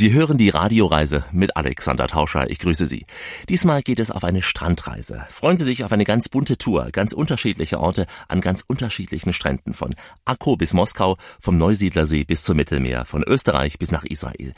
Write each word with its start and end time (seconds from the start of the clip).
Sie 0.00 0.14
hören 0.14 0.38
die 0.38 0.48
Radioreise 0.48 1.24
mit 1.30 1.58
Alexander 1.58 2.06
Tauscher. 2.06 2.48
Ich 2.48 2.58
grüße 2.58 2.86
Sie. 2.86 3.04
Diesmal 3.50 3.82
geht 3.82 4.00
es 4.00 4.10
auf 4.10 4.24
eine 4.24 4.40
Strandreise. 4.40 5.26
Freuen 5.28 5.58
Sie 5.58 5.64
sich 5.64 5.84
auf 5.84 5.92
eine 5.92 6.06
ganz 6.06 6.30
bunte 6.30 6.56
Tour, 6.56 6.88
ganz 6.90 7.12
unterschiedliche 7.12 7.78
Orte 7.78 8.06
an 8.26 8.40
ganz 8.40 8.64
unterschiedlichen 8.66 9.34
Stränden 9.34 9.74
von 9.74 9.94
Akko 10.24 10.56
bis 10.56 10.72
Moskau, 10.72 11.18
vom 11.38 11.58
Neusiedlersee 11.58 12.24
bis 12.24 12.44
zum 12.44 12.56
Mittelmeer, 12.56 13.04
von 13.04 13.22
Österreich 13.22 13.78
bis 13.78 13.90
nach 13.90 14.04
Israel. 14.04 14.54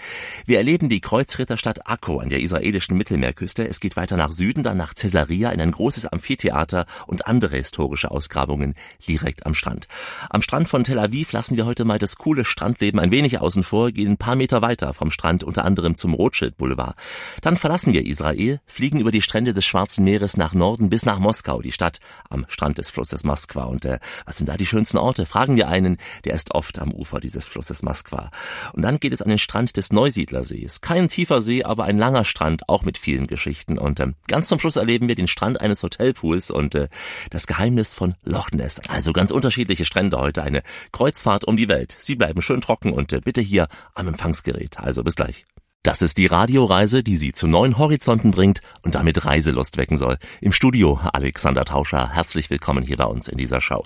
Wir 0.47 0.59
erleben 0.59 0.89
die 0.89 1.01
Kreuzritterstadt 1.01 1.89
Akko 1.89 2.21
an 2.21 2.29
der 2.29 2.39
israelischen 2.39 2.97
Mittelmeerküste. 2.97 3.67
Es 3.67 3.81
geht 3.81 3.97
weiter 3.97 4.17
nach 4.17 4.31
Süden, 4.31 4.63
dann 4.63 4.77
nach 4.77 4.95
Caesarea 4.95 5.51
in 5.51 5.61
ein 5.61 5.73
großes 5.73 6.07
Amphitheater 6.07 6.87
und 7.09 7.27
andere 7.27 7.57
historische 7.57 8.13
Ausgrabungen 8.13 8.77
direkt 9.09 9.45
am 9.45 9.55
Strand. 9.55 9.89
Am 10.31 10.41
Strand 10.41 10.69
von 10.69 10.85
Tel 10.85 11.01
Aviv 11.01 11.33
lassen 11.33 11.57
wir 11.57 11.67
heute 11.67 11.85
mal 11.85 11.99
das 11.99 12.15
coole 12.15 12.45
Strandleben 12.45 13.01
ein 13.01 13.11
wenig 13.11 13.41
außen 13.41 13.65
vor, 13.65 13.91
gehen 13.91 14.13
ein 14.13 14.19
paar 14.19 14.37
Meter 14.37 14.63
weiter 14.63 14.95
vom 14.95 15.11
Strand 15.11 15.32
Strand 15.33 15.45
unter 15.45 15.65
anderem 15.65 15.95
zum 15.95 16.13
Rothschild 16.13 16.59
Boulevard. 16.59 16.95
Dann 17.41 17.57
verlassen 17.57 17.95
wir 17.95 18.07
Israel, 18.07 18.61
fliegen 18.67 19.01
über 19.01 19.11
die 19.11 19.23
Strände 19.23 19.55
des 19.55 19.65
Schwarzen 19.65 20.05
Meeres 20.05 20.37
nach 20.37 20.53
Norden 20.53 20.91
bis 20.91 21.07
nach 21.07 21.19
Moskau, 21.19 21.63
die 21.63 21.73
Stadt 21.73 22.01
am 22.29 22.45
Strand 22.49 22.77
des 22.77 22.91
Flusses 22.91 23.25
Moskwa. 23.25 23.65
Und 23.65 23.87
äh, 23.87 23.99
was 24.27 24.37
sind 24.37 24.49
da 24.49 24.59
die 24.59 24.67
schönsten 24.67 24.99
Orte? 24.99 25.25
Fragen 25.25 25.57
wir 25.57 25.69
einen, 25.69 25.97
der 26.25 26.35
ist 26.35 26.55
oft 26.55 26.79
am 26.81 26.93
Ufer 26.93 27.19
dieses 27.21 27.47
Flusses 27.47 27.83
Moskwa. 27.83 28.31
Und 28.75 28.83
dann 28.83 29.01
geht 29.01 29.15
es 29.15 29.23
an 29.23 29.31
den 29.31 29.39
Strand 29.39 29.77
des 29.77 29.91
Neusiedlersees. 29.91 30.83
Kein 30.83 31.09
tiefer 31.09 31.41
See, 31.41 31.65
aber 31.65 31.85
ein 31.85 31.99
langer 31.99 32.25
Strand, 32.27 32.69
auch 32.69 32.83
mit 32.83 32.99
vielen 32.99 33.27
Geschichten. 33.27 33.79
Und 33.79 34.01
äh, 34.01 34.09
ganz 34.29 34.49
zum 34.49 34.59
Schluss 34.59 34.77
erleben 34.77 35.09
wir 35.09 35.15
den 35.15 35.29
Strand 35.29 35.63
eines 35.63 35.83
Hotelpools 35.83 36.51
und 36.51 36.75
äh, 36.75 36.89
das 37.31 37.47
Geheimnis 37.47 37.95
von 37.95 38.17
Loch 38.23 38.51
Ness. 38.51 38.81
Also 38.89 39.15
ganz 39.15 39.31
unterschiedliche 39.31 39.87
Strände 39.87 40.19
heute, 40.19 40.43
eine 40.43 40.63
Kreuzfahrt 40.93 41.45
um 41.45 41.57
die 41.57 41.69
Welt. 41.69 41.97
Sie 41.99 42.17
bleiben 42.17 42.43
schön 42.43 42.61
trocken 42.61 42.93
und 42.93 43.15
äh, 43.15 43.21
bitte 43.21 43.41
hier 43.41 43.69
am 43.95 44.09
Empfangsgerät. 44.09 44.79
Also 44.79 45.03
bis 45.03 45.13
bis 45.13 45.17
gleich. 45.23 45.45
Das 45.85 46.01
ist 46.01 46.17
die 46.17 46.27
Radioreise, 46.27 47.03
die 47.03 47.17
Sie 47.17 47.33
zu 47.33 47.49
neuen 47.49 47.77
Horizonten 47.77 48.31
bringt 48.31 48.61
und 48.83 48.95
damit 48.95 49.25
Reiselust 49.25 49.77
wecken 49.79 49.97
soll. 49.97 50.17
Im 50.41 50.53
Studio 50.53 51.01
Alexander 51.13 51.65
Tauscher, 51.65 52.09
herzlich 52.09 52.51
willkommen 52.51 52.85
hier 52.85 52.99
bei 52.99 53.05
uns 53.05 53.27
in 53.27 53.37
dieser 53.37 53.61
Show. 53.61 53.85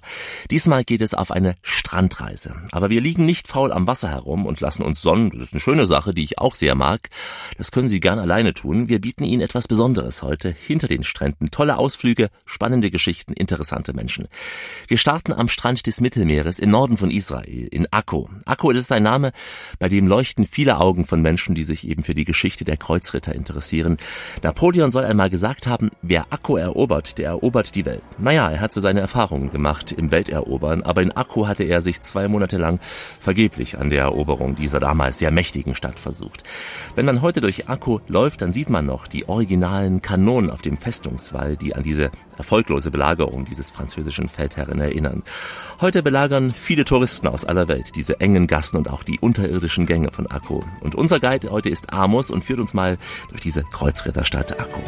Diesmal 0.50 0.84
geht 0.84 1.00
es 1.00 1.14
auf 1.14 1.30
eine 1.30 1.54
Strandreise. 1.62 2.54
Aber 2.70 2.90
wir 2.90 3.00
liegen 3.00 3.24
nicht 3.24 3.48
faul 3.48 3.72
am 3.72 3.86
Wasser 3.86 4.10
herum 4.10 4.44
und 4.44 4.60
lassen 4.60 4.82
uns 4.82 5.00
sonnen. 5.00 5.30
Das 5.30 5.40
ist 5.40 5.54
eine 5.54 5.60
schöne 5.60 5.86
Sache, 5.86 6.12
die 6.12 6.24
ich 6.24 6.38
auch 6.38 6.54
sehr 6.54 6.74
mag. 6.74 7.08
Das 7.56 7.70
können 7.70 7.88
Sie 7.88 8.00
gern 8.00 8.18
alleine 8.18 8.52
tun. 8.52 8.90
Wir 8.90 9.00
bieten 9.00 9.24
Ihnen 9.24 9.40
etwas 9.40 9.66
Besonderes 9.66 10.22
heute 10.22 10.50
hinter 10.50 10.88
den 10.88 11.02
Stränden. 11.02 11.50
Tolle 11.50 11.78
Ausflüge, 11.78 12.28
spannende 12.44 12.90
Geschichten, 12.90 13.32
interessante 13.32 13.94
Menschen. 13.94 14.28
Wir 14.86 14.98
starten 14.98 15.32
am 15.32 15.48
Strand 15.48 15.86
des 15.86 16.02
Mittelmeeres 16.02 16.58
im 16.58 16.68
Norden 16.68 16.98
von 16.98 17.10
Israel, 17.10 17.68
in 17.68 17.90
Akko. 17.90 18.28
Akko 18.44 18.70
ist 18.70 18.92
ein 18.92 19.02
Name, 19.02 19.32
bei 19.78 19.88
dem 19.88 20.06
leuchten 20.06 20.44
viele 20.44 20.78
Augen 20.78 21.06
von 21.06 21.22
Menschen, 21.22 21.54
die 21.54 21.64
sich 21.64 21.85
eben 21.88 22.02
für 22.02 22.14
die 22.14 22.24
Geschichte 22.24 22.64
der 22.64 22.76
Kreuzritter 22.76 23.34
interessieren. 23.34 23.96
Napoleon 24.42 24.90
soll 24.90 25.04
einmal 25.04 25.30
gesagt 25.30 25.66
haben, 25.66 25.90
wer 26.02 26.26
Akko 26.30 26.56
erobert, 26.56 27.18
der 27.18 27.28
erobert 27.28 27.74
die 27.74 27.84
Welt. 27.84 28.02
Naja, 28.18 28.50
er 28.50 28.60
hat 28.60 28.72
so 28.72 28.80
seine 28.80 29.00
Erfahrungen 29.00 29.50
gemacht 29.50 29.92
im 29.92 30.10
Welterobern, 30.10 30.82
aber 30.82 31.02
in 31.02 31.12
Akko 31.12 31.46
hatte 31.46 31.64
er 31.64 31.80
sich 31.80 32.02
zwei 32.02 32.28
Monate 32.28 32.58
lang 32.58 32.80
vergeblich 33.20 33.78
an 33.78 33.90
der 33.90 34.02
Eroberung 34.02 34.56
dieser 34.56 34.80
damals 34.80 35.18
sehr 35.18 35.30
mächtigen 35.30 35.74
Stadt 35.74 35.98
versucht. 35.98 36.44
Wenn 36.94 37.06
man 37.06 37.22
heute 37.22 37.40
durch 37.40 37.68
Akko 37.68 38.00
läuft, 38.08 38.42
dann 38.42 38.52
sieht 38.52 38.70
man 38.70 38.86
noch 38.86 39.06
die 39.06 39.28
originalen 39.28 40.02
Kanonen 40.02 40.50
auf 40.50 40.62
dem 40.62 40.78
Festungswall, 40.78 41.56
die 41.56 41.74
an 41.74 41.82
diese 41.82 42.10
erfolglose 42.38 42.90
Belagerung 42.90 43.44
dieses 43.44 43.70
französischen 43.70 44.28
Feldherren 44.28 44.80
erinnern. 44.80 45.22
Heute 45.80 46.02
belagern 46.02 46.52
viele 46.52 46.84
Touristen 46.84 47.28
aus 47.28 47.44
aller 47.44 47.68
Welt 47.68 47.92
diese 47.94 48.20
engen 48.20 48.46
Gassen 48.46 48.76
und 48.76 48.88
auch 48.88 49.02
die 49.02 49.18
unterirdischen 49.20 49.86
Gänge 49.86 50.10
von 50.12 50.26
Akko. 50.26 50.64
Und 50.80 50.94
unser 50.94 51.20
Guide 51.20 51.50
heute 51.50 51.68
ist 51.68 51.92
Amos 51.92 52.30
und 52.30 52.44
führt 52.44 52.60
uns 52.60 52.74
mal 52.74 52.98
durch 53.30 53.40
diese 53.40 53.62
Kreuzritterstadt 53.64 54.58
Akko. 54.58 54.80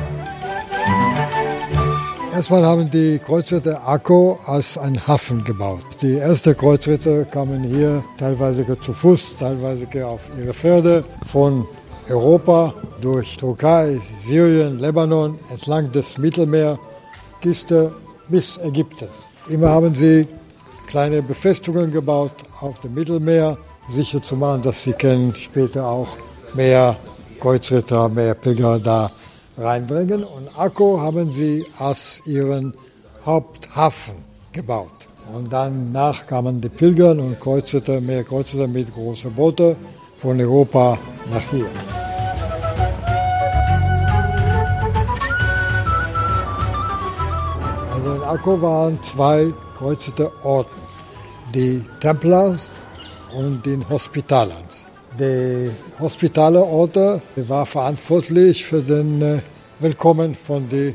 Erstmal 2.32 2.64
haben 2.64 2.88
die 2.90 3.18
Kreuzritter 3.18 3.88
Akko 3.88 4.38
als 4.46 4.78
ein 4.78 5.06
Hafen 5.06 5.42
gebaut. 5.44 5.82
Die 6.02 6.18
ersten 6.18 6.56
Kreuzritter 6.56 7.24
kamen 7.24 7.64
hier 7.64 8.04
teilweise 8.16 8.64
zu 8.80 8.92
Fuß, 8.92 9.36
teilweise 9.36 9.88
auf 10.06 10.30
ihre 10.40 10.54
Pferde 10.54 11.04
von 11.26 11.66
Europa 12.08 12.74
durch 13.00 13.36
Türkei, 13.36 13.98
Syrien, 14.22 14.78
Lebanon, 14.78 15.38
entlang 15.50 15.90
des 15.90 16.16
Mittelmeerküste 17.38 17.92
bis 18.28 18.58
Ägypten. 18.58 19.08
Immer 19.48 19.68
haben 19.70 19.94
sie 19.94 20.26
kleine 20.86 21.22
Befestigungen 21.22 21.90
gebaut 21.90 22.32
auf 22.60 22.80
dem 22.80 22.94
Mittelmeer, 22.94 23.56
sicher 23.90 24.22
zu 24.22 24.36
machen, 24.36 24.62
dass 24.62 24.82
sie 24.82 24.92
können 24.92 25.34
später 25.34 25.86
auch 25.86 26.08
mehr 26.54 26.96
Kreuzritter, 27.40 28.08
mehr 28.08 28.34
Pilger 28.34 28.78
da 28.78 29.10
reinbringen. 29.56 30.24
Und 30.24 30.48
Akko 30.56 31.00
haben 31.00 31.30
sie 31.30 31.64
als 31.78 32.22
ihren 32.26 32.74
Haupthafen 33.24 34.16
gebaut. 34.52 35.08
Und 35.34 35.52
danach 35.52 36.26
kamen 36.26 36.60
die 36.60 36.70
Pilger 36.70 37.10
und 37.10 37.38
Kreuzritter, 37.38 38.00
mehr 38.00 38.24
Kreuzritter 38.24 38.66
mit 38.66 38.92
großen 38.94 39.32
Booten 39.32 39.76
von 40.20 40.40
Europa 40.40 40.98
nach 41.30 41.50
hier. 41.50 41.68
In 48.14 48.22
Akko 48.22 48.60
waren 48.62 49.02
zwei 49.02 49.52
kreuzerte 49.76 50.32
Orten, 50.42 50.80
die 51.54 51.82
Templars 52.00 52.70
und 53.36 53.64
den 53.66 53.86
Hospitalern. 53.88 54.64
Der 55.18 55.70
Hospitalerorte 55.98 57.20
war 57.36 57.66
verantwortlich 57.66 58.64
für 58.64 58.82
den 58.82 59.20
äh, 59.22 59.40
Willkommen 59.80 60.34
von 60.34 60.68
den 60.68 60.94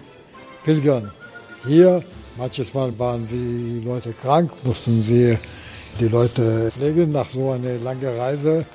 Pilgern. 0.64 1.12
Hier, 1.66 2.04
manches 2.38 2.74
Mal 2.74 2.98
waren 2.98 3.26
die 3.26 3.82
Leute 3.86 4.14
krank, 4.14 4.52
mussten 4.64 5.04
sie 5.04 5.38
die 6.00 6.08
Leute 6.08 6.72
pflegen 6.72 7.12
nach 7.12 7.30
so 7.30 7.52
einer 7.52 7.76
langen 7.78 8.18
Reise, 8.18 8.66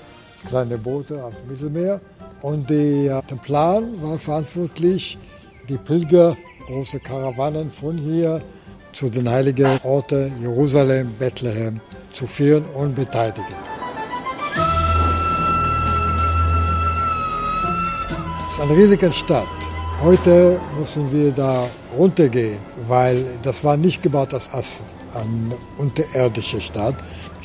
kleine 0.49 0.79
Boote 0.79 1.23
am 1.23 1.33
Mittelmeer. 1.49 2.01
Und 2.43 2.71
der 2.71 3.27
Templar 3.27 3.83
war 4.01 4.19
verantwortlich, 4.19 5.19
die 5.69 5.77
Pilger, 5.77 6.37
große 6.69 7.01
Karawanen 7.01 7.71
von 7.71 7.97
hier 7.97 8.43
zu 8.93 9.09
den 9.09 9.29
heiligen 9.29 9.81
Orten 9.85 10.33
Jerusalem, 10.41 11.15
Bethlehem 11.19 11.81
zu 12.13 12.27
führen 12.27 12.65
und 12.75 12.95
beteiligen. 12.95 13.57
Es 18.47 18.55
ist 18.55 18.61
eine 18.61 18.77
riesige 18.77 19.13
Stadt. 19.13 19.47
Heute 20.03 20.61
müssen 20.79 21.11
wir 21.11 21.33
da 21.33 21.67
runtergehen, 21.97 22.59
weil 22.87 23.25
das 23.43 23.65
war 23.65 23.77
nicht 23.77 24.03
gebaut 24.03 24.35
als 24.35 24.51
eine 25.15 25.57
unterirdische 25.79 26.61
Stadt. 26.61 26.97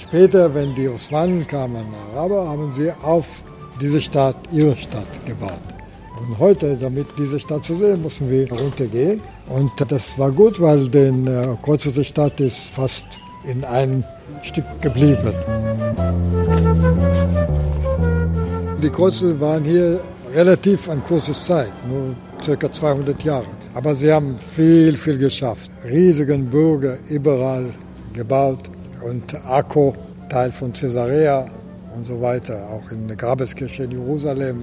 Später, 0.01 0.53
wenn 0.53 0.75
die 0.75 0.89
Osmanen 0.89 1.47
kamen, 1.47 1.85
Araber, 2.13 2.49
haben 2.49 2.73
sie 2.73 2.91
auf 3.01 3.41
diese 3.79 4.01
Stadt 4.01 4.35
ihre 4.51 4.75
Stadt 4.75 5.25
gebaut. 5.25 5.82
Und 6.19 6.39
heute, 6.39 6.77
damit 6.77 7.07
diese 7.17 7.39
Stadt 7.39 7.65
zu 7.65 7.75
sehen, 7.75 8.03
müssen 8.03 8.29
wir 8.29 8.51
runtergehen. 8.51 9.21
Und 9.49 9.71
das 9.89 10.17
war 10.17 10.31
gut, 10.31 10.61
weil 10.61 10.87
die 10.87 10.97
äh, 10.97 11.55
Kreuzerte 11.63 12.03
Stadt 12.03 12.39
ist 12.39 12.57
fast 12.57 13.05
in 13.45 13.63
einem 13.63 14.03
Stück 14.43 14.65
geblieben. 14.81 15.33
Die 18.81 18.89
Kreuzer 18.89 19.39
waren 19.39 19.63
hier 19.63 20.01
relativ 20.33 20.89
an 20.89 21.03
kurzer 21.03 21.33
Zeit, 21.33 21.71
nur 21.87 22.15
circa 22.41 22.71
200 22.71 23.23
Jahre. 23.23 23.45
Aber 23.73 23.95
sie 23.95 24.11
haben 24.11 24.37
viel, 24.37 24.97
viel 24.97 25.17
geschafft. 25.17 25.69
Riesigen 25.83 26.49
Bürger 26.49 26.97
überall 27.09 27.69
gebaut 28.13 28.69
und 29.01 29.33
Akko, 29.45 29.95
Teil 30.29 30.51
von 30.51 30.73
Caesarea 30.73 31.47
und 31.95 32.05
so 32.05 32.21
weiter, 32.21 32.55
auch 32.69 32.91
in 32.91 33.07
der 33.07 33.17
Grabeskirche 33.17 33.83
in 33.83 33.91
Jerusalem. 33.91 34.57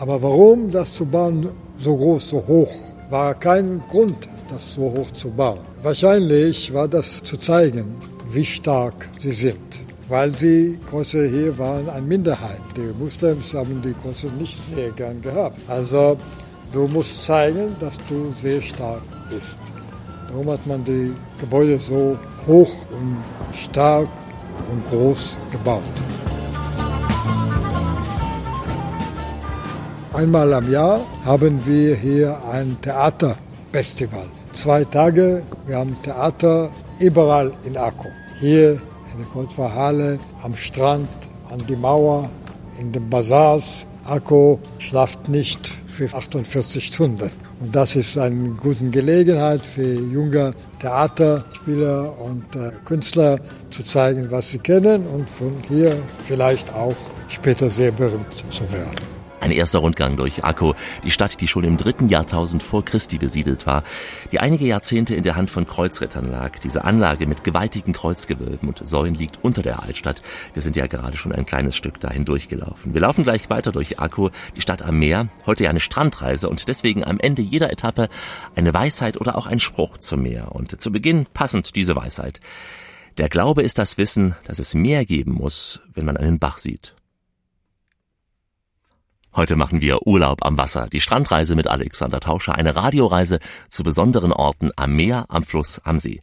Aber 0.00 0.22
warum 0.22 0.70
das 0.70 0.94
zu 0.94 1.04
bauen 1.04 1.48
so 1.80 1.96
groß, 1.96 2.30
so 2.30 2.44
hoch? 2.46 2.72
War 3.10 3.34
kein 3.34 3.82
Grund, 3.88 4.28
das 4.48 4.74
so 4.74 4.82
hoch 4.82 5.10
zu 5.12 5.30
bauen. 5.30 5.58
Wahrscheinlich 5.82 6.72
war 6.72 6.86
das 6.86 7.22
zu 7.22 7.36
zeigen, 7.36 7.96
wie 8.30 8.44
stark 8.44 9.08
sie 9.18 9.32
sind. 9.32 9.80
Weil 10.08 10.30
die 10.30 10.78
Kreuzer 10.88 11.26
hier 11.26 11.58
waren 11.58 11.88
eine 11.88 12.06
Minderheit. 12.06 12.60
Die 12.76 12.92
Muslims 12.98 13.52
haben 13.54 13.82
die 13.82 13.94
Kreuzer 13.94 14.28
nicht 14.38 14.58
sehr 14.74 14.90
gern 14.90 15.20
gehabt. 15.20 15.58
Also 15.68 16.16
du 16.72 16.86
musst 16.86 17.24
zeigen, 17.24 17.74
dass 17.80 17.98
du 18.08 18.32
sehr 18.38 18.62
stark 18.62 19.02
bist. 19.28 19.58
Darum 20.28 20.48
hat 20.50 20.64
man 20.66 20.84
die 20.84 21.12
Gebäude 21.40 21.78
so 21.78 22.16
hoch 22.46 22.70
und 22.90 23.16
stark 23.52 24.08
und 24.70 24.84
groß 24.90 25.38
gebaut. 25.50 25.82
Einmal 30.18 30.52
am 30.52 30.68
Jahr 30.68 31.06
haben 31.24 31.64
wir 31.64 31.94
hier 31.94 32.36
ein 32.50 32.76
Theaterfestival. 32.82 34.26
Zwei 34.52 34.82
Tage, 34.82 35.44
wir 35.64 35.76
haben 35.76 35.96
Theater 36.02 36.70
überall 36.98 37.52
in 37.64 37.76
Akko. 37.76 38.08
Hier 38.40 38.72
in 38.72 39.18
der 39.18 39.26
Kreuzfahrhalle, 39.32 40.18
am 40.42 40.54
Strand, 40.54 41.08
an 41.48 41.62
die 41.68 41.76
Mauer, 41.76 42.28
in 42.80 42.90
den 42.90 43.08
Bazars. 43.08 43.86
Akko 44.06 44.58
schlaft 44.80 45.28
nicht 45.28 45.72
für 45.86 46.12
48 46.12 46.84
Stunden. 46.84 47.30
Und 47.60 47.76
das 47.76 47.94
ist 47.94 48.18
eine 48.18 48.56
gute 48.60 48.90
Gelegenheit 48.90 49.60
für 49.60 49.94
junge 49.94 50.52
Theaterspieler 50.80 52.12
und 52.18 52.56
äh, 52.56 52.72
Künstler 52.86 53.38
zu 53.70 53.84
zeigen, 53.84 54.28
was 54.32 54.50
sie 54.50 54.58
kennen 54.58 55.06
und 55.06 55.30
von 55.30 55.52
hier 55.68 55.96
vielleicht 56.26 56.74
auch 56.74 56.96
später 57.28 57.70
sehr 57.70 57.92
berühmt 57.92 58.34
zu 58.50 58.64
werden. 58.72 59.17
Ein 59.40 59.52
erster 59.52 59.78
Rundgang 59.78 60.16
durch 60.16 60.44
Akko, 60.44 60.74
die 61.04 61.12
Stadt, 61.12 61.40
die 61.40 61.46
schon 61.46 61.62
im 61.62 61.76
dritten 61.76 62.08
Jahrtausend 62.08 62.62
vor 62.62 62.84
Christi 62.84 63.18
besiedelt 63.18 63.66
war, 63.66 63.84
die 64.32 64.40
einige 64.40 64.66
Jahrzehnte 64.66 65.14
in 65.14 65.22
der 65.22 65.36
Hand 65.36 65.50
von 65.50 65.66
Kreuzrittern 65.66 66.28
lag. 66.30 66.58
Diese 66.58 66.84
Anlage 66.84 67.26
mit 67.26 67.44
gewaltigen 67.44 67.92
Kreuzgewölben 67.92 68.68
und 68.68 68.86
Säulen 68.86 69.14
liegt 69.14 69.44
unter 69.44 69.62
der 69.62 69.82
Altstadt. 69.82 70.22
Wir 70.54 70.62
sind 70.62 70.74
ja 70.74 70.88
gerade 70.88 71.16
schon 71.16 71.32
ein 71.32 71.46
kleines 71.46 71.76
Stück 71.76 72.00
dahin 72.00 72.24
durchgelaufen. 72.24 72.94
Wir 72.94 73.00
laufen 73.00 73.22
gleich 73.22 73.48
weiter 73.48 73.70
durch 73.70 74.00
Akko, 74.00 74.30
die 74.56 74.60
Stadt 74.60 74.82
am 74.82 74.98
Meer, 74.98 75.28
heute 75.46 75.64
ja 75.64 75.70
eine 75.70 75.80
Strandreise 75.80 76.48
und 76.48 76.66
deswegen 76.68 77.04
am 77.04 77.20
Ende 77.20 77.42
jeder 77.42 77.70
Etappe 77.70 78.08
eine 78.56 78.74
Weisheit 78.74 79.20
oder 79.20 79.38
auch 79.38 79.46
ein 79.46 79.60
Spruch 79.60 79.98
zum 79.98 80.22
Meer. 80.22 80.52
Und 80.52 80.80
zu 80.80 80.90
Beginn 80.90 81.26
passend 81.32 81.76
diese 81.76 81.94
Weisheit. 81.94 82.40
Der 83.18 83.28
Glaube 83.28 83.62
ist 83.62 83.78
das 83.78 83.98
Wissen, 83.98 84.34
dass 84.44 84.58
es 84.58 84.74
mehr 84.74 85.04
geben 85.04 85.32
muss, 85.32 85.80
wenn 85.94 86.04
man 86.04 86.16
einen 86.16 86.38
Bach 86.38 86.58
sieht. 86.58 86.94
Heute 89.36 89.56
machen 89.56 89.82
wir 89.82 90.06
Urlaub 90.06 90.44
am 90.44 90.56
Wasser, 90.56 90.88
die 90.90 91.02
Strandreise 91.02 91.54
mit 91.54 91.68
Alexander 91.68 92.18
Tauscher, 92.18 92.54
eine 92.54 92.74
Radioreise 92.74 93.38
zu 93.68 93.82
besonderen 93.82 94.32
Orten 94.32 94.70
am 94.74 94.96
Meer, 94.96 95.26
am 95.28 95.44
Fluss, 95.44 95.80
am 95.84 95.98
See. 95.98 96.20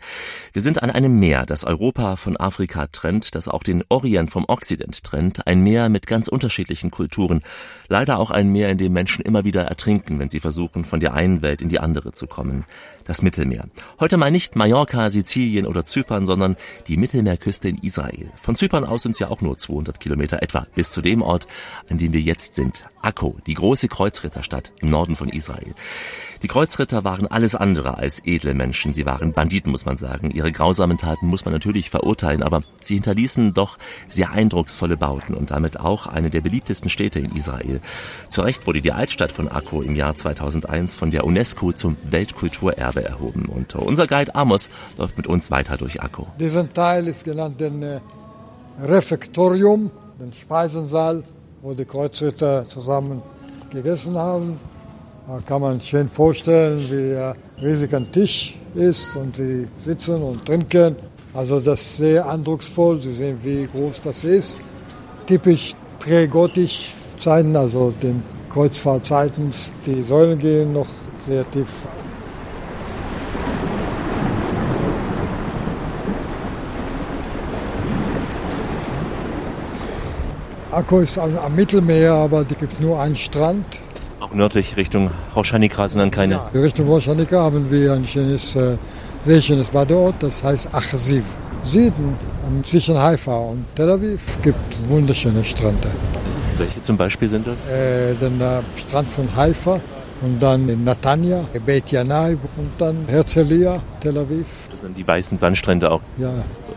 Wir 0.53 0.61
sind 0.61 0.81
an 0.81 0.89
einem 0.89 1.19
Meer, 1.19 1.45
das 1.45 1.63
Europa 1.63 2.15
von 2.15 2.35
Afrika 2.35 2.87
trennt, 2.87 3.35
das 3.35 3.47
auch 3.47 3.63
den 3.63 3.83
Orient 3.89 4.31
vom 4.31 4.45
Okzident 4.47 5.03
trennt, 5.03 5.45
ein 5.45 5.61
Meer 5.61 5.87
mit 5.89 6.07
ganz 6.07 6.27
unterschiedlichen 6.27 6.89
Kulturen, 6.89 7.41
leider 7.87 8.17
auch 8.17 8.31
ein 8.31 8.49
Meer, 8.49 8.69
in 8.69 8.79
dem 8.79 8.93
Menschen 8.93 9.23
immer 9.23 9.43
wieder 9.43 9.63
ertrinken, 9.63 10.19
wenn 10.19 10.29
sie 10.29 10.39
versuchen, 10.39 10.83
von 10.83 10.99
der 10.99 11.13
einen 11.13 11.41
Welt 11.43 11.61
in 11.61 11.69
die 11.69 11.79
andere 11.79 12.11
zu 12.11 12.25
kommen 12.27 12.65
das 13.05 13.21
Mittelmeer. 13.21 13.65
Heute 13.99 14.17
mal 14.17 14.31
nicht 14.31 14.55
Mallorca, 14.55 15.09
Sizilien 15.09 15.65
oder 15.65 15.85
Zypern, 15.85 16.25
sondern 16.25 16.57
die 16.87 16.97
Mittelmeerküste 16.97 17.69
in 17.69 17.77
Israel. 17.77 18.31
Von 18.41 18.55
Zypern 18.55 18.83
aus 18.83 19.03
sind 19.03 19.11
es 19.11 19.19
ja 19.19 19.29
auch 19.29 19.41
nur 19.41 19.57
200 19.57 19.99
Kilometer 19.99 20.43
etwa 20.43 20.67
bis 20.75 20.91
zu 20.91 21.01
dem 21.01 21.21
Ort, 21.21 21.47
an 21.89 21.97
dem 21.97 22.11
wir 22.11 22.19
jetzt 22.19 22.55
sind. 22.55 22.85
Akko, 23.01 23.37
die 23.45 23.53
große 23.53 23.87
Kreuzritterstadt 23.87 24.73
im 24.81 24.89
Norden 24.89 25.15
von 25.15 25.29
Israel. 25.29 25.75
Die 26.45 26.49
Kreuzritter 26.49 27.03
waren 27.03 27.25
alles 27.25 27.55
andere 27.55 27.97
als 27.97 28.21
edle 28.23 28.53
Menschen. 28.53 28.93
Sie 28.93 29.07
waren 29.07 29.33
Banditen, 29.33 29.71
muss 29.71 29.85
man 29.85 29.97
sagen. 29.97 30.29
Ihre 30.29 30.51
grausamen 30.51 30.99
Taten 30.99 31.25
muss 31.25 31.43
man 31.43 31.51
natürlich 31.55 31.89
verurteilen, 31.89 32.43
aber 32.43 32.61
sie 32.83 32.93
hinterließen 32.93 33.55
doch 33.55 33.79
sehr 34.09 34.29
eindrucksvolle 34.29 34.95
Bauten 34.95 35.33
und 35.33 35.49
damit 35.49 35.79
auch 35.79 36.05
eine 36.05 36.29
der 36.29 36.41
beliebtesten 36.41 36.91
Städte 36.91 37.17
in 37.17 37.35
Israel. 37.35 37.81
Zu 38.29 38.43
Recht 38.43 38.67
wurde 38.67 38.83
die 38.83 38.91
Altstadt 38.91 39.31
von 39.31 39.47
Akko 39.47 39.81
im 39.81 39.95
Jahr 39.95 40.15
2001 40.15 40.93
von 40.93 41.09
der 41.09 41.25
UNESCO 41.25 41.71
zum 41.73 41.97
Weltkulturerbe 42.03 43.03
erhoben. 43.03 43.45
Und 43.45 43.73
unser 43.73 44.05
Guide 44.05 44.35
Amos 44.35 44.69
läuft 44.99 45.17
mit 45.17 45.25
uns 45.25 45.49
weiter 45.49 45.77
durch 45.77 46.03
Akko. 46.03 46.27
Diesen 46.39 46.71
Teil 46.73 47.07
ist 47.07 47.23
genannt 47.23 47.59
den 47.59 47.81
äh, 47.81 48.01
Refektorium, 48.79 49.89
den 50.19 50.31
Speisensaal, 50.31 51.23
wo 51.63 51.73
die 51.73 51.85
Kreuzritter 51.85 52.67
zusammen 52.67 53.23
gegessen 53.71 54.15
haben. 54.15 54.59
Da 55.27 55.39
kann 55.43 55.59
man 55.59 55.81
schön 55.81 56.07
vorstellen, 56.07 56.77
wie 56.87 57.17
ein 57.17 57.33
riesiger 57.59 57.99
Tisch 58.11 58.55
ist 58.75 59.15
und 59.15 59.35
sie 59.35 59.67
sitzen 59.83 60.21
und 60.21 60.45
trinken. 60.45 60.95
Also 61.33 61.59
das 61.59 61.81
ist 61.81 61.97
sehr 61.97 62.29
eindrucksvoll. 62.29 62.99
Sie 62.99 63.11
sehen, 63.11 63.39
wie 63.41 63.65
groß 63.65 64.01
das 64.03 64.23
ist. 64.23 64.59
Typisch 65.25 65.73
prägotisch 65.97 66.93
Zeiten, 67.19 67.55
also 67.55 67.91
den 68.03 68.21
Kreuzfahrtzeiten. 68.53 69.49
Die 69.87 70.03
Säulen 70.03 70.37
gehen 70.37 70.73
noch 70.73 70.85
sehr 71.27 71.49
tief. 71.49 71.87
Akko 80.69 80.99
ist 80.99 81.17
am 81.17 81.55
Mittelmeer, 81.55 82.13
aber 82.13 82.41
es 82.41 82.47
gibt 82.59 82.79
nur 82.79 82.99
einen 82.99 83.15
Strand 83.15 83.81
auch 84.19 84.33
nördlich 84.33 84.77
Richtung 84.77 85.11
Hauschanika 85.33 85.87
sind 85.87 85.99
dann 85.99 86.11
keine. 86.11 86.35
Ja, 86.35 86.49
Richtung 86.53 86.87
Hauschanika 86.87 87.41
haben 87.41 87.69
wir 87.69 87.93
ein 87.93 88.05
schönes, 88.05 88.55
äh, 88.55 88.77
sehr 89.21 89.41
schönes 89.41 89.69
Badeort, 89.69 90.15
das 90.19 90.43
heißt 90.43 90.73
Achziv. 90.73 91.25
Süden, 91.65 92.15
zwischen 92.63 92.97
Haifa 92.97 93.35
und 93.35 93.65
Tel 93.75 93.89
Aviv, 93.89 94.37
gibt 94.43 94.87
wunderschöne 94.87 95.43
Strände. 95.43 95.89
Welche 96.59 96.81
zum 96.83 96.95
Beispiel 96.95 97.27
sind 97.27 97.47
das? 97.47 97.67
Äh, 97.67 98.13
den 98.15 98.39
äh, 98.39 98.61
Strand 98.77 99.09
von 99.09 99.27
Haifa 99.35 99.79
und 100.21 100.41
dann 100.41 100.69
in 100.69 100.83
Natanja, 100.83 101.41
Beit 101.65 101.91
Yanai 101.91 102.37
und 102.57 102.71
dann 102.77 103.05
Herzliya, 103.07 103.81
Tel 103.99 104.17
Aviv. 104.17 104.69
Das 104.69 104.81
sind 104.81 104.95
die 104.95 105.07
weißen 105.07 105.37
Sandstrände 105.37 105.89
auch? 105.89 106.01
Ja, 106.17 106.33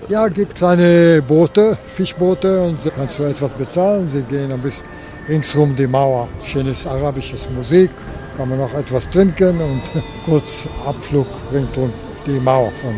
ja 0.09 0.29
gibt 0.29 0.55
kleine 0.57 1.23
Boote, 1.27 1.77
Fischboote 1.87 2.63
und 2.63 2.79
kannst 2.97 3.19
du 3.19 3.25
etwas 3.25 3.59
bezahlen. 3.59 4.09
Sie 4.09 4.23
gehen 4.23 4.51
ein 4.51 4.61
bisschen 4.61 4.87
ringsrum 5.29 5.77
die 5.77 5.87
Mauer. 5.87 6.29
Schönes 6.43 6.87
arabisches 6.87 7.49
Musik, 7.51 7.91
kann 8.37 8.49
man 8.49 8.59
noch 8.59 8.73
etwas 8.75 9.09
trinken 9.11 9.61
und 9.61 9.83
kurz 10.25 10.69
Abflug 10.87 11.27
ringsum 11.53 11.93
die 12.27 12.41
Mauer 12.41 12.73
von 12.81 12.95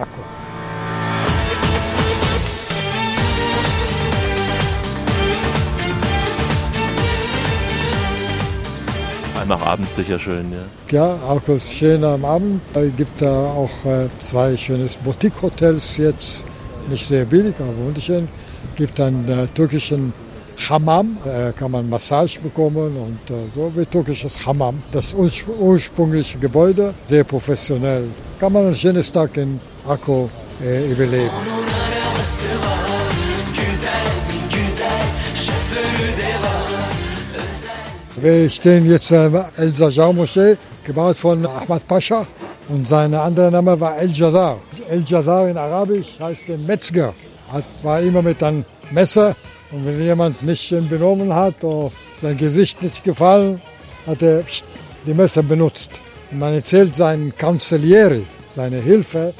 Akku. 0.00 0.20
Einmal 9.40 9.58
abends 9.62 9.94
sicher 9.94 10.18
schön, 10.18 10.52
ja. 10.52 10.64
Ja, 10.90 11.14
Akku 11.30 11.52
ist 11.52 11.72
schön 11.72 12.02
am 12.02 12.24
Abend. 12.24 12.60
Es 12.74 12.96
gibt 12.96 13.22
da 13.22 13.30
auch 13.30 13.84
äh, 13.84 14.08
zwei 14.18 14.56
schönes 14.56 14.96
Boutique-Hotels 14.96 15.96
jetzt, 15.98 16.44
nicht 16.90 17.06
sehr 17.06 17.24
billig, 17.24 17.54
aber 17.60 17.76
wunderschön. 17.76 18.28
Es 18.72 18.76
gibt 18.76 19.00
einen 19.00 19.28
äh, 19.28 19.46
türkischen 19.54 20.12
Hammam, 20.68 21.18
äh, 21.24 21.52
kann 21.52 21.70
man 21.70 21.88
Massage 21.88 22.40
bekommen 22.40 22.96
und 22.96 23.30
äh, 23.30 23.34
so 23.54 23.70
wie 23.74 23.84
türkisches 23.84 24.44
Hammam. 24.46 24.82
Das 24.92 25.14
ursprüngliche 25.14 26.38
Gebäude, 26.38 26.94
sehr 27.08 27.24
professionell. 27.24 28.04
Kann 28.40 28.52
man 28.52 28.68
ein 28.68 28.74
schönes 28.74 29.12
Tag 29.12 29.36
in 29.36 29.60
Akko 29.86 30.30
äh, 30.62 30.90
überleben. 30.90 31.30
Wir 38.18 38.50
stehen 38.50 38.86
jetzt 38.86 39.10
in 39.10 39.38
El 39.58 39.74
Zajar 39.74 40.12
Moschee, 40.12 40.56
gebaut 40.84 41.18
von 41.18 41.44
Ahmad 41.44 41.86
Pascha. 41.86 42.26
Und 42.68 42.88
sein 42.88 43.14
anderer 43.14 43.50
Name 43.50 43.78
war 43.78 43.98
El 43.98 44.10
Jazar. 44.10 44.56
El 44.88 45.04
Jazar 45.06 45.48
in 45.48 45.56
Arabisch 45.56 46.18
heißt 46.18 46.48
Metzger. 46.66 47.14
Hat, 47.52 47.64
war 47.82 48.00
immer 48.00 48.22
mit 48.22 48.42
einem 48.42 48.64
Messer 48.90 49.36
und 49.72 49.84
wenn 49.84 50.00
jemand 50.00 50.42
nicht 50.42 50.70
benommen 50.88 51.34
hat 51.34 51.62
oder 51.64 51.90
sein 52.22 52.36
Gesicht 52.36 52.82
nicht 52.82 53.02
gefallen, 53.02 53.60
hat 54.06 54.22
er 54.22 54.44
die 55.06 55.14
Messer 55.14 55.42
benutzt. 55.42 56.00
Und 56.30 56.38
man 56.38 56.54
erzählt, 56.54 56.94
sein 56.94 57.32
Kanzeliere, 57.36 58.22
seine 58.50 58.78
Hilfe, 58.78 59.34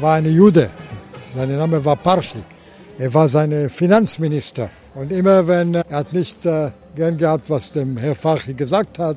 war 0.00 0.14
ein 0.14 0.26
Jude. 0.26 0.70
Sein 1.34 1.54
Name 1.56 1.84
war 1.84 1.96
Parchi. 1.96 2.42
Er 2.98 3.12
war 3.12 3.28
sein 3.28 3.68
Finanzminister. 3.68 4.70
Und 4.94 5.12
immer 5.12 5.46
wenn 5.46 5.74
er 5.74 5.84
hat 5.90 6.12
nicht 6.12 6.44
äh, 6.46 6.70
gern 6.96 7.16
gehabt, 7.16 7.48
was 7.48 7.72
dem 7.72 7.96
Herr 7.96 8.14
Farchi 8.14 8.54
gesagt 8.54 8.98
hat, 8.98 9.16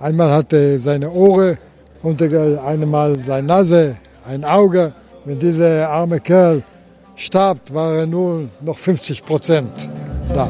einmal 0.00 0.30
hatte 0.30 0.56
er 0.56 0.78
seine 0.78 1.10
Ohren 1.10 1.58
und 2.02 2.22
einmal 2.22 3.16
seine 3.26 3.46
Nase, 3.46 3.96
ein 4.26 4.44
Auge. 4.44 4.92
Wenn 5.24 5.38
dieser 5.38 5.88
arme 5.90 6.20
Kerl 6.20 6.62
starb, 7.18 7.58
war 7.72 7.94
er 7.94 8.06
nur 8.06 8.48
noch 8.60 8.78
50 8.78 9.24
Prozent 9.24 9.88
da. 10.32 10.46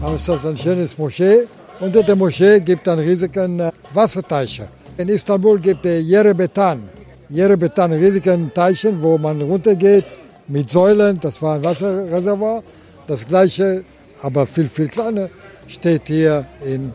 Aber 0.00 0.14
es 0.14 0.28
ist 0.28 0.46
ein 0.46 0.56
schönes 0.56 0.96
Moschee. 0.98 1.46
Unter 1.80 2.02
der 2.02 2.16
Moschee 2.16 2.60
gibt 2.60 2.86
es 2.86 2.92
einen 2.92 3.06
riesigen 3.08 3.70
Wasserteiche. 3.94 4.68
In 4.98 5.08
Istanbul 5.08 5.58
gibt 5.60 5.86
es 5.86 6.04
Yerebetan. 6.04 6.88
Yerebetan, 7.30 7.92
riesigen 7.92 8.52
Teichen, 8.52 9.00
wo 9.00 9.16
man 9.16 9.40
runtergeht 9.40 10.04
mit 10.48 10.68
Säulen. 10.70 11.18
Das 11.20 11.40
war 11.40 11.54
ein 11.54 11.62
Wasserreservoir. 11.62 12.62
Das 13.06 13.26
gleiche, 13.26 13.84
aber 14.22 14.46
viel, 14.46 14.68
viel 14.68 14.88
kleiner, 14.88 15.28
steht 15.66 16.08
hier 16.08 16.46
in 16.64 16.92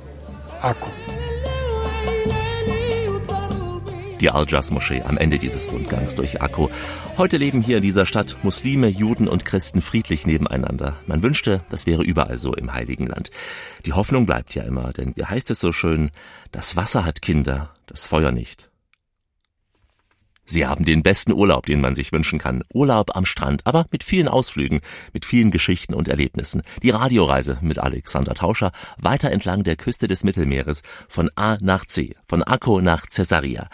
Akku 0.61 0.89
die 4.23 4.31
Al-Jas-Moschee 4.31 5.01
am 5.01 5.17
Ende 5.17 5.37
dieses 5.37 5.69
Rundgangs 5.69 6.15
durch 6.15 6.41
Akko. 6.41 6.71
Heute 7.17 7.35
leben 7.35 7.61
hier 7.61 7.77
in 7.77 7.83
dieser 7.83 8.05
Stadt 8.05 8.37
Muslime, 8.41 8.87
Juden 8.87 9.27
und 9.27 9.43
Christen 9.43 9.81
friedlich 9.81 10.25
nebeneinander. 10.25 10.95
Man 11.07 11.21
wünschte, 11.21 11.65
das 11.69 11.85
wäre 11.85 12.03
überall 12.03 12.39
so 12.39 12.53
im 12.53 12.71
Heiligen 12.73 13.05
Land. 13.05 13.31
Die 13.85 13.91
Hoffnung 13.91 14.25
bleibt 14.25 14.55
ja 14.55 14.63
immer, 14.63 14.93
denn 14.93 15.13
wie 15.17 15.25
heißt 15.25 15.51
es 15.51 15.59
so 15.59 15.73
schön, 15.73 16.09
das 16.53 16.77
Wasser 16.77 17.03
hat 17.03 17.21
Kinder, 17.21 17.73
das 17.85 18.05
Feuer 18.05 18.31
nicht. 18.31 18.69
Sie 20.45 20.67
haben 20.67 20.83
den 20.83 21.03
besten 21.03 21.31
Urlaub, 21.31 21.65
den 21.65 21.79
man 21.79 21.95
sich 21.95 22.11
wünschen 22.11 22.37
kann. 22.37 22.63
Urlaub 22.73 23.15
am 23.15 23.25
Strand, 23.25 23.65
aber 23.65 23.85
mit 23.91 24.03
vielen 24.03 24.27
Ausflügen, 24.27 24.81
mit 25.13 25.25
vielen 25.25 25.51
Geschichten 25.51 25.93
und 25.93 26.09
Erlebnissen. 26.09 26.63
Die 26.81 26.89
Radioreise 26.89 27.59
mit 27.61 27.79
Alexander 27.79 28.33
Tauscher 28.33 28.71
weiter 28.97 29.31
entlang 29.31 29.63
der 29.63 29.77
Küste 29.77 30.07
des 30.07 30.23
Mittelmeeres 30.23 30.81
von 31.07 31.29
A 31.35 31.57
nach 31.61 31.85
C, 31.85 32.15
von 32.27 32.43
Akko 32.43 32.81
nach 32.81 33.07
Caesarea. 33.07 33.69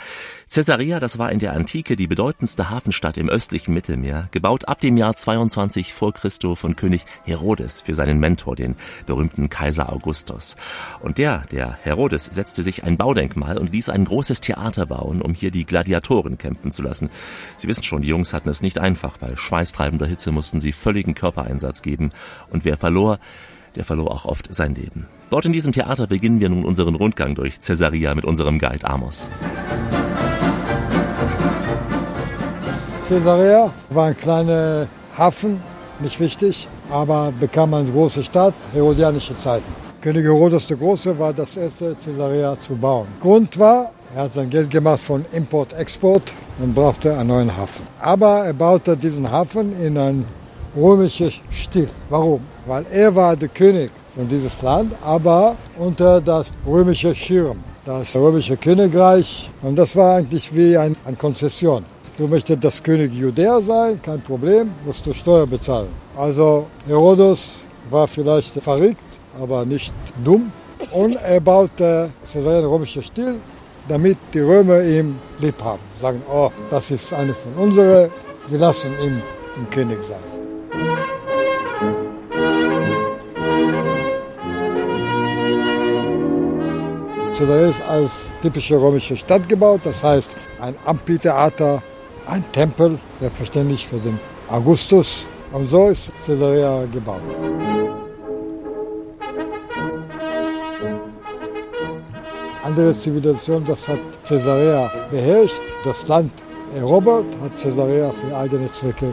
Caesarea, 0.51 0.99
das 0.99 1.19
war 1.19 1.31
in 1.31 1.37
der 1.37 1.53
Antike 1.53 1.95
die 1.95 2.07
bedeutendste 2.07 2.71
Hafenstadt 2.71 3.17
im 3.17 3.29
östlichen 3.29 3.71
Mittelmeer, 3.71 4.29
gebaut 4.31 4.67
ab 4.67 4.81
dem 4.81 4.97
Jahr 4.97 5.15
22 5.15 5.93
vor 5.93 6.11
Christo 6.11 6.55
von 6.55 6.75
König 6.75 7.05
Herodes 7.23 7.81
für 7.81 7.93
seinen 7.93 8.19
Mentor, 8.19 8.55
den 8.55 8.75
berühmten 9.05 9.49
Kaiser 9.49 9.93
Augustus. 9.93 10.55
Und 11.01 11.19
der, 11.19 11.43
der 11.51 11.77
Herodes, 11.83 12.25
setzte 12.25 12.63
sich 12.63 12.83
ein 12.83 12.97
Baudenkmal 12.97 13.59
und 13.59 13.71
ließ 13.71 13.89
ein 13.89 14.05
großes 14.05 14.41
Theater 14.41 14.87
bauen, 14.87 15.21
um 15.21 15.35
hier 15.35 15.51
die 15.51 15.65
Gladiatoren 15.65 16.39
kämpfen 16.39 16.71
zu 16.71 16.81
lassen. 16.81 17.11
Sie 17.57 17.67
wissen 17.67 17.83
schon, 17.83 18.01
die 18.01 18.07
Jungs 18.07 18.33
hatten 18.33 18.49
es 18.49 18.63
nicht 18.63 18.79
einfach. 18.79 19.17
Bei 19.17 19.35
schweißtreibender 19.35 20.07
Hitze 20.07 20.31
mussten 20.31 20.59
sie 20.59 20.71
völligen 20.71 21.13
Körpereinsatz 21.13 21.83
geben. 21.83 22.11
Und 22.49 22.65
wer 22.65 22.77
verlor, 22.77 23.19
der 23.75 23.85
verlor 23.85 24.09
auch 24.09 24.25
oft 24.25 24.51
sein 24.51 24.73
Leben. 24.73 25.05
Dort 25.29 25.45
in 25.45 25.53
diesem 25.53 25.73
Theater 25.73 26.07
beginnen 26.07 26.39
wir 26.39 26.49
nun 26.49 26.65
unseren 26.65 26.95
Rundgang 26.95 27.35
durch 27.35 27.61
Caesarea 27.61 28.15
mit 28.15 28.25
unserem 28.25 28.57
Guide 28.57 28.89
Amos. 28.89 29.29
Caesarea 33.09 33.71
war 33.89 34.05
ein 34.05 34.17
kleiner 34.17 34.87
Hafen, 35.17 35.59
nicht 35.99 36.19
wichtig, 36.19 36.67
aber 36.91 37.33
bekam 37.39 37.73
eine 37.73 37.89
große 37.89 38.23
Stadt, 38.23 38.53
herodianische 38.71 39.35
Zeiten. 39.39 39.65
König 39.99 40.25
Herodes 40.25 40.67
der 40.67 40.77
Große 40.77 41.17
war 41.17 41.33
das 41.33 41.57
erste 41.57 41.95
Caesarea 42.05 42.55
zu 42.59 42.75
bauen. 42.75 43.07
Grund 43.19 43.57
war, 43.57 43.89
er 44.15 44.25
hat 44.25 44.35
sein 44.35 44.51
Geld 44.51 44.69
gemacht 44.69 45.01
von 45.01 45.25
Import-Export 45.31 46.31
und 46.61 46.75
brauchte 46.75 47.17
einen 47.17 47.29
neuen 47.29 47.57
Hafen. 47.57 47.81
Aber 47.99 48.45
er 48.45 48.53
baute 48.53 48.95
diesen 48.95 49.31
Hafen 49.31 49.73
in 49.81 49.97
einen 49.97 50.25
römischen 50.77 51.31
Stil. 51.51 51.89
Warum? 52.11 52.41
Weil 52.67 52.85
er 52.91 53.15
war 53.15 53.35
der 53.35 53.49
König 53.49 53.89
von 54.13 54.27
diesem 54.27 54.51
Land, 54.61 54.93
aber 55.03 55.55
unter 55.79 56.21
das 56.21 56.51
römische 56.63 57.15
Schirm, 57.15 57.57
das 57.85 58.15
römische 58.15 58.55
Königreich. 58.55 59.49
Und 59.63 59.79
das 59.79 59.95
war 59.95 60.17
eigentlich 60.17 60.55
wie 60.55 60.77
ein, 60.77 60.95
eine 61.05 61.17
Konzession. 61.17 61.83
Du 62.19 62.27
möchtest 62.27 62.61
das 62.65 62.83
König 62.83 63.13
Judäa 63.13 63.61
sein, 63.61 64.01
kein 64.01 64.19
Problem, 64.21 64.71
musst 64.85 65.05
du 65.05 65.13
Steuer 65.13 65.47
bezahlen. 65.47 65.87
Also 66.17 66.67
Herodos 66.85 67.63
war 67.89 68.09
vielleicht 68.09 68.51
verrückt, 68.61 69.09
aber 69.41 69.63
nicht 69.65 69.93
dumm. 70.25 70.51
Und 70.91 71.15
er 71.15 71.39
baute 71.39 72.09
Caesarea 72.29 72.67
römischer 72.67 73.03
Stil, 73.03 73.39
damit 73.87 74.17
die 74.33 74.41
Römer 74.41 74.81
ihm 74.81 75.17
lieb 75.37 75.63
haben. 75.63 75.79
Sagen, 75.97 76.21
oh, 76.29 76.51
das 76.69 76.91
ist 76.91 77.13
eine 77.13 77.33
von 77.33 77.53
unseren, 77.53 78.11
wir 78.49 78.59
lassen 78.59 78.91
ihn 79.01 79.21
im 79.55 79.69
König 79.69 79.99
sein. 80.03 80.17
Caesarea 87.37 87.69
ist 87.69 87.81
als 87.83 88.11
typische 88.41 88.75
römische 88.75 89.15
Stadt 89.15 89.47
gebaut, 89.47 89.79
das 89.85 90.03
heißt 90.03 90.35
ein 90.59 90.75
Amphitheater 90.85 91.81
ein 92.29 92.43
Tempel, 92.51 92.97
selbstverständlich 93.19 93.87
für 93.87 93.97
den 93.97 94.19
Augustus. 94.49 95.27
Und 95.51 95.67
so 95.67 95.89
ist 95.89 96.11
Caesarea 96.25 96.85
gebaut. 96.93 97.21
Andere 102.63 102.95
Zivilisation, 102.95 103.63
das 103.65 103.87
hat 103.87 103.99
Caesarea 104.27 104.91
beherrscht, 105.09 105.55
das 105.83 106.07
Land 106.07 106.31
erobert, 106.75 107.25
hat 107.41 107.57
Caesarea 107.57 108.11
für 108.11 108.37
eigene 108.37 108.67
Zwecke 108.67 109.11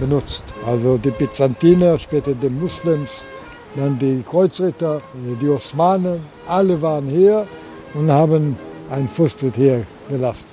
benutzt. 0.00 0.42
Also 0.66 0.98
die 0.98 1.10
Byzantiner, 1.10 1.98
später 2.00 2.32
die 2.34 2.48
Muslims, 2.48 3.22
dann 3.76 3.96
die 3.98 4.24
Kreuzritter, 4.28 5.00
die 5.40 5.48
Osmanen, 5.48 6.20
alle 6.48 6.80
waren 6.82 7.06
hier 7.06 7.46
und 7.94 8.10
haben 8.10 8.56
einen 8.90 9.08
Fußtritt 9.08 9.54
hier 9.54 9.86
gelassen. 10.08 10.46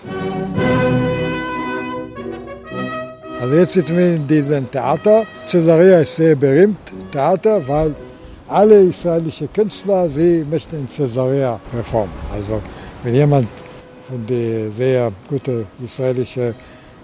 Also 3.43 3.55
jetzt 3.57 3.73
sitzen 3.73 3.97
wir 3.97 4.15
in 4.15 4.25
diesem 4.25 4.71
Theater. 4.71 5.25
Caesarea 5.49 5.99
ist 5.99 6.15
sehr 6.15 6.33
berühmt, 6.33 6.79
Theater, 7.11 7.67
weil 7.67 7.93
alle 8.47 8.83
israelischen 8.83 9.51
Künstler, 9.51 10.07
sie 10.07 10.45
möchten 10.49 10.77
in 10.77 10.87
Caesarea 10.87 11.59
performen. 11.69 12.15
Also 12.33 12.61
wenn 13.03 13.13
jemand 13.13 13.49
von 14.07 14.25
den 14.25 14.71
sehr 14.71 15.11
guten 15.27 15.67
israelischen 15.83 16.55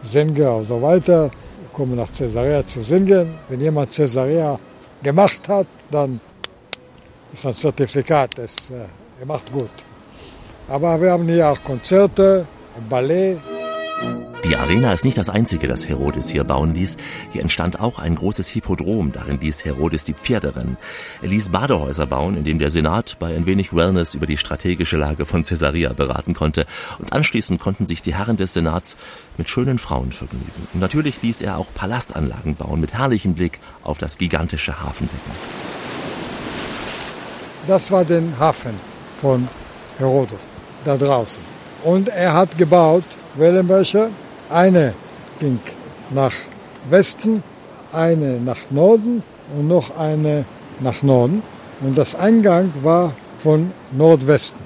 Sänger 0.01 0.55
und 0.55 0.63
so 0.69 0.81
weiter 0.81 1.29
kommen 1.73 1.97
nach 1.97 2.09
Caesarea 2.09 2.65
zu 2.65 2.83
singen. 2.83 3.35
Wenn 3.49 3.59
jemand 3.59 3.91
Caesarea 3.91 4.57
gemacht 5.03 5.45
hat, 5.49 5.67
dann 5.91 6.21
ist 7.33 7.45
ein 7.45 7.53
Zertifikat, 7.53 8.37
das, 8.37 8.71
äh, 8.71 9.25
macht 9.25 9.51
gut. 9.51 9.75
Aber 10.69 11.01
wir 11.01 11.11
haben 11.11 11.27
hier 11.27 11.49
auch 11.49 11.61
Konzerte, 11.65 12.45
Ballett. 12.89 13.58
Die 14.49 14.55
Arena 14.55 14.91
ist 14.93 15.05
nicht 15.05 15.19
das 15.19 15.29
einzige, 15.29 15.67
das 15.67 15.87
Herodes 15.87 16.27
hier 16.27 16.43
bauen 16.43 16.73
ließ. 16.73 16.97
Hier 17.29 17.43
entstand 17.43 17.79
auch 17.79 17.99
ein 17.99 18.15
großes 18.15 18.47
Hippodrom. 18.47 19.11
Darin 19.11 19.39
ließ 19.39 19.63
Herodes 19.63 20.05
die 20.05 20.15
Pferde 20.15 20.55
rennen. 20.55 20.75
Er 21.21 21.27
ließ 21.27 21.49
Badehäuser 21.49 22.07
bauen, 22.07 22.35
in 22.35 22.43
dem 22.45 22.57
der 22.57 22.71
Senat 22.71 23.17
bei 23.19 23.35
ein 23.35 23.45
wenig 23.45 23.75
Wellness 23.75 24.15
über 24.15 24.25
die 24.25 24.37
strategische 24.37 24.97
Lage 24.97 25.27
von 25.27 25.43
Caesarea 25.43 25.93
beraten 25.93 26.33
konnte. 26.33 26.65
Und 26.97 27.13
anschließend 27.13 27.61
konnten 27.61 27.85
sich 27.85 28.01
die 28.01 28.15
Herren 28.15 28.37
des 28.37 28.53
Senats 28.53 28.97
mit 29.37 29.51
schönen 29.51 29.77
Frauen 29.77 30.11
vergnügen. 30.11 30.67
Und 30.73 30.79
natürlich 30.79 31.21
ließ 31.21 31.43
er 31.43 31.59
auch 31.59 31.67
Palastanlagen 31.75 32.55
bauen 32.55 32.79
mit 32.79 32.95
herrlichem 32.95 33.35
Blick 33.35 33.59
auf 33.83 33.99
das 33.99 34.17
gigantische 34.17 34.81
Hafenbecken. 34.81 35.31
Das 37.67 37.91
war 37.91 38.03
der 38.03 38.23
Hafen 38.39 38.73
von 39.21 39.47
Herodes, 39.99 40.39
da 40.85 40.97
draußen. 40.97 41.43
Und 41.83 42.09
er 42.09 42.33
hat 42.33 42.57
gebaut 42.57 43.05
Wellenbrecher, 43.35 44.09
eine 44.49 44.93
ging 45.39 45.59
nach 46.09 46.33
Westen, 46.89 47.43
eine 47.91 48.39
nach 48.39 48.57
Norden 48.69 49.23
und 49.55 49.67
noch 49.67 49.97
eine 49.97 50.45
nach 50.79 51.01
Norden. 51.01 51.43
Und 51.81 51.97
das 51.97 52.15
Eingang 52.15 52.73
war 52.83 53.13
von 53.39 53.71
Nordwesten, 53.91 54.59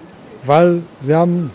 weil 0.46 0.82
sie 1.02 1.14
haben 1.14 1.52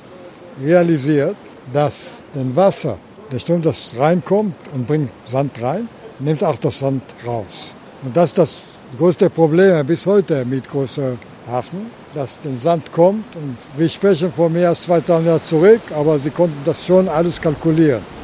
realisiert, 0.62 1.36
dass 1.72 2.22
das 2.34 2.44
Wasser, 2.54 2.98
der 3.32 3.38
Strom, 3.38 3.60
das 3.62 3.94
reinkommt 3.98 4.54
und 4.72 4.86
bringt 4.86 5.10
Sand 5.26 5.60
rein, 5.60 5.88
nimmt 6.18 6.42
auch 6.44 6.56
das 6.56 6.78
Sand 6.78 7.02
raus. 7.26 7.74
Und 8.02 8.16
das 8.16 8.30
ist 8.30 8.38
das 8.38 8.56
größte 8.96 9.28
Problem 9.28 9.84
bis 9.86 10.06
heute 10.06 10.44
mit 10.44 10.68
großer 10.68 11.16
Hafen, 11.50 11.90
dass 12.14 12.38
der 12.40 12.52
Sand 12.60 12.90
kommt. 12.92 13.24
Und 13.36 13.56
wir 13.76 13.88
sprechen 13.88 14.32
vor 14.32 14.48
mehr 14.48 14.70
als 14.70 14.82
2000 14.82 15.26
Jahren 15.26 15.44
zurück, 15.44 15.80
aber 15.94 16.18
sie 16.18 16.30
konnten 16.30 16.60
das 16.64 16.84
schon 16.84 17.08
alles 17.08 17.40
kalkulieren. 17.40 18.17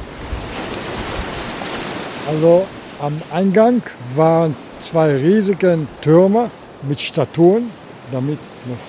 Also 2.27 2.65
am 3.01 3.21
Eingang 3.31 3.83
waren 4.15 4.55
zwei 4.79 5.15
riesige 5.15 5.77
Türme 6.01 6.49
mit 6.81 6.99
Statuen, 6.99 7.69
damit 8.11 8.39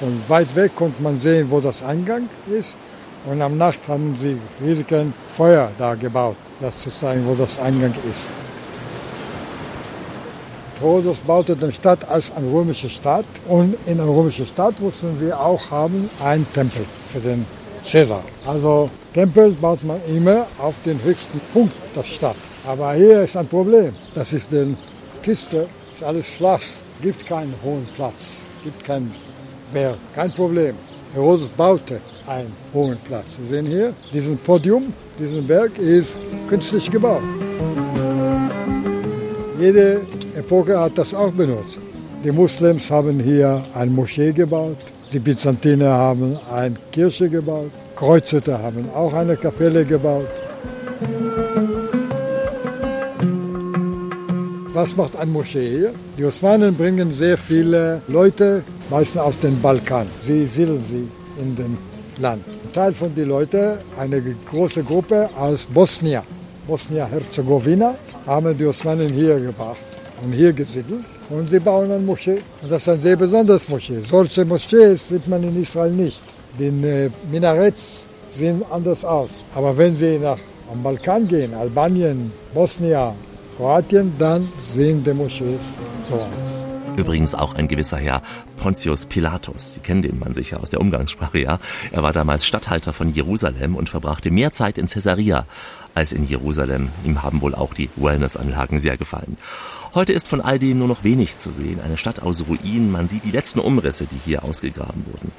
von 0.01 0.23
weit 0.29 0.55
weg 0.57 0.75
konnte 0.75 1.03
man 1.03 1.19
sehen, 1.19 1.51
wo 1.51 1.61
das 1.61 1.83
Eingang 1.83 2.29
ist. 2.51 2.79
Und 3.27 3.43
am 3.43 3.59
Nacht 3.59 3.89
haben 3.89 4.15
sie 4.17 4.39
riesige 4.63 5.07
Feuer 5.37 5.71
da 5.79 5.95
gebaut, 5.95 6.37
das 6.61 6.79
zu 6.79 6.91
zeigen, 6.91 7.27
wo 7.27 7.35
das 7.35 7.59
Eingang 7.59 7.93
ist. 8.11 8.27
Herodes 10.81 11.19
baute 11.19 11.57
die 11.57 11.73
Stadt 11.73 12.09
als 12.09 12.31
eine 12.37 12.51
römische 12.51 12.91
Stadt 12.91 13.25
und 13.49 13.77
in 13.87 14.01
einer 14.01 14.09
römischen 14.09 14.47
Stadt 14.47 14.79
mussten 14.79 15.19
wir 15.21 15.41
auch 15.41 15.71
haben 15.71 16.11
einen 16.23 16.47
Tempel 16.53 16.85
für 17.11 17.21
den 17.21 17.47
Cäsar. 17.83 18.23
Also 18.47 18.91
Tempel 19.15 19.53
baut 19.53 19.83
man 19.85 20.01
immer 20.07 20.47
auf 20.59 20.75
den 20.85 21.03
höchsten 21.03 21.41
Punkt 21.53 21.73
der 21.95 22.03
Stadt. 22.03 22.37
Aber 22.67 22.95
hier 22.95 23.23
ist 23.23 23.37
ein 23.37 23.47
Problem. 23.47 23.93
Das 24.15 24.33
ist 24.33 24.51
die 24.51 24.75
Kiste, 25.23 25.69
ist 25.95 26.03
alles 26.03 26.29
flach, 26.29 26.61
gibt 27.01 27.25
keinen 27.25 27.55
hohen 27.63 27.87
Platz, 27.95 28.39
gibt 28.65 28.83
keinen 28.83 29.15
Berg, 29.73 29.97
kein 30.15 30.33
Problem. 30.33 30.75
Herodes 31.15 31.49
baute 31.57 32.01
einen 32.27 32.53
hohen 32.75 32.99
Platz. 33.07 33.37
Sie 33.37 33.47
sehen 33.47 33.67
hier, 33.67 33.95
diesen 34.13 34.37
Podium, 34.39 34.93
diesen 35.19 35.47
Berg 35.47 35.79
ist 35.79 36.19
künstlich 36.49 36.91
gebaut. 36.91 37.23
Jede 39.61 40.01
Epoche 40.37 40.79
hat 40.79 40.99
das 40.99 41.15
auch 41.15 41.31
benutzt. 41.31 41.79
Die 42.25 42.33
Muslims 42.33 42.91
haben 42.91 43.21
hier 43.21 43.63
eine 43.75 43.91
Moschee 43.93 44.33
gebaut, 44.33 44.79
die 45.13 45.21
Byzantiner 45.21 45.91
haben 45.91 46.37
eine 46.53 46.75
Kirche 46.91 47.29
gebaut, 47.29 47.71
Kreuzritter 47.95 48.61
haben 48.61 48.91
auch 48.93 49.13
eine 49.13 49.37
Kapelle 49.37 49.85
gebaut. 49.85 50.27
Was 54.77 54.95
macht 54.95 55.17
eine 55.17 55.31
Moschee 55.31 55.71
hier? 55.71 55.95
Die 56.19 56.25
Osmanen 56.27 56.75
bringen 56.75 57.15
sehr 57.15 57.39
viele 57.39 58.03
Leute, 58.09 58.63
meistens 58.91 59.23
aus 59.23 59.39
dem 59.39 59.59
Balkan. 59.63 60.07
Sie 60.21 60.47
siedeln 60.47 60.85
sie 60.85 61.09
in 61.41 61.57
dem 61.57 61.79
Land. 62.19 62.45
Ein 62.47 62.73
Teil 62.75 62.93
von 62.93 63.15
den 63.15 63.29
Leuten, 63.29 63.79
eine 63.99 64.21
große 64.51 64.83
Gruppe 64.85 65.31
aus 65.35 65.65
Bosnien, 65.65 66.25
Bosnien-Herzegowina, 66.67 67.95
haben 68.27 68.55
die 68.59 68.67
Osmanen 68.67 69.09
hier 69.09 69.41
gebracht 69.41 69.79
und 70.23 70.33
hier 70.35 70.53
gesiedelt. 70.53 71.07
Und 71.31 71.49
sie 71.49 71.59
bauen 71.59 71.91
eine 71.91 71.99
Moschee. 71.99 72.43
Und 72.61 72.71
das 72.71 72.83
ist 72.83 72.91
ein 72.91 73.01
sehr 73.01 73.17
besonderes 73.17 73.67
Moschee. 73.71 74.01
Solche 74.07 74.45
Moschees 74.45 75.09
sieht 75.09 75.27
man 75.27 75.43
in 75.43 75.59
Israel 75.63 75.93
nicht. 75.93 76.21
Die 76.59 76.67
äh, 76.67 77.09
Minarets 77.33 78.03
sehen 78.35 78.63
anders 78.71 79.07
aus. 79.07 79.31
Aber 79.55 79.75
wenn 79.79 79.95
Sie 79.95 80.19
nach 80.19 80.37
am 80.71 80.83
Balkan 80.83 81.27
gehen, 81.27 81.55
Albanien, 81.55 82.31
Bosnien, 82.53 83.15
Kroatien, 83.57 84.13
dann 84.19 84.49
sehen 84.61 85.03
die 85.03 85.13
so 85.13 86.15
aus. 86.15 86.27
Übrigens 86.97 87.35
auch 87.35 87.55
ein 87.55 87.69
gewisser 87.69 87.99
Herr 87.99 88.23
Pontius 88.57 89.07
Pilatus. 89.07 89.75
Sie 89.75 89.81
kennen 89.81 90.01
den 90.01 90.19
Mann 90.19 90.33
sicher 90.33 90.61
aus 90.61 90.71
der 90.71 90.81
Umgangssprache, 90.81 91.39
ja. 91.39 91.59
Er 91.93 92.03
war 92.03 92.13
damals 92.13 92.47
Statthalter 92.47 92.95
von 92.95 93.13
Jerusalem 93.13 93.77
und 93.77 93.91
verbrachte 93.91 94.31
mehr 94.31 94.53
Zeit 94.53 94.79
in 94.79 94.87
Caesarea 94.87 95.47
als 95.95 96.13
in 96.13 96.27
Jerusalem. 96.27 96.91
Ihm 97.05 97.23
haben 97.23 97.43
wohl 97.43 97.55
auch 97.55 97.75
die 97.75 97.91
Wellnessanlagen 97.97 98.79
sehr 98.79 98.97
gefallen. 98.97 99.37
Heute 99.95 100.13
ist 100.13 100.29
von 100.29 100.41
all 100.41 100.59
dem 100.59 100.79
nur 100.79 100.89
noch 100.89 101.05
wenig 101.05 101.39
zu 101.39 101.53
sehen. 101.53 101.81
Eine 101.83 101.97
Stadt 101.97 102.21
aus 102.21 102.45
Ruinen. 102.49 102.91
Man 102.91 103.09
sieht 103.09 103.25
die 103.25 103.31
letzten 103.31 103.61
Umrisse, 103.61 104.07
die 104.07 104.21
hier 104.25 104.45
ausgegraben 104.45 105.07
wurden. 105.07 105.33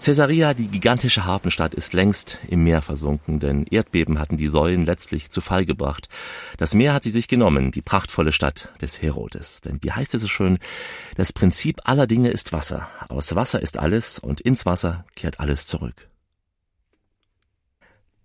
Caesarea, 0.00 0.54
die 0.54 0.68
gigantische 0.68 1.24
Hafenstadt, 1.24 1.74
ist 1.74 1.92
längst 1.92 2.38
im 2.48 2.62
Meer 2.62 2.82
versunken, 2.82 3.40
denn 3.40 3.64
Erdbeben 3.64 4.18
hatten 4.18 4.36
die 4.36 4.46
Säulen 4.46 4.84
letztlich 4.84 5.30
zu 5.30 5.40
Fall 5.40 5.64
gebracht. 5.64 6.08
Das 6.58 6.74
Meer 6.74 6.92
hat 6.92 7.04
sie 7.04 7.10
sich 7.10 7.28
genommen, 7.28 7.70
die 7.70 7.82
prachtvolle 7.82 8.32
Stadt 8.32 8.68
des 8.80 9.00
Herodes. 9.00 9.60
Denn 9.62 9.78
wie 9.82 9.92
heißt 9.92 10.14
es 10.14 10.22
so 10.22 10.28
schön, 10.28 10.58
das 11.16 11.32
Prinzip 11.32 11.80
aller 11.84 12.06
Dinge 12.06 12.30
ist 12.30 12.52
Wasser. 12.52 12.88
Aus 13.08 13.34
Wasser 13.34 13.62
ist 13.62 13.78
alles 13.78 14.18
und 14.18 14.40
ins 14.40 14.66
Wasser 14.66 15.04
kehrt 15.16 15.40
alles 15.40 15.66
zurück. 15.66 16.08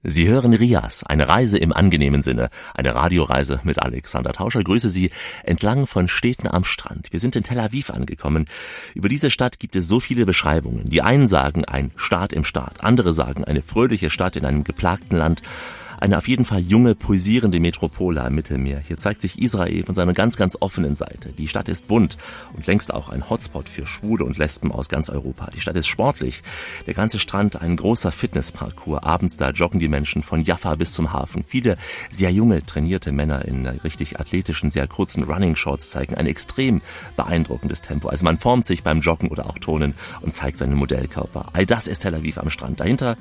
Sie 0.01 0.29
hören 0.29 0.53
Rias, 0.53 1.03
eine 1.03 1.27
Reise 1.27 1.57
im 1.57 1.73
angenehmen 1.73 2.21
Sinne, 2.21 2.49
eine 2.73 2.95
Radioreise 2.95 3.59
mit 3.63 3.81
Alexander 3.81 4.31
Tauscher. 4.31 4.63
Grüße 4.63 4.89
Sie 4.89 5.11
entlang 5.43 5.87
von 5.87 6.07
Städten 6.07 6.47
am 6.47 6.63
Strand. 6.63 7.11
Wir 7.11 7.19
sind 7.19 7.35
in 7.35 7.43
Tel 7.43 7.59
Aviv 7.59 7.89
angekommen. 7.89 8.45
Über 8.95 9.09
diese 9.09 9.29
Stadt 9.29 9.59
gibt 9.59 9.75
es 9.75 9.89
so 9.89 9.99
viele 9.99 10.25
Beschreibungen. 10.25 10.85
Die 10.85 11.01
einen 11.01 11.27
sagen 11.27 11.65
ein 11.65 11.91
Staat 11.97 12.31
im 12.31 12.45
Staat, 12.45 12.81
andere 12.81 13.11
sagen 13.11 13.43
eine 13.43 13.61
fröhliche 13.61 14.09
Stadt 14.09 14.37
in 14.37 14.45
einem 14.45 14.63
geplagten 14.63 15.17
Land. 15.17 15.41
Eine 15.99 16.17
auf 16.17 16.29
jeden 16.29 16.45
Fall 16.45 16.61
junge, 16.61 16.95
pulsierende 16.95 17.59
Metropole 17.59 18.23
am 18.23 18.33
Mittelmeer. 18.33 18.79
Hier 18.79 18.97
zeigt 18.97 19.21
sich 19.21 19.37
Israel 19.37 19.83
von 19.83 19.95
seiner 19.95 20.13
ganz, 20.13 20.37
ganz 20.37 20.55
offenen 20.57 20.95
Seite. 20.95 21.33
Die 21.37 21.49
Stadt 21.49 21.67
ist 21.67 21.89
bunt 21.89 22.17
und 22.55 22.65
längst 22.67 22.93
auch 22.93 23.09
ein 23.09 23.29
Hotspot 23.29 23.67
für 23.67 23.85
Schwule 23.85 24.23
und 24.23 24.37
Lesben 24.37 24.71
aus 24.71 24.87
ganz 24.87 25.09
Europa. 25.09 25.49
Die 25.53 25.59
Stadt 25.59 25.75
ist 25.75 25.87
sportlich. 25.87 26.41
Der 26.87 26.93
ganze 26.93 27.19
Strand 27.19 27.61
ein 27.61 27.75
großer 27.75 28.13
Fitnessparcours. 28.13 29.03
Abends 29.03 29.35
da 29.35 29.49
joggen 29.49 29.81
die 29.81 29.89
Menschen 29.89 30.23
von 30.23 30.41
Jaffa 30.41 30.75
bis 30.75 30.93
zum 30.93 31.11
Hafen. 31.11 31.43
Viele 31.45 31.75
sehr 32.09 32.31
junge, 32.31 32.65
trainierte 32.65 33.11
Männer 33.11 33.43
in 33.43 33.67
richtig 33.67 34.21
athletischen, 34.21 34.71
sehr 34.71 34.87
kurzen 34.87 35.23
Running 35.23 35.57
Shorts 35.57 35.89
zeigen 35.89 36.15
ein 36.15 36.27
extrem 36.27 36.81
beeindruckendes 37.17 37.81
Tempo. 37.81 38.07
Also 38.07 38.23
man 38.23 38.37
formt 38.37 38.67
sich 38.67 38.83
beim 38.83 39.01
Joggen 39.01 39.27
oder 39.27 39.49
auch 39.49 39.59
Tonen 39.59 39.95
und 40.21 40.33
zeigt 40.33 40.59
seinen 40.59 40.75
Modellkörper. 40.75 41.49
All 41.51 41.65
das 41.65 41.87
ist 41.87 42.03
Tel 42.03 42.15
Aviv 42.15 42.37
am 42.37 42.49
Strand. 42.49 42.79
Dahinter 42.79 43.17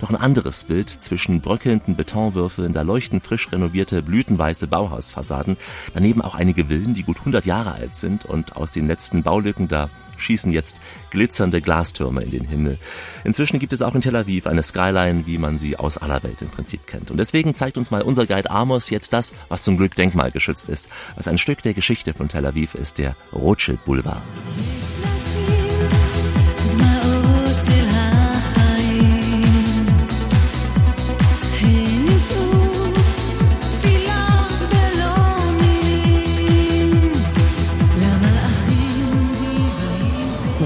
noch 0.00 0.08
ein 0.08 0.16
anderes 0.16 0.64
Bild 0.64 0.88
zwischen 0.88 1.42
bröckelnden 1.42 1.94
Beton 1.94 2.21
Betonwürfeln, 2.22 2.72
da 2.72 2.82
leuchten 2.82 3.20
frisch 3.20 3.50
renovierte 3.50 4.02
blütenweiße 4.02 4.66
Bauhausfassaden, 4.66 5.56
daneben 5.94 6.22
auch 6.22 6.34
einige 6.34 6.66
Villen, 6.66 6.94
die 6.94 7.02
gut 7.02 7.18
100 7.18 7.44
Jahre 7.46 7.72
alt 7.72 7.96
sind 7.96 8.24
und 8.24 8.56
aus 8.56 8.70
den 8.70 8.86
letzten 8.86 9.22
Baulücken 9.22 9.68
da 9.68 9.88
schießen 10.18 10.52
jetzt 10.52 10.76
glitzernde 11.10 11.60
Glastürme 11.60 12.22
in 12.22 12.30
den 12.30 12.44
Himmel. 12.44 12.78
Inzwischen 13.24 13.58
gibt 13.58 13.72
es 13.72 13.82
auch 13.82 13.96
in 13.96 14.02
Tel 14.02 14.14
Aviv 14.14 14.46
eine 14.46 14.62
Skyline, 14.62 15.26
wie 15.26 15.36
man 15.36 15.58
sie 15.58 15.76
aus 15.76 15.98
aller 15.98 16.22
Welt 16.22 16.40
im 16.42 16.48
Prinzip 16.48 16.86
kennt. 16.86 17.10
Und 17.10 17.16
deswegen 17.16 17.56
zeigt 17.56 17.76
uns 17.76 17.90
mal 17.90 18.02
unser 18.02 18.26
Guide 18.26 18.48
Amos 18.48 18.90
jetzt 18.90 19.12
das, 19.12 19.32
was 19.48 19.64
zum 19.64 19.76
Glück 19.76 19.96
denkmalgeschützt 19.96 20.68
ist, 20.68 20.88
was 21.16 21.26
ein 21.26 21.38
Stück 21.38 21.62
der 21.62 21.74
Geschichte 21.74 22.14
von 22.14 22.28
Tel 22.28 22.46
Aviv 22.46 22.76
ist, 22.76 22.98
der 22.98 23.16
Rothschild 23.32 23.84
Boulevard. 23.84 24.22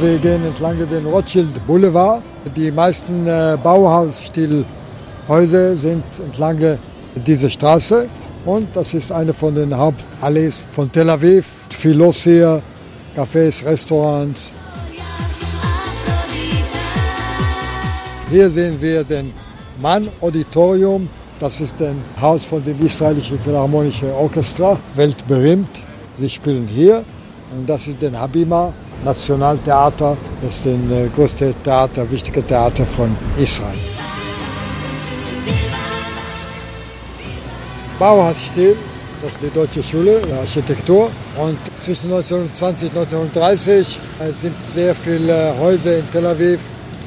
Wir 0.06 0.18
gehen 0.18 0.44
entlang 0.44 0.76
den 0.88 1.06
Rothschild 1.06 1.66
Boulevard. 1.66 2.22
Die 2.54 2.70
meisten 2.70 3.26
äh, 3.26 3.58
Bauhausstilhäuser 3.60 5.76
sind 5.76 6.04
entlang 6.24 6.78
dieser 7.16 7.50
Straße. 7.50 8.08
Und 8.44 8.68
das 8.76 8.94
ist 8.94 9.10
eine 9.10 9.34
von 9.34 9.56
den 9.56 9.76
Hauptallees 9.76 10.60
von 10.76 10.92
Tel 10.92 11.10
Aviv. 11.10 11.46
Viel 11.70 11.96
los 11.96 12.18
hier, 12.18 12.62
Cafés, 13.16 13.64
Restaurants. 13.64 14.54
Hier 18.30 18.48
sehen 18.48 18.80
wir 18.80 19.02
den 19.02 19.32
Mann 19.82 20.08
Auditorium. 20.20 21.08
Das 21.40 21.60
ist 21.60 21.82
ein 21.82 22.00
Haus 22.20 22.44
von 22.44 22.62
dem 22.62 22.80
israelischen 22.86 23.40
Philharmonischen 23.40 24.12
Orchester, 24.12 24.78
weltberühmt. 24.94 25.82
Sie 26.16 26.30
spielen 26.30 26.68
hier. 26.68 27.02
Und 27.50 27.68
das 27.68 27.88
ist 27.88 28.00
den 28.00 28.16
Habima 28.16 28.72
Nationaltheater. 29.04 30.16
Das 30.42 30.56
ist 30.56 30.66
das 30.66 30.72
äh, 30.72 31.08
größte 31.14 31.54
Theater, 31.62 32.10
wichtige 32.10 32.46
Theater 32.46 32.86
von 32.86 33.16
Israel. 33.36 33.78
Bauhausstil, 37.98 38.76
das 39.22 39.32
ist 39.32 39.42
die 39.42 39.50
deutsche 39.50 39.82
Schule 39.82 40.20
der 40.20 40.40
Architektur. 40.40 41.10
Und 41.38 41.58
zwischen 41.82 42.12
1920 42.12 42.90
und 42.90 42.98
1930 42.98 44.00
äh, 44.20 44.32
sind 44.38 44.54
sehr 44.66 44.94
viele 44.94 45.54
Häuser 45.58 45.98
in 45.98 46.10
Tel 46.10 46.26
Aviv 46.26 46.60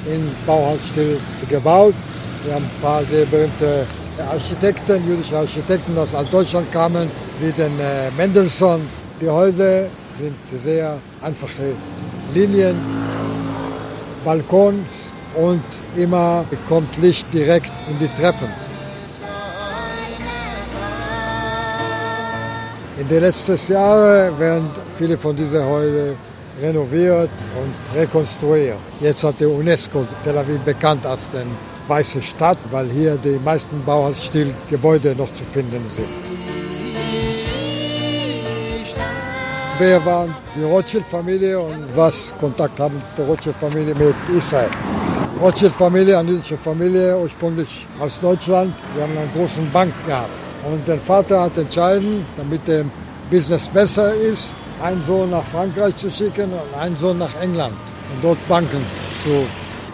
in 0.06 0.32
Bauhausstil 0.46 1.20
gebaut. 1.48 1.94
Wir 2.44 2.56
haben 2.56 2.66
ein 2.66 2.82
paar 2.82 3.04
sehr 3.06 3.26
berühmte 3.26 3.86
Architekten, 4.32 5.08
jüdische 5.08 5.38
Architekten, 5.38 5.94
die 5.94 6.00
aus 6.00 6.30
Deutschland 6.32 6.72
kamen, 6.72 7.10
wie 7.40 7.52
den 7.52 7.80
äh, 7.80 8.10
Mendelssohn. 8.18 8.82
Die 9.22 9.30
Häuser 9.30 9.88
sind 10.20 10.62
sehr 10.62 10.98
einfache 11.22 11.74
Linien, 12.34 12.76
Balkons 14.26 14.86
und 15.36 15.64
immer 15.96 16.44
kommt 16.68 16.98
Licht 16.98 17.34
direkt 17.34 17.72
in 17.90 17.98
die 18.00 18.22
Treppen. 18.22 18.50
In 23.00 23.08
den 23.08 23.22
letzten 23.22 23.58
Jahren 23.72 24.38
werden 24.38 24.70
viele 24.98 25.18
von 25.18 25.34
diesen 25.36 25.64
Häusern 25.64 26.18
renoviert 26.62 27.30
und 27.62 27.98
rekonstruiert. 27.98 28.78
Jetzt 29.00 29.24
hat 29.24 29.40
die 29.40 29.46
UNESCO 29.46 30.06
Tel 30.26 30.38
Aviv 30.38 30.60
bekannt 30.66 31.06
als 31.06 31.30
den 31.30 31.48
weiße 31.88 32.22
Stadt, 32.22 32.58
weil 32.72 32.90
hier 32.90 33.16
die 33.16 33.40
meisten 33.44 33.82
Bauhausstilgebäude 33.86 35.16
noch 35.16 35.34
zu 35.34 35.46
finden 35.46 35.86
sind. 35.90 36.59
Wer 39.80 40.06
waren 40.06 40.36
die 40.56 40.64
Rothschild-Familie 40.64 41.60
und 41.60 41.86
was 41.96 42.34
Kontakt 42.40 42.80
haben 42.80 43.02
die 43.18 43.22
Rothschild-Familie 43.22 43.96
mit 43.96 44.16
Israel. 44.38 44.70
Rothschild-Familie, 45.42 46.18
eine 46.18 46.32
jüdische 46.32 46.58
Familie, 46.58 47.18
ursprünglich 47.18 47.88
aus 48.00 48.20
Deutschland. 48.20 48.74
Wir 48.94 49.04
haben 49.04 49.18
einen 49.18 49.32
großen 49.34 49.72
Bank 49.72 49.94
gehabt. 50.06 50.30
Und 50.70 50.86
der 50.86 51.00
Vater 51.00 51.44
hat 51.44 51.58
entschieden, 51.58 52.26
damit 52.36 52.68
der 52.68 52.84
Business 53.32 53.70
besser 53.70 54.14
ist, 54.14 54.54
einen 54.84 55.02
Sohn 55.04 55.30
nach 55.30 55.46
Frankreich 55.46 55.96
zu 55.96 56.12
schicken 56.12 56.52
und 56.52 56.80
einen 56.80 56.98
Sohn 56.98 57.18
nach 57.18 57.34
England 57.42 57.78
und 58.14 58.24
dort 58.24 58.48
Banken 58.50 58.86
zu 59.24 59.46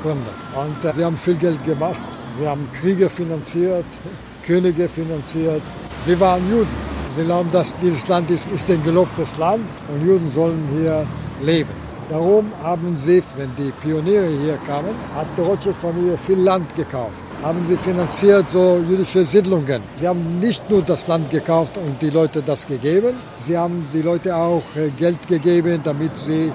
gründen. 0.02 0.26
Und 0.56 0.84
äh, 0.84 0.94
sie 0.96 1.06
haben 1.06 1.18
viel 1.18 1.36
Geld 1.36 1.64
gemacht. 1.64 2.02
Sie 2.40 2.48
haben 2.48 2.68
Kriege 2.82 3.08
finanziert, 3.08 3.86
Könige 4.48 4.90
finanziert. 4.90 5.62
Sie 6.06 6.20
waren 6.20 6.42
Juden. 6.50 6.95
Sie 7.16 7.24
glauben, 7.24 7.50
dass 7.50 7.78
dieses 7.82 8.06
Land 8.10 8.30
ist, 8.30 8.46
ist 8.54 8.70
ein 8.70 8.84
gelobtes 8.84 9.38
Land 9.38 9.64
und 9.88 10.06
Juden 10.06 10.30
sollen 10.32 10.68
hier 10.78 11.08
leben. 11.42 11.70
Darum 12.10 12.52
haben 12.62 12.98
sie, 12.98 13.24
wenn 13.38 13.56
die 13.56 13.72
Pioniere 13.82 14.28
hier 14.28 14.58
kamen, 14.68 14.94
hat 15.16 15.28
die 15.38 15.42
Rothschild-Familie 15.42 16.18
viel 16.18 16.40
Land 16.40 16.76
gekauft. 16.76 17.24
Haben 17.42 17.66
sie 17.68 17.78
finanziert 17.78 18.50
so 18.50 18.84
jüdische 18.90 19.24
Siedlungen. 19.24 19.82
Sie 19.96 20.06
haben 20.06 20.40
nicht 20.42 20.70
nur 20.70 20.82
das 20.82 21.08
Land 21.08 21.32
gekauft 21.32 21.78
und 21.78 22.02
die 22.02 22.10
Leute 22.10 22.42
das 22.42 22.68
gegeben, 22.68 23.16
sie 23.40 23.58
haben 23.58 23.88
die 23.94 24.02
Leute 24.02 24.36
auch 24.36 24.64
äh, 24.76 24.90
Geld 24.90 25.26
gegeben, 25.26 25.80
damit 25.84 26.18
sie 26.18 26.52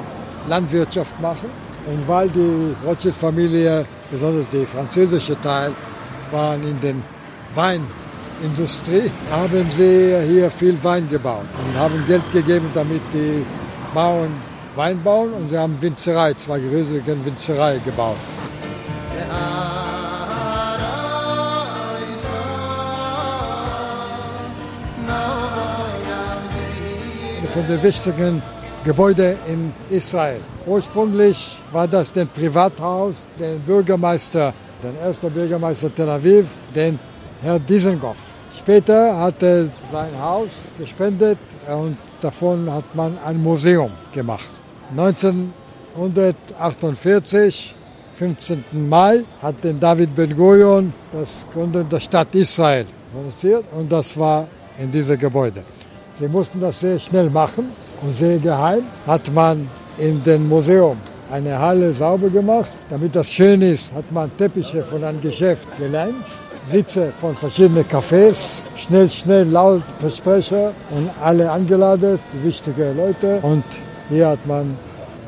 Landwirtschaft 0.46 1.18
machen. 1.23 1.49
Und 1.87 2.07
weil 2.07 2.29
die 2.29 2.75
Rothschild-Familie, 2.87 3.87
besonders 4.11 4.46
die 4.51 4.66
französische 4.66 5.40
Teil, 5.40 5.73
waren 6.31 6.62
in 6.62 6.79
den 6.81 7.03
Wein 7.55 7.87
Industrie 8.42 9.11
haben 9.31 9.66
sie 9.76 10.16
hier 10.26 10.50
viel 10.50 10.76
Wein 10.83 11.09
gebaut 11.09 11.46
und 11.59 11.79
haben 11.79 12.05
Geld 12.07 12.33
gegeben, 12.33 12.70
damit 12.74 13.03
die 13.12 13.44
Bauern 13.94 14.31
Wein 14.76 15.03
bauen 15.03 15.33
und 15.33 15.50
sie 15.50 15.59
haben 15.59 15.76
Winzerei, 15.81 16.35
zwei 16.35 16.59
riesige 16.59 17.24
Winzerei 17.24 17.79
gebaut. 17.85 18.16
Von 27.53 27.66
den 27.66 27.83
wichtigen 27.83 28.40
Gebäuden 28.85 29.37
in 29.48 29.72
Israel. 29.90 30.40
Ursprünglich 30.66 31.59
war 31.72 31.88
das 31.88 32.16
ein 32.16 32.29
Privathaus, 32.29 33.16
den 33.40 33.59
Bürgermeister, 33.61 34.55
den 34.83 34.96
ersten 35.05 35.31
Bürgermeister 35.31 35.92
Tel 35.92 36.09
Aviv, 36.09 36.46
den 36.74 36.98
Herr 37.42 37.59
Diesengoff. 37.59 38.30
Später 38.62 39.18
hat 39.18 39.42
er 39.42 39.64
sein 39.90 40.20
Haus 40.20 40.51
gespendet 40.79 41.38
und 41.66 41.96
davon 42.20 42.70
hat 42.70 42.94
man 42.94 43.16
ein 43.25 43.42
Museum 43.42 43.90
gemacht. 44.12 44.51
1948, 44.90 47.75
15. 48.12 48.62
Mai, 48.88 49.25
hat 49.40 49.64
den 49.64 49.81
David 49.81 50.14
Ben 50.14 50.37
Gurion 50.37 50.92
das 51.11 51.46
Gründen 51.53 51.88
der 51.88 52.01
Stadt 52.01 52.35
Israel 52.35 52.85
organisiert 53.14 53.64
und 53.77 53.90
das 53.90 54.14
war 54.18 54.46
in 54.79 54.90
diesem 54.90 55.18
Gebäude. 55.18 55.64
Sie 56.18 56.29
mussten 56.29 56.61
das 56.61 56.81
sehr 56.81 57.01
schnell 57.01 57.31
machen 57.31 57.73
und 58.03 58.14
sehr 58.14 58.37
geheim 58.38 58.85
hat 59.07 59.33
man 59.33 59.66
in 59.96 60.23
dem 60.23 60.46
Museum 60.46 60.99
eine 61.33 61.59
Halle 61.59 61.94
sauber 61.94 62.29
gemacht. 62.29 62.68
Damit 62.90 63.16
das 63.16 63.31
schön 63.31 63.62
ist, 63.62 63.90
hat 63.94 64.12
man 64.12 64.31
Teppiche 64.37 64.83
von 64.83 65.03
einem 65.03 65.23
Geschäft 65.23 65.66
geleimt, 65.79 66.27
Sitze 66.68 67.12
von 67.20 67.35
verschiedenen 67.35 67.85
Cafés, 67.88 68.49
schnell, 68.77 69.09
schnell, 69.11 69.49
laut 69.49 69.83
Versprecher 69.99 70.73
und 70.90 71.11
alle 71.20 71.51
angeladen, 71.51 72.18
wichtige 72.42 72.92
Leute. 72.92 73.38
Und 73.42 73.64
hier 74.09 74.29
hat 74.29 74.46
man 74.46 74.77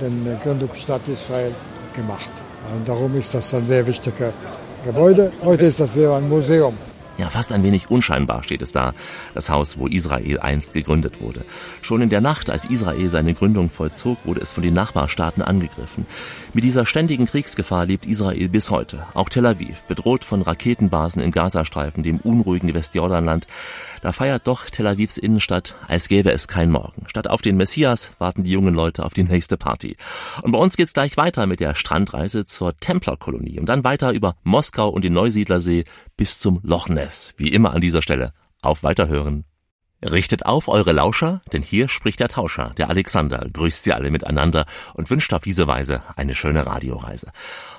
den 0.01 0.39
Gründungsstadt 0.43 1.01
Israel 1.09 1.53
gemacht. 1.95 2.31
Und 2.75 2.89
darum 2.89 3.15
ist 3.17 3.35
das 3.35 3.53
ein 3.55 3.67
sehr 3.67 3.87
wichtiges 3.87 4.33
Gebäude. 4.85 5.33
Heute 5.45 5.67
ist 5.67 5.81
das 5.81 5.95
sehr 5.95 6.13
ein 6.13 6.29
Museum. 6.29 6.77
Ja, 7.19 7.29
fast 7.29 7.53
ein 7.53 7.63
wenig 7.63 7.91
unscheinbar 7.91 8.43
steht 8.43 8.63
es 8.63 8.73
da, 8.73 8.95
das 9.35 9.51
Haus, 9.51 9.79
wo 9.79 9.87
Israel 9.87 10.41
einst 10.41 10.73
gegründet 10.73 11.21
wurde. 11.21 11.45
Schon 11.83 12.01
in 12.01 12.09
der 12.09 12.23
Nacht, 12.23 12.49
als 12.49 12.65
Israel 12.65 13.11
seine 13.11 13.35
Gründung 13.35 13.69
vollzog, 13.69 14.19
wurde 14.25 14.41
es 14.41 14.53
von 14.53 14.63
den 14.63 14.73
Nachbarstaaten 14.73 15.43
angegriffen. 15.43 16.07
Mit 16.55 16.65
dieser 16.65 16.87
ständigen 16.87 17.27
Kriegsgefahr 17.27 17.85
lebt 17.85 18.07
Israel 18.07 18.49
bis 18.49 18.71
heute. 18.71 19.07
Auch 19.13 19.29
Tel 19.29 19.45
Aviv, 19.45 19.83
bedroht 19.89 20.25
von 20.25 20.41
Raketenbasen 20.41 21.23
im 21.23 21.33
Gazastreifen, 21.33 22.03
dem 22.03 22.17
unruhigen 22.17 22.73
Westjordanland, 22.73 23.47
da 24.03 24.11
feiert 24.11 24.49
doch 24.49 24.69
Tel 24.69 24.89
Avivs 24.89 25.17
Innenstadt, 25.17 25.77
als 25.87 26.09
gäbe 26.09 26.33
es 26.33 26.49
kein 26.49 26.71
Morgen. 26.71 27.05
Statt 27.07 27.29
auf 27.29 27.41
den 27.41 27.57
Messias 27.57 28.13
warten 28.19 28.43
die 28.43 28.51
jungen 28.51 28.75
Leute 28.75 29.07
auf 29.07 29.15
die 29.15 29.23
nächste 29.23 29.57
Party. 29.57 29.97
Und 30.43 30.51
bei 30.51 30.59
uns 30.59 30.77
geht's 30.77 30.93
gleich 30.93 31.17
weiter 31.17 31.47
mit 31.47 31.61
der 31.61 31.77
Strandreise 31.77 32.45
zur 32.45 32.77
Templerkolonie 32.77 33.61
und 33.61 33.67
dann 33.67 33.85
weiter 33.85 34.13
über 34.13 34.35
Moskau 34.43 34.89
und 34.89 35.05
den 35.05 35.13
Neusiedlersee 35.13 35.85
bis 36.17 36.41
zum 36.41 36.61
Loch 36.65 36.89
Ness. 36.89 37.33
Wie 37.37 37.49
immer 37.49 37.73
an 37.73 37.81
dieser 37.81 38.03
Stelle. 38.03 38.33
Auf 38.61 38.83
Weiterhören. 38.83 39.45
Richtet 40.05 40.47
auf 40.47 40.67
eure 40.67 40.91
Lauscher, 40.91 41.43
denn 41.53 41.63
hier 41.63 41.89
spricht 41.89 42.19
der 42.19 42.29
Tauscher, 42.29 42.73
der 42.77 42.91
Alexander, 42.91 43.47
grüßt 43.53 43.85
sie 43.85 43.93
alle 43.93 44.11
miteinander 44.11 44.67
und 44.95 45.11
wünscht 45.11 45.33
auf 45.33 45.43
diese 45.43 45.69
Weise 45.69 46.03
eine 46.17 46.35
schöne 46.35 46.67
Radioreise. 46.67 47.31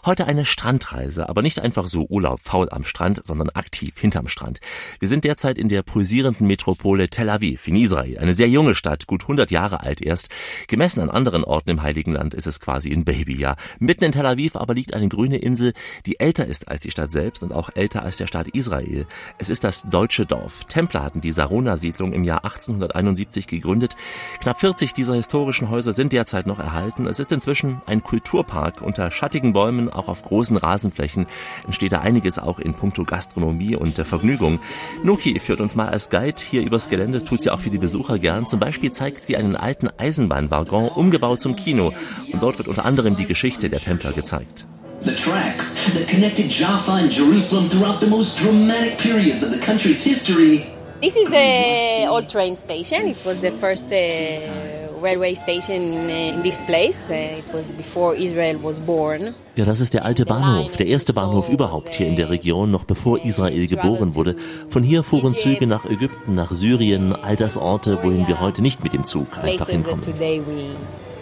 Heute 0.05 0.27
eine 0.27 0.45
Strandreise, 0.45 1.29
aber 1.29 1.41
nicht 1.41 1.61
einfach 1.61 1.87
so 1.87 2.05
Urlaub 2.09 2.41
faul 2.43 2.67
am 2.69 2.83
Strand, 2.83 3.23
sondern 3.23 3.49
aktiv 3.51 3.97
hinterm 3.97 4.27
Strand. 4.27 4.59
Wir 4.99 5.07
sind 5.07 5.23
derzeit 5.23 5.57
in 5.57 5.69
der 5.69 5.81
pulsierenden 5.81 6.45
Metropole 6.45 7.07
Tel 7.07 7.29
Aviv 7.29 7.69
in 7.69 7.77
Israel, 7.77 8.17
eine 8.17 8.33
sehr 8.33 8.49
junge 8.49 8.75
Stadt, 8.75 9.07
gut 9.07 9.21
100 9.21 9.49
Jahre 9.49 9.79
alt 9.79 10.01
erst. 10.01 10.27
Gemessen 10.67 10.99
an 10.99 11.09
anderen 11.09 11.45
Orten 11.45 11.69
im 11.69 11.83
Heiligen 11.83 12.11
Land 12.11 12.33
ist 12.33 12.47
es 12.47 12.59
quasi 12.59 12.91
ein 12.91 13.05
Babyjahr. 13.05 13.55
Mitten 13.79 14.03
in 14.03 14.11
Tel 14.11 14.25
Aviv 14.25 14.57
aber 14.57 14.73
liegt 14.73 14.93
eine 14.93 15.07
grüne 15.07 15.37
Insel, 15.37 15.71
die 16.05 16.19
älter 16.19 16.47
ist 16.47 16.67
als 16.67 16.81
die 16.81 16.91
Stadt 16.91 17.13
selbst 17.13 17.41
und 17.41 17.53
auch 17.53 17.69
älter 17.73 18.01
als 18.01 18.17
der 18.17 18.27
Staat 18.27 18.49
Israel. 18.49 19.07
Es 19.37 19.49
ist 19.49 19.63
das 19.63 19.83
deutsche 19.83 20.25
Dorf. 20.25 20.65
Templer 20.65 21.01
hatten 21.01 21.21
die 21.21 21.31
Sarona-Siedlung 21.31 22.11
im 22.11 22.25
Jahr 22.25 22.43
1871 22.43 23.47
gegründet. 23.47 23.95
Knapp 24.41 24.59
40 24.59 24.91
dieser 24.91 25.15
historischen 25.15 25.69
Häuser 25.69 25.93
sind 25.93 26.11
derzeit 26.11 26.45
noch 26.45 26.59
erhalten. 26.59 27.07
Es 27.07 27.21
ist 27.21 27.31
inzwischen 27.31 27.81
ein 27.85 28.03
Kulturpark 28.03 28.81
unter 28.81 29.09
schattigen 29.09 29.53
Bäumen 29.53 29.92
auch 29.93 30.07
auf 30.07 30.23
großen 30.23 30.57
Rasenflächen 30.57 31.27
entsteht 31.65 31.93
da 31.93 31.99
einiges 31.99 32.39
auch 32.39 32.59
in 32.59 32.73
puncto 32.73 33.03
Gastronomie 33.03 33.75
und 33.75 33.97
der 33.97 34.05
Vergnügung. 34.05 34.59
Nuki 35.03 35.39
führt 35.39 35.61
uns 35.61 35.75
mal 35.75 35.89
als 35.89 36.09
Guide 36.09 36.41
hier 36.43 36.63
übers 36.63 36.89
Gelände, 36.89 37.23
tut 37.23 37.41
sie 37.41 37.49
auch 37.49 37.59
für 37.59 37.69
die 37.69 37.77
Besucher 37.77 38.19
gern. 38.19 38.47
Zum 38.47 38.59
Beispiel 38.59 38.91
zeigt 38.91 39.21
sie 39.21 39.37
einen 39.37 39.55
alten 39.55 39.89
Eisenbahnwaggon, 39.97 40.89
umgebaut 40.89 41.41
zum 41.41 41.55
Kino. 41.55 41.93
Und 42.31 42.43
dort 42.43 42.57
wird 42.57 42.67
unter 42.67 42.85
anderem 42.85 43.15
die 43.15 43.25
Geschichte 43.25 43.69
der 43.69 43.79
Templer 43.79 44.13
gezeigt. 44.13 44.65
The 45.01 45.15
tracks 45.15 45.75
that 45.93 46.07
connected 46.07 46.49
Jaffa 46.49 46.95
and 46.95 47.11
Jerusalem 47.11 47.69
throughout 47.69 47.99
the 47.99 48.07
most 48.07 48.39
dramatic 48.39 48.97
periods 48.97 49.43
of 49.43 49.51
the 49.51 49.59
country's 49.59 50.01
history. 50.01 50.65
This 51.01 51.17
is 51.17 51.27
the 51.27 52.07
old 52.07 52.29
train 52.29 52.55
station. 52.55 53.09
It 53.09 53.25
was 53.25 53.41
the 53.41 53.51
first 53.51 53.91
uh, 53.91 54.82
railway 55.03 55.35
station 55.35 56.09
in 56.09 56.41
this 56.41 56.61
place. 56.61 57.09
Uh, 57.09 57.37
it 57.39 57.53
was 57.53 57.65
before 57.77 58.15
Israel 58.15 58.57
was 58.63 58.79
born. 58.79 59.35
Ja, 59.55 59.65
das 59.65 59.81
ist 59.81 59.93
der 59.93 60.03
alte 60.05 60.25
Bahnhof, 60.25 60.77
der 60.77 60.87
erste 60.87 61.13
Bahnhof 61.13 61.49
überhaupt 61.49 61.93
hier 61.93 62.07
in 62.07 62.15
der 62.15 62.29
Region, 62.29 62.71
noch 62.71 62.85
bevor 62.85 63.23
Israel 63.23 63.67
geboren 63.67 64.15
wurde. 64.15 64.35
Von 64.69 64.81
hier 64.81 65.03
fuhren 65.03 65.35
Züge 65.35 65.67
nach 65.67 65.85
Ägypten, 65.85 66.33
nach 66.33 66.51
Syrien, 66.51 67.13
all 67.13 67.35
das 67.35 67.57
Orte, 67.57 67.99
wohin 68.01 68.27
wir 68.27 68.39
heute 68.39 68.63
nicht 68.63 68.83
mit 68.83 68.93
dem 68.93 69.03
Zug 69.03 69.37
einfach 69.37 69.69
hinkommen. 69.69 70.03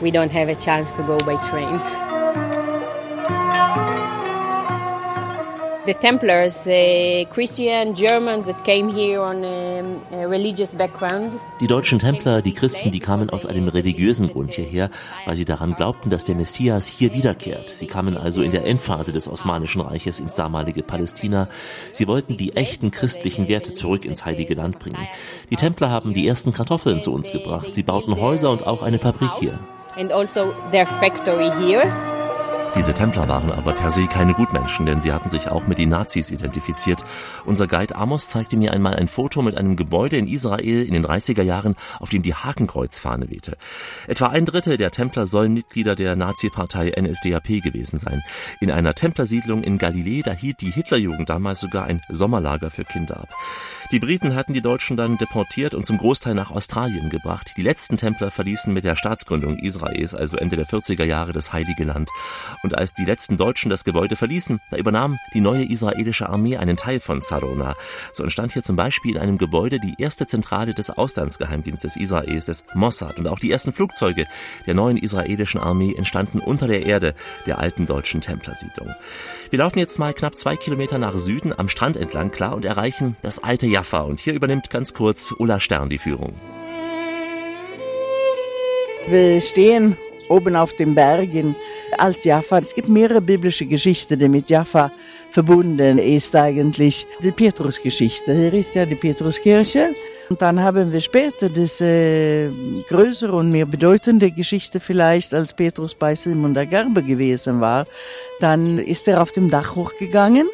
We 0.02 0.10
don't 0.10 0.32
have 0.32 0.50
a 0.50 0.56
chance 0.56 0.94
to 0.96 1.04
go 1.04 1.18
by 1.18 1.36
train. 1.50 1.80
The 5.86 5.94
Templars, 5.94 6.64
the 6.64 7.26
Christian 7.34 7.96
Germans 7.96 8.46
that 8.46 8.64
came 8.64 8.88
here 8.88 9.20
on 9.22 9.44
a, 9.44 10.28
religious 10.28 10.72
background. 10.72 11.40
Die 11.60 11.68
deutschen 11.68 12.00
Templer, 12.00 12.42
die 12.42 12.54
Christen, 12.54 12.92
die 12.92 13.00
kamen 13.00 13.30
aus 13.30 13.46
einem 13.46 13.68
religiösen 13.68 14.32
Grund 14.32 14.54
hierher, 14.54 14.90
weil 15.26 15.36
sie 15.36 15.46
daran 15.46 15.74
glaubten, 15.74 16.10
dass 16.10 16.24
der 16.24 16.36
Messias 16.36 16.88
hier 16.88 17.14
wiederkehrt. 17.14 17.70
Sie 17.70 17.88
kamen 17.88 18.18
also 18.18 18.42
in 18.42 18.52
der 18.52 18.66
Endphase 18.66 19.12
des 19.12 19.28
Osmanischen 19.28 19.82
Reiches 19.82 20.20
ins 20.20 20.36
damalige 20.36 20.84
Palästina. 20.84 21.48
Sie 21.94 22.08
wollten 22.08 22.38
die 22.38 22.56
echten 22.56 22.92
christlichen 22.92 23.48
Werte 23.48 23.74
zurück 23.74 24.06
ins 24.06 24.26
Heilige 24.26 24.54
Land 24.54 24.80
bringen. 24.80 25.08
Die 25.50 25.56
Templer 25.56 25.90
haben 25.90 26.14
die 26.14 26.28
ersten 26.28 26.54
Kartoffeln 26.54 27.02
zu 27.02 27.14
uns 27.14 27.32
gebracht. 27.32 27.74
Sie 27.74 27.84
bauten 27.84 28.16
Häuser 28.20 28.52
und 28.52 28.68
auch 28.68 28.84
eine 28.84 29.00
Fabrik 29.00 29.32
hier. 29.40 29.58
And 29.98 30.12
also 30.14 30.54
their 30.72 30.86
factory 30.86 31.52
here. 31.60 31.92
Diese 32.74 32.94
Templer 32.94 33.28
waren 33.28 33.52
aber 33.52 33.74
per 33.74 33.92
se 33.92 34.08
keine 34.08 34.34
Gutmenschen, 34.34 34.86
denn 34.86 35.02
sie 35.02 35.12
hatten 35.12 35.28
sich 35.28 35.50
auch 35.50 35.68
mit 35.68 35.78
den 35.78 35.90
Nazis 35.90 36.32
identifiziert. 36.32 37.04
Unser 37.46 37.68
Guide 37.68 37.96
Amos 37.98 38.30
zeigte 38.30 38.56
mir 38.56 38.72
einmal 38.72 38.96
ein 38.96 39.10
Foto 39.10 39.42
mit 39.42 39.58
einem 39.58 39.76
Gebäude 39.76 40.16
in 40.16 40.26
Israel 40.26 40.86
in 40.86 40.94
den 40.94 41.06
30er 41.06 41.44
Jahren, 41.44 41.76
auf 42.00 42.10
dem 42.10 42.24
die 42.24 42.34
Hakenkreuzfahne 42.34 43.30
wehte. 43.30 43.58
Etwa 44.08 44.28
ein 44.28 44.46
Drittel 44.46 44.78
der 44.78 44.92
Templer 44.92 45.28
sollen 45.28 45.54
Mitglieder 45.54 45.96
der 45.96 46.16
Nazi-Partei 46.16 46.94
NSDAP 46.98 47.62
gewesen 47.62 48.00
sein. 48.00 48.24
In 48.62 48.72
einer 48.72 48.94
Templersiedlung 48.94 49.64
in 49.64 49.78
Galilee, 49.78 50.22
da 50.22 50.32
hielt 50.32 50.62
die 50.62 50.72
Hitlerjugend 50.72 51.30
damals 51.30 51.60
sogar 51.60 51.86
ein 51.86 52.02
Sommerlager 52.08 52.72
für 52.72 52.86
Kinder 52.86 53.18
ab. 53.18 53.30
Die 53.92 54.00
Briten 54.00 54.34
hatten 54.34 54.54
die 54.54 54.62
Deutschen 54.62 54.96
dann 54.96 55.18
deportiert 55.18 55.74
und 55.74 55.86
zum 55.86 55.98
Großteil 55.98 56.34
nach 56.34 56.52
Australien 56.52 57.10
gebracht. 57.10 57.52
Die 57.58 57.64
letzten 57.64 57.98
Templer 57.98 58.32
verließen 58.32 58.74
mit 58.74 58.86
der 58.86 58.96
Staatsgründung 58.96 59.60
Israels, 59.60 60.16
also 60.16 60.38
Ende 60.38 60.56
der 60.56 60.66
40er 60.66 61.04
Jahre, 61.04 61.34
das 61.34 61.52
Heilige 61.52 61.84
Land. 61.84 62.10
Und 62.64 62.78
als 62.78 62.94
die 62.94 63.06
letzten 63.06 63.38
Deutschen 63.38 63.70
das 63.70 63.84
Gebäude 63.84 64.16
verließen, 64.16 64.60
da 64.70 64.78
übernahm 64.78 65.18
die 65.34 65.42
neue 65.42 65.64
israelische 65.64 66.30
Armee 66.30 66.58
einen 66.58 66.78
Teil 66.78 67.00
von 67.00 67.22
Sarona. 67.22 67.76
So 68.14 68.24
entstand 68.24 68.54
hier 68.54 68.62
zum 68.62 68.76
Beispiel 68.76 69.16
in 69.16 69.22
einem 69.22 69.38
Gebäude 69.38 69.80
die 69.80 69.96
erste 69.98 70.28
Zentrale 70.28 70.74
des 70.74 70.90
Auslandsgeheimdienstes 70.90 71.96
Israels, 71.96 72.46
des 72.46 72.64
Mossad. 72.74 73.18
Und 73.18 73.28
auch 73.28 73.40
die 73.40 73.52
ersten 73.52 73.74
Flugzeuge 73.74 74.26
der 74.68 74.74
neuen 74.74 74.98
israelischen 74.98 75.60
Armee 75.60 75.94
entstanden 75.96 76.40
unter 76.40 76.68
der 76.68 76.86
Erde 76.86 77.16
der 77.46 77.60
alten 77.60 77.86
deutschen 77.86 78.22
Templersiedlung. 78.22 78.94
Wir 79.50 79.60
laufen 79.60 79.80
jetzt 79.80 79.98
mal 79.98 80.14
knapp 80.14 80.38
zwei 80.38 80.56
Kilometer 80.56 80.98
nach 80.98 81.18
Süden 81.18 81.58
am 81.58 81.70
Strand 81.70 81.98
entlang 81.98 82.32
klar 82.32 82.56
und 82.56 82.66
erreichen 82.66 83.18
das 83.22 83.44
alte 83.44 83.66
Jaffa. 83.66 84.02
Und 84.02 84.20
hier 84.20 84.34
übernimmt 84.34 84.70
ganz 84.70 84.94
kurz 84.94 85.34
Ulla 85.38 85.60
Stern 85.60 85.90
die 85.90 85.98
Führung. 85.98 86.36
Wir 89.08 89.42
stehen 89.42 89.98
oben 90.30 90.56
auf 90.56 90.74
dem 90.76 90.96
Berg 90.96 91.34
in 91.34 91.56
Alt-Jaffa. 92.00 92.60
Es 92.60 92.74
gibt 92.74 92.90
mehrere 92.90 93.22
biblische 93.22 93.66
Geschichten, 93.66 94.20
die 94.20 94.30
mit 94.30 94.50
Jaffa 94.50 94.92
verbunden 95.32 95.98
ist 95.98 96.36
eigentlich. 96.36 97.08
Die 97.22 97.32
Petrusgeschichte. 97.32 98.34
Hier 98.34 98.54
ist 98.54 98.76
ja 98.76 98.86
die 98.86 98.96
Petruskirche. 98.96 99.96
Und 100.30 100.42
dann 100.42 100.62
haben 100.62 100.94
wir 100.94 101.02
später 101.02 101.50
diese 101.50 102.54
größere 102.88 103.34
und 103.34 103.52
mehr 103.52 103.66
bedeutende 103.66 104.32
Geschichte 104.32 104.80
vielleicht, 104.80 105.34
als 105.34 105.54
Petrus 105.54 105.94
bei 105.94 106.16
Simon 106.16 106.54
der 106.54 106.66
Gerber 106.66 107.02
gewesen 107.02 107.60
war. 107.60 107.86
Dann 108.40 108.78
ist 108.78 109.10
er 109.10 109.22
auf 109.22 109.34
dem 109.34 109.50
Dach 109.50 109.76
hochgegangen 109.76 110.48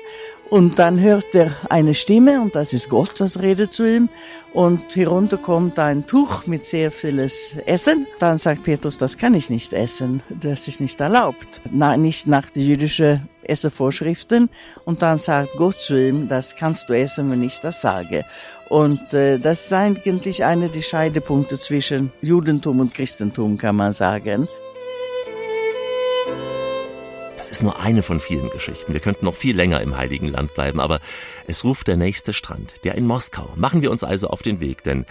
Und 0.49 0.79
dann 0.79 1.01
hört 1.01 1.35
er 1.35 1.51
eine 1.69 1.93
Stimme 1.93 2.39
und 2.41 2.55
das 2.55 2.71
ist 2.71 2.89
Gott, 2.89 3.19
das 3.19 3.41
redet 3.41 3.73
zu 3.73 3.83
ihm. 3.85 4.07
Und 4.53 4.95
herunter 4.95 5.37
kommt 5.37 5.77
ein 5.77 6.07
Tuch 6.07 6.47
mit 6.47 6.63
sehr 6.63 6.89
vieles 6.91 7.57
Essen. 7.65 8.07
Dann 8.19 8.37
sagt 8.37 8.63
Petrus, 8.63 8.97
das 8.97 9.17
kann 9.17 9.33
ich 9.33 9.49
nicht 9.49 9.73
essen, 9.73 10.23
das 10.29 10.69
ist 10.69 10.79
nicht 10.79 11.01
erlaubt. 11.01 11.61
Na, 11.69 11.97
nicht 11.97 12.27
nach 12.27 12.49
den 12.49 12.63
jüdischen 12.63 13.27
Essenvorschriften. 13.43 14.49
Und 14.85 15.01
dann 15.01 15.17
sagt 15.17 15.51
Gott 15.57 15.81
zu 15.81 15.99
ihm, 15.99 16.29
das 16.29 16.55
kannst 16.55 16.89
du 16.89 16.93
essen, 16.93 17.29
wenn 17.29 17.43
ich 17.43 17.59
das 17.59 17.81
sage. 17.81 18.23
Und 18.69 19.13
äh, 19.13 19.39
das 19.39 19.65
ist 19.65 19.73
eigentlich 19.73 20.45
einer 20.45 20.69
der 20.69 20.81
Scheidepunkte 20.81 21.57
zwischen 21.57 22.13
Judentum 22.21 22.79
und 22.79 22.93
Christentum, 22.93 23.57
kann 23.57 23.75
man 23.75 23.91
sagen. 23.91 24.47
Das 27.47 27.59
ist 27.59 27.63
nur 27.63 27.79
eine 27.79 28.03
von 28.03 28.19
vielen 28.19 28.49
Geschichten. 28.49 28.91
Wir 28.91 28.99
könnten 28.99 29.23
noch 29.23 29.33
viel 29.33 29.55
länger 29.55 29.79
im 29.79 29.95
Heiligen 29.95 30.27
Land 30.27 30.53
bleiben, 30.53 30.81
aber 30.81 30.99
es 31.47 31.63
ruft 31.63 31.87
der 31.87 31.95
nächste 31.95 32.33
Strand, 32.33 32.83
der 32.83 32.95
in 32.95 33.07
Moskau. 33.07 33.53
Machen 33.55 33.81
wir 33.81 33.89
uns 33.89 34.03
also 34.03 34.27
auf 34.27 34.41
den 34.41 34.59
Weg, 34.59 34.83
denn 34.83 35.05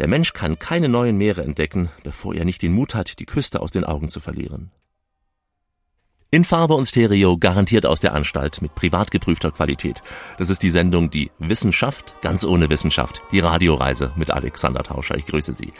der 0.00 0.08
Mensch 0.08 0.32
kann 0.32 0.58
keine 0.58 0.88
neuen 0.88 1.16
Meere 1.16 1.44
entdecken, 1.44 1.90
bevor 2.02 2.34
er 2.34 2.44
nicht 2.44 2.60
den 2.62 2.72
Mut 2.72 2.96
hat, 2.96 3.20
die 3.20 3.24
Küste 3.24 3.60
aus 3.60 3.70
den 3.70 3.84
Augen 3.84 4.08
zu 4.08 4.18
verlieren. 4.18 4.72
In 6.36 6.44
Farbe 6.44 6.74
und 6.74 6.84
Stereo 6.84 7.38
garantiert 7.38 7.86
aus 7.86 8.00
der 8.00 8.12
Anstalt 8.12 8.60
mit 8.60 8.74
privat 8.74 9.10
geprüfter 9.10 9.50
Qualität. 9.50 10.02
Das 10.36 10.50
ist 10.50 10.62
die 10.62 10.68
Sendung 10.68 11.08
Die 11.08 11.30
Wissenschaft 11.38 12.12
ganz 12.20 12.44
ohne 12.44 12.68
Wissenschaft. 12.68 13.22
Die 13.32 13.40
Radioreise 13.40 14.12
mit 14.16 14.30
Alexander 14.30 14.82
Tauscher. 14.82 15.16
Ich 15.16 15.24
grüße 15.24 15.54
Sie. 15.54 15.72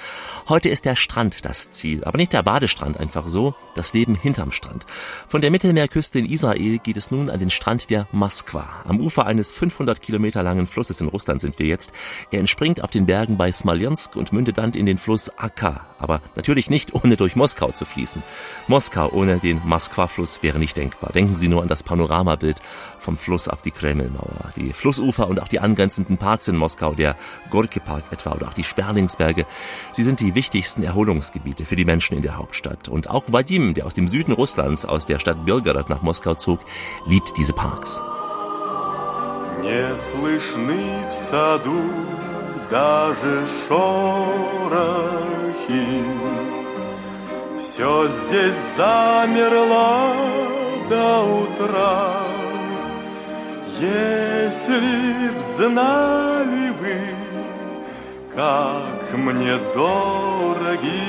Heute 0.49 0.71
ist 0.71 0.87
der 0.87 0.97
Strand 0.97 1.45
das 1.45 1.73
Ziel, 1.73 2.05
aber 2.05 2.17
nicht 2.17 2.33
der 2.33 2.43
Badestrand 2.43 2.99
einfach 2.99 3.29
so, 3.29 3.55
das 3.75 3.93
Leben 3.93 4.15
hinterm 4.15 4.51
Strand. 4.51 4.87
Von 5.29 5.43
der 5.43 5.51
Mittelmeerküste 5.51 6.21
in 6.21 6.25
Israel 6.25 6.79
geht 6.79 6.97
es 6.97 7.11
nun 7.11 7.29
an 7.29 7.39
den 7.39 7.51
Strand 7.51 7.91
der 7.91 8.07
Moskwa. 8.13 8.67
Am 8.87 8.99
Ufer 8.99 9.27
eines 9.27 9.53
500 9.53 10.01
Kilometer 10.01 10.43
langen 10.43 10.67
Flusses 10.67 11.03
in 11.03 11.09
Russland 11.09 11.43
sind 11.43 11.59
wir 11.59 11.67
jetzt. 11.67 11.93
Er 12.31 12.41
entspringt 12.41 12.83
auf 12.83 12.91
den 12.91 13.05
Bergen 13.05 13.37
bei 13.37 13.53
Smolensk 13.53 14.17
und 14.17 14.33
mündet 14.33 14.57
dann 14.57 14.73
in 14.73 14.87
den 14.87 14.97
Fluss 14.97 15.29
Akka. 15.37 15.85
Aber 15.99 16.21
natürlich 16.35 16.71
nicht 16.71 16.95
ohne 16.95 17.17
durch 17.17 17.37
Moskau 17.37 17.73
zu 17.73 17.85
fließen. 17.85 18.23
Moskau 18.69 19.11
ohne 19.13 19.39
den 19.39 19.61
Moskwa-Fluss 19.65 20.39
wäre 20.46 20.60
nicht 20.60 20.78
denkbar. 20.78 21.12
Denken 21.14 21.36
Sie 21.36 21.48
nur 21.48 21.62
an 21.62 21.68
das 21.68 21.84
Panoramabild 21.84 22.62
vom 23.00 23.18
Fluss 23.18 23.48
auf 23.48 23.62
die 23.62 23.72
Kremlmauer, 23.72 24.52
die 24.56 24.74
Flussufer 24.74 25.28
und 25.28 25.42
auch 25.42 25.48
die 25.48 25.60
angrenzenden 25.60 26.18
Parks 26.18 26.48
in 26.48 26.56
Moskau, 26.56 26.94
der 26.94 27.16
Gorki 27.50 27.80
Park 27.80 28.04
etwa 28.12 28.34
oder 28.34 28.48
auch 28.48 28.54
die 28.54 28.64
Sperlingsberge. 28.64 29.46
Sie 29.92 30.04
sind 30.04 30.20
die 30.20 30.36
wichtigsten 30.36 30.84
Erholungsgebiete 30.84 31.66
für 31.66 31.76
die 31.76 31.86
Menschen 31.86 32.16
in 32.16 32.22
der 32.22 32.38
Hauptstadt. 32.38 32.88
Und 32.90 33.10
auch 33.10 33.24
Vadim, 33.28 33.74
der 33.74 33.86
aus 33.86 33.94
dem 33.94 34.08
Süden 34.08 34.32
Russlands, 34.32 34.86
aus 34.86 35.06
der 35.06 35.20
Stadt 35.20 35.46
Belgorod 35.46 35.90
nach 35.90 36.02
Moskau 36.02 36.36
zog, 36.36 36.60
liebt 37.06 37.38
diese 37.38 37.54
Parks. 37.54 38.02
Не 39.62 39.96
слышны 39.96 41.06
в 41.08 41.14
саду 41.14 41.82
даже 42.72 43.46
шорохи. 43.68 44.92
Все 47.76 48.08
здесь 48.08 48.56
замерло 48.76 50.14
до 50.90 51.24
утра. 51.24 52.14
Если 53.80 55.30
б 55.30 55.42
знали 55.58 56.70
вы, 56.80 57.00
как 58.36 59.18
мне 59.18 59.58
дороги 59.74 61.02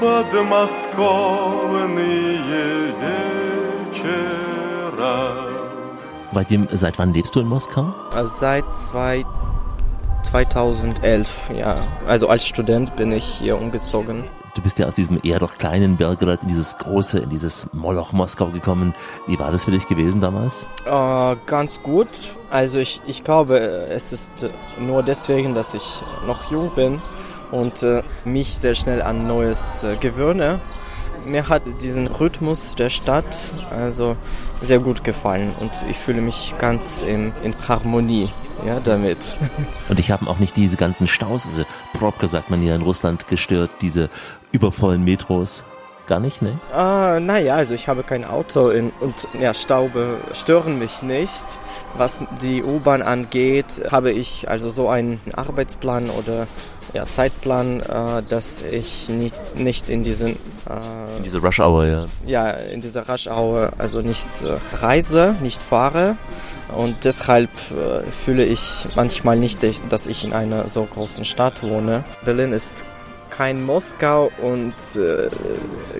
подмосковные 0.00 2.38
вечера. 3.92 5.16
Vadim, 6.32 6.66
seit 6.72 6.98
wann 6.98 7.12
lebst 7.14 7.34
du 7.36 7.40
in 7.40 7.48
Moskau? 7.48 7.94
Seit 8.24 8.64
zwei, 8.74 9.22
2011, 10.30 11.50
ja. 11.56 11.76
Also 12.08 12.28
als 12.28 12.46
Student 12.46 12.96
bin 12.96 13.12
ich 13.12 13.24
hier 13.24 13.56
umgezogen. 13.56 14.24
Du 14.55 14.61
bist 14.61 14.79
ja 14.79 14.87
aus 14.87 14.95
diesem 14.95 15.19
eher 15.23 15.39
doch 15.39 15.57
kleinen 15.57 15.97
Belgrad 15.97 16.41
in 16.41 16.49
dieses 16.49 16.77
große, 16.77 17.19
in 17.19 17.29
dieses 17.29 17.67
Moloch 17.73 18.13
Moskau 18.13 18.47
gekommen. 18.47 18.95
Wie 19.27 19.37
war 19.39 19.51
das 19.51 19.65
für 19.65 19.71
dich 19.71 19.87
gewesen 19.87 20.21
damals? 20.21 20.67
Äh, 20.85 21.35
ganz 21.45 21.81
gut. 21.83 22.35
Also 22.49 22.79
ich, 22.79 23.01
ich 23.05 23.23
glaube, 23.23 23.59
es 23.59 24.11
ist 24.11 24.49
nur 24.79 25.03
deswegen, 25.03 25.53
dass 25.53 25.73
ich 25.73 26.01
noch 26.25 26.51
jung 26.51 26.71
bin 26.73 27.01
und 27.51 27.83
äh, 27.83 28.03
mich 28.25 28.57
sehr 28.57 28.75
schnell 28.75 29.01
an 29.01 29.27
Neues 29.27 29.83
äh, 29.83 29.97
gewöhne. 29.97 30.59
Mir 31.25 31.49
hat 31.49 31.63
diesen 31.81 32.07
Rhythmus 32.07 32.75
der 32.75 32.89
Stadt 32.89 33.53
also 33.71 34.15
sehr 34.61 34.79
gut 34.79 35.03
gefallen 35.03 35.51
und 35.59 35.71
ich 35.89 35.97
fühle 35.97 36.21
mich 36.21 36.55
ganz 36.57 37.01
in, 37.01 37.33
in 37.43 37.53
Harmonie 37.67 38.29
ja, 38.65 38.79
damit. 38.79 39.35
Und 39.89 39.99
ich 39.99 40.11
habe 40.11 40.27
auch 40.27 40.39
nicht 40.39 40.55
diese 40.55 40.77
ganzen 40.77 41.07
Staus, 41.07 41.45
also 41.45 41.63
Probke 41.93 42.27
sagt 42.27 42.49
man 42.49 42.61
ja 42.63 42.75
in 42.75 42.81
Russland 42.81 43.27
gestört, 43.27 43.71
diese 43.81 44.09
übervollen 44.51 45.03
Metros. 45.03 45.63
Gar 46.07 46.19
nicht, 46.19 46.41
ne? 46.41 46.59
Ah, 46.73 47.19
naja, 47.19 47.55
also 47.55 47.75
ich 47.75 47.87
habe 47.87 48.01
kein 48.01 48.25
Auto 48.25 48.69
in, 48.69 48.91
und 48.99 49.27
ja, 49.39 49.53
Staube 49.53 50.17
stören 50.33 50.79
mich 50.79 51.03
nicht. 51.03 51.45
Was 51.95 52.19
die 52.41 52.63
U-Bahn 52.63 53.03
angeht, 53.03 53.83
habe 53.91 54.11
ich 54.11 54.49
also 54.49 54.69
so 54.69 54.89
einen 54.89 55.21
Arbeitsplan 55.35 56.09
oder 56.09 56.47
ja, 56.93 57.05
Zeitplan, 57.05 57.81
äh, 57.81 58.23
dass 58.27 58.63
ich 58.63 59.09
nicht, 59.09 59.35
nicht 59.55 59.89
in 59.89 60.01
diesen 60.01 60.31
äh, 60.67 61.17
In 61.17 61.23
diese 61.23 61.39
Rush 61.39 61.59
Hour, 61.59 61.85
ja. 61.85 62.05
ja, 62.25 62.49
in 62.49 62.81
dieser 62.81 63.07
Rush 63.07 63.27
Hour 63.27 63.73
also 63.77 64.01
nicht 64.01 64.29
äh, 64.41 64.57
reise, 64.77 65.35
nicht 65.43 65.61
fahre 65.61 66.15
und 66.75 67.05
deshalb 67.05 67.51
äh, 67.51 68.01
fühle 68.09 68.45
ich 68.45 68.87
manchmal 68.95 69.37
nicht, 69.37 69.59
dass 69.91 70.07
ich 70.07 70.25
in 70.25 70.33
einer 70.33 70.67
so 70.67 70.83
großen 70.85 71.25
Stadt 71.25 71.61
wohne. 71.61 72.03
Berlin 72.25 72.53
ist 72.53 72.83
kein 73.39 73.65
Moskau 73.65 74.29
und 74.41 74.73
äh, 74.97 75.29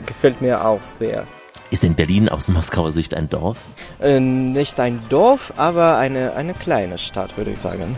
gefällt 0.06 0.42
mir 0.42 0.66
auch 0.66 0.84
sehr. 0.84 1.26
Ist 1.72 1.84
denn 1.84 1.96
Berlin 1.96 2.28
aus 2.28 2.50
Moskauer 2.50 2.92
Sicht 2.92 3.14
ein 3.14 3.30
Dorf? 3.30 3.58
Äh, 4.02 4.20
nicht 4.20 4.78
ein 4.82 5.04
Dorf, 5.08 5.54
aber 5.56 5.96
eine, 5.96 6.34
eine 6.34 6.54
kleine 6.54 6.98
Stadt, 6.98 7.38
würde 7.38 7.52
ich 7.52 7.60
sagen. 7.60 7.96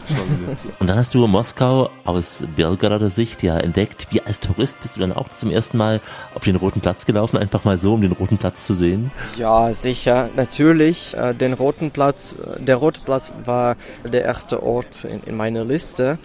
Und 0.78 0.88
dann 0.88 0.96
hast 0.96 1.16
du 1.16 1.26
Moskau 1.26 1.90
aus 2.06 2.44
Belgrader 2.56 3.10
Sicht 3.10 3.42
ja 3.42 3.58
entdeckt. 3.58 4.06
Wie 4.12 4.22
als 4.22 4.42
Tourist 4.42 4.80
bist 4.84 4.98
du 4.98 5.00
dann 5.00 5.12
auch 5.12 5.30
zum 5.30 5.50
ersten 5.50 5.76
Mal 5.76 6.02
auf 6.36 6.44
den 6.44 6.56
Roten 6.56 6.82
Platz 6.82 7.08
gelaufen, 7.08 7.38
einfach 7.38 7.64
mal 7.64 7.80
so, 7.80 7.96
um 7.96 8.02
den 8.04 8.12
Roten 8.12 8.38
Platz 8.38 8.68
zu 8.68 8.76
sehen? 8.76 9.10
Ja, 9.38 9.74
sicher, 9.74 10.30
natürlich. 10.36 11.18
Äh, 11.18 11.34
Den 11.34 11.54
Roten 11.54 11.90
Platz, 11.90 12.36
der 12.60 12.76
Rote 12.76 13.02
Platz 13.04 13.32
war 13.44 13.76
der 14.04 14.24
erste 14.24 14.62
Ort 14.62 15.04
in, 15.04 15.24
in 15.24 15.36
meiner 15.36 15.66
Liste. 15.66 16.20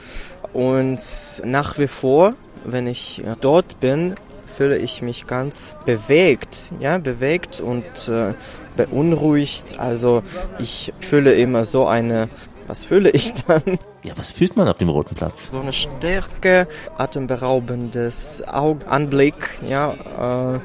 Und 0.53 1.01
nach 1.45 1.79
wie 1.79 1.87
vor, 1.87 2.35
wenn 2.67 2.87
ich 2.87 3.25
äh, 3.25 3.33
dort 3.41 3.81
bin, 3.81 4.17
fühle 4.57 4.79
ich 4.79 5.03
mich 5.03 5.27
ganz 5.27 5.77
bewegt, 5.85 6.73
ja, 6.81 6.99
bewegt 6.99 7.61
und 7.61 8.09
äh, 8.09 8.35
beunruhigt. 8.77 9.79
Also 9.79 10.23
ich 10.59 10.93
fühle 11.01 11.35
immer 11.35 11.65
so 11.65 11.87
eine, 11.87 12.29
was 12.67 12.85
fühle 12.85 13.11
ich 13.11 13.35
dann? 13.35 13.79
Ja, 14.03 14.15
was 14.17 14.33
fühlt 14.33 14.57
man 14.57 14.69
auf 14.69 14.79
dem 14.79 14.89
Roten 14.89 15.15
Platz? 15.15 15.51
So 15.51 15.61
eine 15.61 15.73
Stärke, 15.73 16.67
atemberaubendes 16.97 18.47
Augenanblick, 18.47 19.35
ja. 19.67 20.55
Äh, 20.55 20.61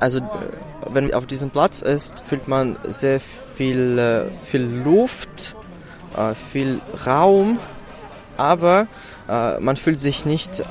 also 0.00 0.18
äh, 0.18 0.22
wenn 0.90 1.04
man 1.08 1.14
auf 1.14 1.26
diesem 1.26 1.50
Platz 1.50 1.82
ist, 1.82 2.24
fühlt 2.26 2.48
man 2.48 2.76
sehr 2.88 3.20
viel, 3.20 3.98
äh, 3.98 4.24
viel 4.44 4.62
Luft, 4.62 5.54
viel 6.50 6.80
Raum, 7.06 7.60
aber 8.36 8.88
man 9.28 9.76
fühlt 9.76 10.00
sich 10.00 10.24
nicht 10.24 10.64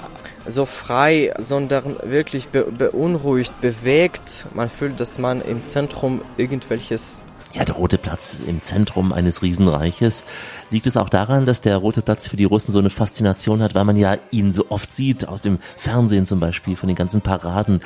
so 0.47 0.65
frei, 0.65 1.33
sondern 1.37 1.97
wirklich 2.03 2.47
be 2.47 2.63
beunruhigt, 2.63 3.59
bewegt. 3.61 4.47
Man 4.53 4.69
fühlt, 4.69 4.99
dass 4.99 5.19
man 5.19 5.41
im 5.41 5.65
Zentrum 5.65 6.21
irgendwelches 6.37 7.23
Ja, 7.53 7.65
der 7.65 7.75
Rote 7.75 7.97
Platz 7.97 8.41
im 8.45 8.61
Zentrum 8.61 9.13
eines 9.13 9.41
Riesenreiches. 9.41 10.25
Liegt 10.69 10.85
es 10.85 10.97
auch 10.97 11.09
daran, 11.09 11.45
dass 11.45 11.61
der 11.61 11.77
Rote 11.77 12.01
Platz 12.01 12.27
für 12.27 12.35
die 12.35 12.43
Russen 12.43 12.73
so 12.73 12.79
eine 12.79 12.89
Faszination 12.89 13.61
hat, 13.61 13.73
weil 13.73 13.85
man 13.85 13.95
ja 13.95 14.17
ihn 14.31 14.53
so 14.53 14.65
oft 14.69 14.93
sieht, 14.93 15.27
aus 15.27 15.39
dem 15.41 15.59
Fernsehen 15.77 16.25
zum 16.25 16.39
Beispiel, 16.39 16.75
von 16.75 16.87
den 16.87 16.95
ganzen 16.95 17.21
Paraden. 17.21 17.81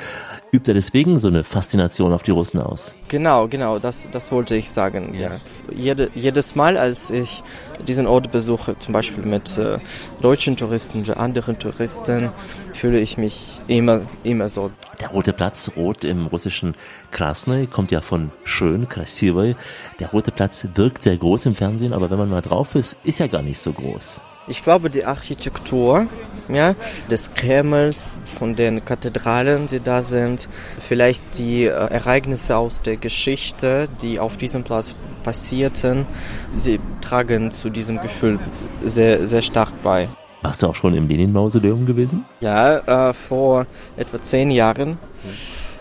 Übt 0.50 0.70
er 0.70 0.74
deswegen 0.74 1.18
so 1.18 1.28
eine 1.28 1.44
Faszination 1.44 2.12
auf 2.12 2.22
die 2.24 2.32
Russen 2.32 2.60
aus? 2.60 2.94
Genau, 3.08 3.48
genau, 3.48 3.78
das, 3.78 4.08
das 4.12 4.32
wollte 4.32 4.54
ich 4.56 4.70
sagen. 4.70 5.14
Ja. 5.14 5.30
Jede, 5.74 6.10
jedes 6.14 6.56
Mal, 6.56 6.76
als 6.76 7.10
ich 7.10 7.42
diesen 7.86 8.06
Ort 8.06 8.32
besuche, 8.32 8.78
zum 8.78 8.92
Beispiel 8.92 9.24
mit 9.24 9.56
äh, 9.56 9.78
deutschen 10.20 10.56
Touristen 10.56 11.02
oder 11.02 11.18
anderen 11.18 11.58
Touristen, 11.58 12.30
fühle 12.74 13.00
ich 13.00 13.16
mich 13.16 13.60
immer, 13.66 14.02
immer 14.24 14.48
so. 14.48 14.70
Der 15.00 15.08
Rote 15.08 15.32
Platz, 15.32 15.70
rot 15.76 16.04
im 16.04 16.26
russischen 16.26 16.74
Krasny, 17.10 17.66
kommt 17.66 17.90
ja 17.90 18.00
von 18.00 18.30
schön, 18.44 18.88
krasivoy. 18.88 19.56
Der 20.00 20.10
Rote 20.10 20.32
Platz 20.32 20.66
wirkt 20.74 21.02
sehr 21.02 21.16
groß 21.16 21.46
im 21.46 21.54
Fernsehen, 21.54 21.92
aber 21.92 22.10
wenn 22.10 22.18
man 22.18 22.28
mal 22.28 22.42
drauf 22.42 22.71
ist, 22.74 22.96
ist 23.04 23.20
er 23.20 23.28
gar 23.28 23.42
nicht 23.42 23.58
so 23.58 23.72
groß. 23.72 24.20
Ich 24.48 24.62
glaube, 24.62 24.90
die 24.90 25.04
Architektur 25.04 26.08
ja, 26.48 26.74
des 27.10 27.30
Kremls, 27.30 28.20
von 28.38 28.54
den 28.54 28.84
Kathedralen, 28.84 29.68
die 29.68 29.78
da 29.78 30.02
sind, 30.02 30.48
vielleicht 30.80 31.38
die 31.38 31.64
äh, 31.64 31.68
Ereignisse 31.68 32.56
aus 32.56 32.82
der 32.82 32.96
Geschichte, 32.96 33.88
die 34.02 34.18
auf 34.18 34.36
diesem 34.36 34.64
Platz 34.64 34.96
passierten, 35.22 36.06
sie 36.54 36.80
tragen 37.00 37.52
zu 37.52 37.70
diesem 37.70 38.00
Gefühl 38.00 38.40
sehr, 38.84 39.26
sehr 39.26 39.42
stark 39.42 39.70
bei. 39.82 40.08
Warst 40.42 40.62
du 40.62 40.66
auch 40.66 40.74
schon 40.74 40.94
im 40.94 41.06
Lenin-Mausoleum 41.06 41.86
gewesen? 41.86 42.24
Ja, 42.40 43.10
äh, 43.10 43.12
vor 43.12 43.66
etwa 43.96 44.20
zehn 44.20 44.50
Jahren. 44.50 44.98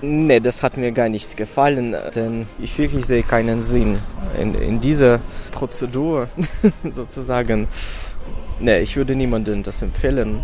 Nee, 0.02 0.40
das 0.40 0.64
hat 0.64 0.78
mir 0.78 0.92
gar 0.92 1.10
nicht 1.10 1.38
gefallen, 1.38 1.96
denn 2.16 2.48
ich 2.60 2.78
wirklich 2.78 3.06
sehe 3.06 3.24
keinen 3.24 3.62
Sinn 3.62 3.98
in, 4.40 4.56
in 4.56 4.82
dieser 4.82 5.20
Prozedur 5.52 6.28
sozusagen. 6.90 7.68
Nee, 8.60 8.80
ich 8.80 8.96
würde 8.98 9.16
niemandem 9.16 9.64
das 9.64 9.82
empfehlen. 9.82 10.40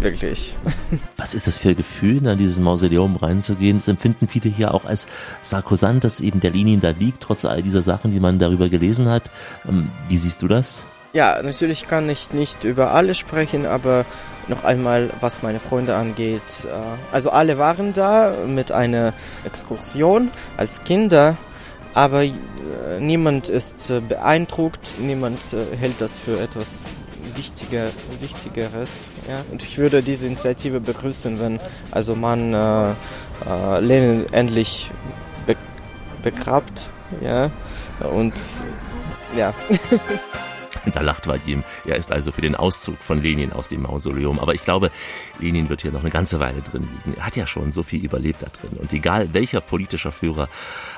Wirklich. 0.00 0.56
Was 1.16 1.34
ist 1.34 1.46
das 1.46 1.58
für 1.58 1.70
ein 1.70 1.76
Gefühl, 1.76 2.24
in 2.24 2.38
dieses 2.38 2.60
Mausoleum 2.60 3.16
reinzugehen? 3.16 3.78
Das 3.78 3.88
empfinden 3.88 4.28
viele 4.28 4.48
hier 4.48 4.72
auch 4.72 4.84
als 4.84 5.08
sarkosant, 5.42 6.04
dass 6.04 6.20
eben 6.20 6.40
der 6.40 6.50
Lenin 6.50 6.80
da 6.80 6.90
liegt, 6.90 7.22
trotz 7.22 7.44
all 7.44 7.62
dieser 7.62 7.82
Sachen, 7.82 8.12
die 8.12 8.20
man 8.20 8.38
darüber 8.38 8.68
gelesen 8.68 9.08
hat. 9.08 9.30
Ähm, 9.68 9.88
wie 10.08 10.18
siehst 10.18 10.42
du 10.42 10.48
das? 10.48 10.86
Ja, 11.14 11.42
natürlich 11.42 11.88
kann 11.88 12.08
ich 12.10 12.32
nicht 12.32 12.64
über 12.64 12.92
alle 12.92 13.14
sprechen, 13.14 13.64
aber 13.64 14.04
noch 14.46 14.64
einmal, 14.64 15.10
was 15.20 15.42
meine 15.42 15.58
Freunde 15.58 15.96
angeht. 15.96 16.66
Äh, 16.70 16.74
also 17.12 17.30
alle 17.30 17.58
waren 17.58 17.92
da 17.94 18.34
mit 18.46 18.72
einer 18.72 19.14
Exkursion 19.44 20.30
als 20.58 20.84
Kinder, 20.84 21.36
aber 21.94 22.24
äh, 22.24 22.32
niemand 23.00 23.48
ist 23.48 23.88
äh, 23.90 24.00
beeindruckt, 24.00 24.98
niemand 25.00 25.40
hält 25.78 26.00
das 26.00 26.18
für 26.18 26.40
etwas 26.40 26.84
Wichtiger, 27.34 27.86
Wichtigeres. 28.20 29.10
Ja? 29.28 29.42
Und 29.50 29.62
ich 29.62 29.78
würde 29.78 30.02
diese 30.02 30.26
Initiative 30.26 30.80
begrüßen, 30.80 31.40
wenn 31.40 31.58
also 31.90 32.14
man 32.14 32.52
äh, 32.52 32.90
äh, 32.90 33.80
Lenin 33.80 34.26
endlich 34.32 34.90
be 35.46 35.56
begrabt. 36.22 36.90
Ja? 37.22 37.50
Und 38.12 38.34
ja. 39.34 39.54
Da 40.98 41.00
lacht 41.00 41.26
Vadim. 41.26 41.62
Er 41.86 41.96
ist 41.96 42.10
also 42.10 42.32
für 42.32 42.40
den 42.40 42.54
Auszug 42.54 42.98
von 42.98 43.20
Lenin 43.20 43.52
aus 43.52 43.68
dem 43.68 43.82
Mausoleum. 43.82 44.40
Aber 44.40 44.54
ich 44.54 44.64
glaube, 44.64 44.90
Lenin 45.38 45.68
wird 45.68 45.82
hier 45.82 45.92
noch 45.92 46.00
eine 46.00 46.10
ganze 46.10 46.40
Weile 46.40 46.60
drin 46.62 46.82
liegen. 46.82 47.18
Er 47.18 47.26
hat 47.26 47.36
ja 47.36 47.46
schon 47.46 47.70
so 47.70 47.82
viel 47.82 48.04
überlebt 48.04 48.42
da 48.42 48.46
drin. 48.46 48.78
Und 48.78 48.92
egal 48.92 49.32
welcher 49.34 49.60
politischer 49.60 50.12
Führer 50.12 50.48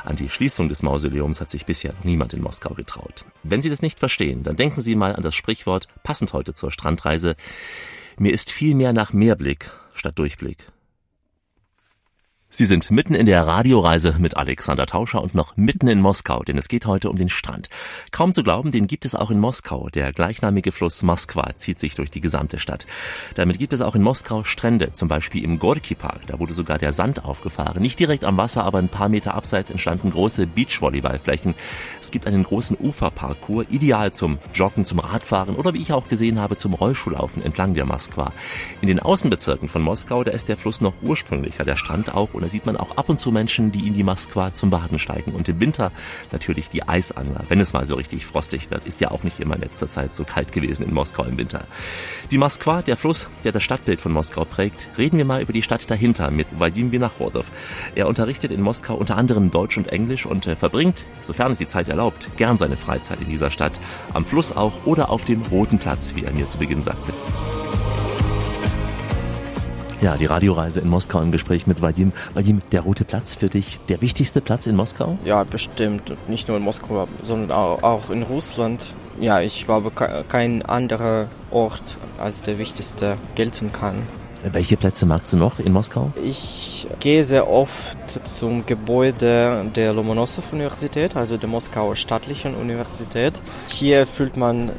an 0.04 0.16
die 0.16 0.28
Schließung 0.28 0.68
des 0.68 0.82
Mausoleums 0.82 1.40
hat 1.40 1.50
sich 1.50 1.66
bisher 1.66 1.92
noch 1.92 2.04
niemand 2.04 2.32
in 2.32 2.42
Moskau 2.42 2.74
getraut. 2.74 3.24
Wenn 3.42 3.62
Sie 3.62 3.70
das 3.70 3.82
nicht 3.82 3.98
verstehen, 3.98 4.42
dann 4.42 4.56
denken 4.56 4.80
Sie 4.80 4.94
mal 4.94 5.14
an 5.14 5.22
das 5.22 5.34
Sprichwort, 5.34 5.88
passend 6.02 6.32
heute 6.32 6.54
zur 6.54 6.70
Strandreise, 6.70 7.36
mir 8.18 8.32
ist 8.32 8.50
viel 8.50 8.74
mehr 8.74 8.92
nach 8.92 9.12
Mehrblick 9.12 9.70
statt 9.94 10.18
Durchblick. 10.18 10.66
Sie 12.52 12.64
sind 12.64 12.90
mitten 12.90 13.14
in 13.14 13.26
der 13.26 13.46
Radioreise 13.46 14.16
mit 14.18 14.36
Alexander 14.36 14.84
Tauscher 14.84 15.22
und 15.22 15.36
noch 15.36 15.56
mitten 15.56 15.86
in 15.86 16.00
Moskau, 16.00 16.42
denn 16.42 16.58
es 16.58 16.66
geht 16.66 16.84
heute 16.84 17.08
um 17.08 17.14
den 17.14 17.28
Strand. 17.28 17.68
Kaum 18.10 18.32
zu 18.32 18.42
glauben, 18.42 18.72
den 18.72 18.88
gibt 18.88 19.04
es 19.04 19.14
auch 19.14 19.30
in 19.30 19.38
Moskau. 19.38 19.88
Der 19.88 20.12
gleichnamige 20.12 20.72
Fluss 20.72 21.04
Moskwa 21.04 21.52
zieht 21.54 21.78
sich 21.78 21.94
durch 21.94 22.10
die 22.10 22.20
gesamte 22.20 22.58
Stadt. 22.58 22.86
Damit 23.36 23.60
gibt 23.60 23.72
es 23.72 23.80
auch 23.80 23.94
in 23.94 24.02
Moskau 24.02 24.42
Strände, 24.42 24.92
zum 24.94 25.06
Beispiel 25.06 25.44
im 25.44 25.60
Gorki 25.60 25.94
Park. 25.94 26.22
Da 26.26 26.40
wurde 26.40 26.52
sogar 26.52 26.78
der 26.78 26.92
Sand 26.92 27.24
aufgefahren. 27.24 27.80
Nicht 27.80 28.00
direkt 28.00 28.24
am 28.24 28.36
Wasser, 28.36 28.64
aber 28.64 28.78
ein 28.78 28.88
paar 28.88 29.08
Meter 29.08 29.34
abseits 29.34 29.70
entstanden 29.70 30.10
große 30.10 30.48
Beachvolleyballflächen. 30.48 31.54
Es 32.00 32.10
gibt 32.10 32.26
einen 32.26 32.42
großen 32.42 32.76
Uferparcours, 32.80 33.66
ideal 33.70 34.12
zum 34.12 34.38
Joggen, 34.54 34.84
zum 34.84 34.98
Radfahren 34.98 35.54
oder 35.54 35.72
wie 35.72 35.82
ich 35.82 35.92
auch 35.92 36.08
gesehen 36.08 36.40
habe, 36.40 36.56
zum 36.56 36.74
Rollschuhlaufen 36.74 37.44
entlang 37.44 37.74
der 37.74 37.86
Moskwa. 37.86 38.32
In 38.80 38.88
den 38.88 38.98
Außenbezirken 38.98 39.68
von 39.68 39.82
Moskau, 39.82 40.24
da 40.24 40.32
ist 40.32 40.48
der 40.48 40.56
Fluss 40.56 40.80
noch 40.80 40.94
ursprünglicher, 41.00 41.62
der 41.62 41.76
Strand 41.76 42.12
auch 42.12 42.39
und 42.40 42.44
da 42.44 42.50
sieht 42.50 42.64
man 42.64 42.78
auch 42.78 42.96
ab 42.96 43.10
und 43.10 43.20
zu 43.20 43.30
Menschen, 43.32 43.70
die 43.70 43.86
in 43.86 43.92
die 43.92 44.02
Moskwa 44.02 44.54
zum 44.54 44.70
Baden 44.70 44.98
steigen. 44.98 45.32
Und 45.32 45.46
im 45.50 45.60
Winter 45.60 45.92
natürlich 46.32 46.70
die 46.70 46.88
Eisangler. 46.88 47.44
Wenn 47.50 47.60
es 47.60 47.74
mal 47.74 47.84
so 47.84 47.96
richtig 47.96 48.24
frostig 48.24 48.70
wird, 48.70 48.86
ist 48.86 48.98
ja 49.02 49.10
auch 49.10 49.24
nicht 49.24 49.40
immer 49.40 49.56
in 49.56 49.60
letzter 49.60 49.90
Zeit 49.90 50.14
so 50.14 50.24
kalt 50.24 50.50
gewesen 50.50 50.86
in 50.86 50.94
Moskau 50.94 51.24
im 51.24 51.36
Winter. 51.36 51.64
Die 52.30 52.38
Moskwa, 52.38 52.80
der 52.80 52.96
Fluss, 52.96 53.28
der 53.44 53.52
das 53.52 53.62
Stadtbild 53.62 54.00
von 54.00 54.12
Moskau 54.12 54.46
prägt, 54.46 54.88
reden 54.96 55.18
wir 55.18 55.26
mal 55.26 55.42
über 55.42 55.52
die 55.52 55.60
Stadt 55.60 55.90
dahinter 55.90 56.30
mit 56.30 56.46
Vadim 56.58 56.92
Vinachodov. 56.92 57.44
Er 57.94 58.08
unterrichtet 58.08 58.52
in 58.52 58.62
Moskau 58.62 58.94
unter 58.94 59.18
anderem 59.18 59.50
Deutsch 59.50 59.76
und 59.76 59.88
Englisch 59.88 60.24
und 60.24 60.46
äh, 60.46 60.56
verbringt, 60.56 61.04
sofern 61.20 61.52
es 61.52 61.58
die 61.58 61.66
Zeit 61.66 61.90
erlaubt, 61.90 62.28
gern 62.38 62.56
seine 62.56 62.78
Freizeit 62.78 63.20
in 63.20 63.28
dieser 63.28 63.50
Stadt. 63.50 63.78
Am 64.14 64.24
Fluss 64.24 64.50
auch 64.50 64.86
oder 64.86 65.10
auf 65.10 65.26
dem 65.26 65.42
Roten 65.42 65.78
Platz, 65.78 66.14
wie 66.14 66.24
er 66.24 66.32
mir 66.32 66.48
zu 66.48 66.56
Beginn 66.56 66.80
sagte. 66.80 67.12
Ja, 70.00 70.16
die 70.16 70.24
Radioreise 70.24 70.80
in 70.80 70.88
Moskau 70.88 71.20
im 71.20 71.30
Gespräch 71.30 71.66
mit 71.66 71.82
Vadim. 71.82 72.12
Vadim, 72.32 72.62
der 72.72 72.80
Rote 72.80 73.04
Platz 73.04 73.36
für 73.36 73.50
dich 73.50 73.80
der 73.90 74.00
wichtigste 74.00 74.40
Platz 74.40 74.66
in 74.66 74.74
Moskau? 74.74 75.18
Ja, 75.26 75.44
bestimmt. 75.44 76.14
Nicht 76.26 76.48
nur 76.48 76.56
in 76.56 76.62
Moskau, 76.62 77.06
sondern 77.22 77.50
auch 77.50 78.08
in 78.08 78.22
Russland. 78.22 78.96
Ja, 79.20 79.40
ich 79.40 79.66
glaube, 79.66 79.90
kein 79.90 80.62
anderer 80.62 81.28
Ort 81.50 81.98
als 82.18 82.42
der 82.42 82.56
wichtigste 82.56 83.16
gelten 83.34 83.72
kann. 83.72 83.96
Welche 84.42 84.78
Plätze 84.78 85.04
magst 85.04 85.34
du 85.34 85.36
noch 85.36 85.58
in 85.58 85.72
Moskau? 85.72 86.12
Ich 86.24 86.86
gehe 87.00 87.22
sehr 87.22 87.46
oft 87.46 88.26
zum 88.26 88.64
Gebäude 88.64 89.66
der 89.76 89.92
Lomonossow-Universität, 89.92 91.14
also 91.14 91.36
der 91.36 91.50
Moskauer 91.50 91.94
Staatlichen 91.94 92.54
Universität. 92.54 93.38
Hier 93.68 94.06
fühlt 94.06 94.38
man 94.38 94.70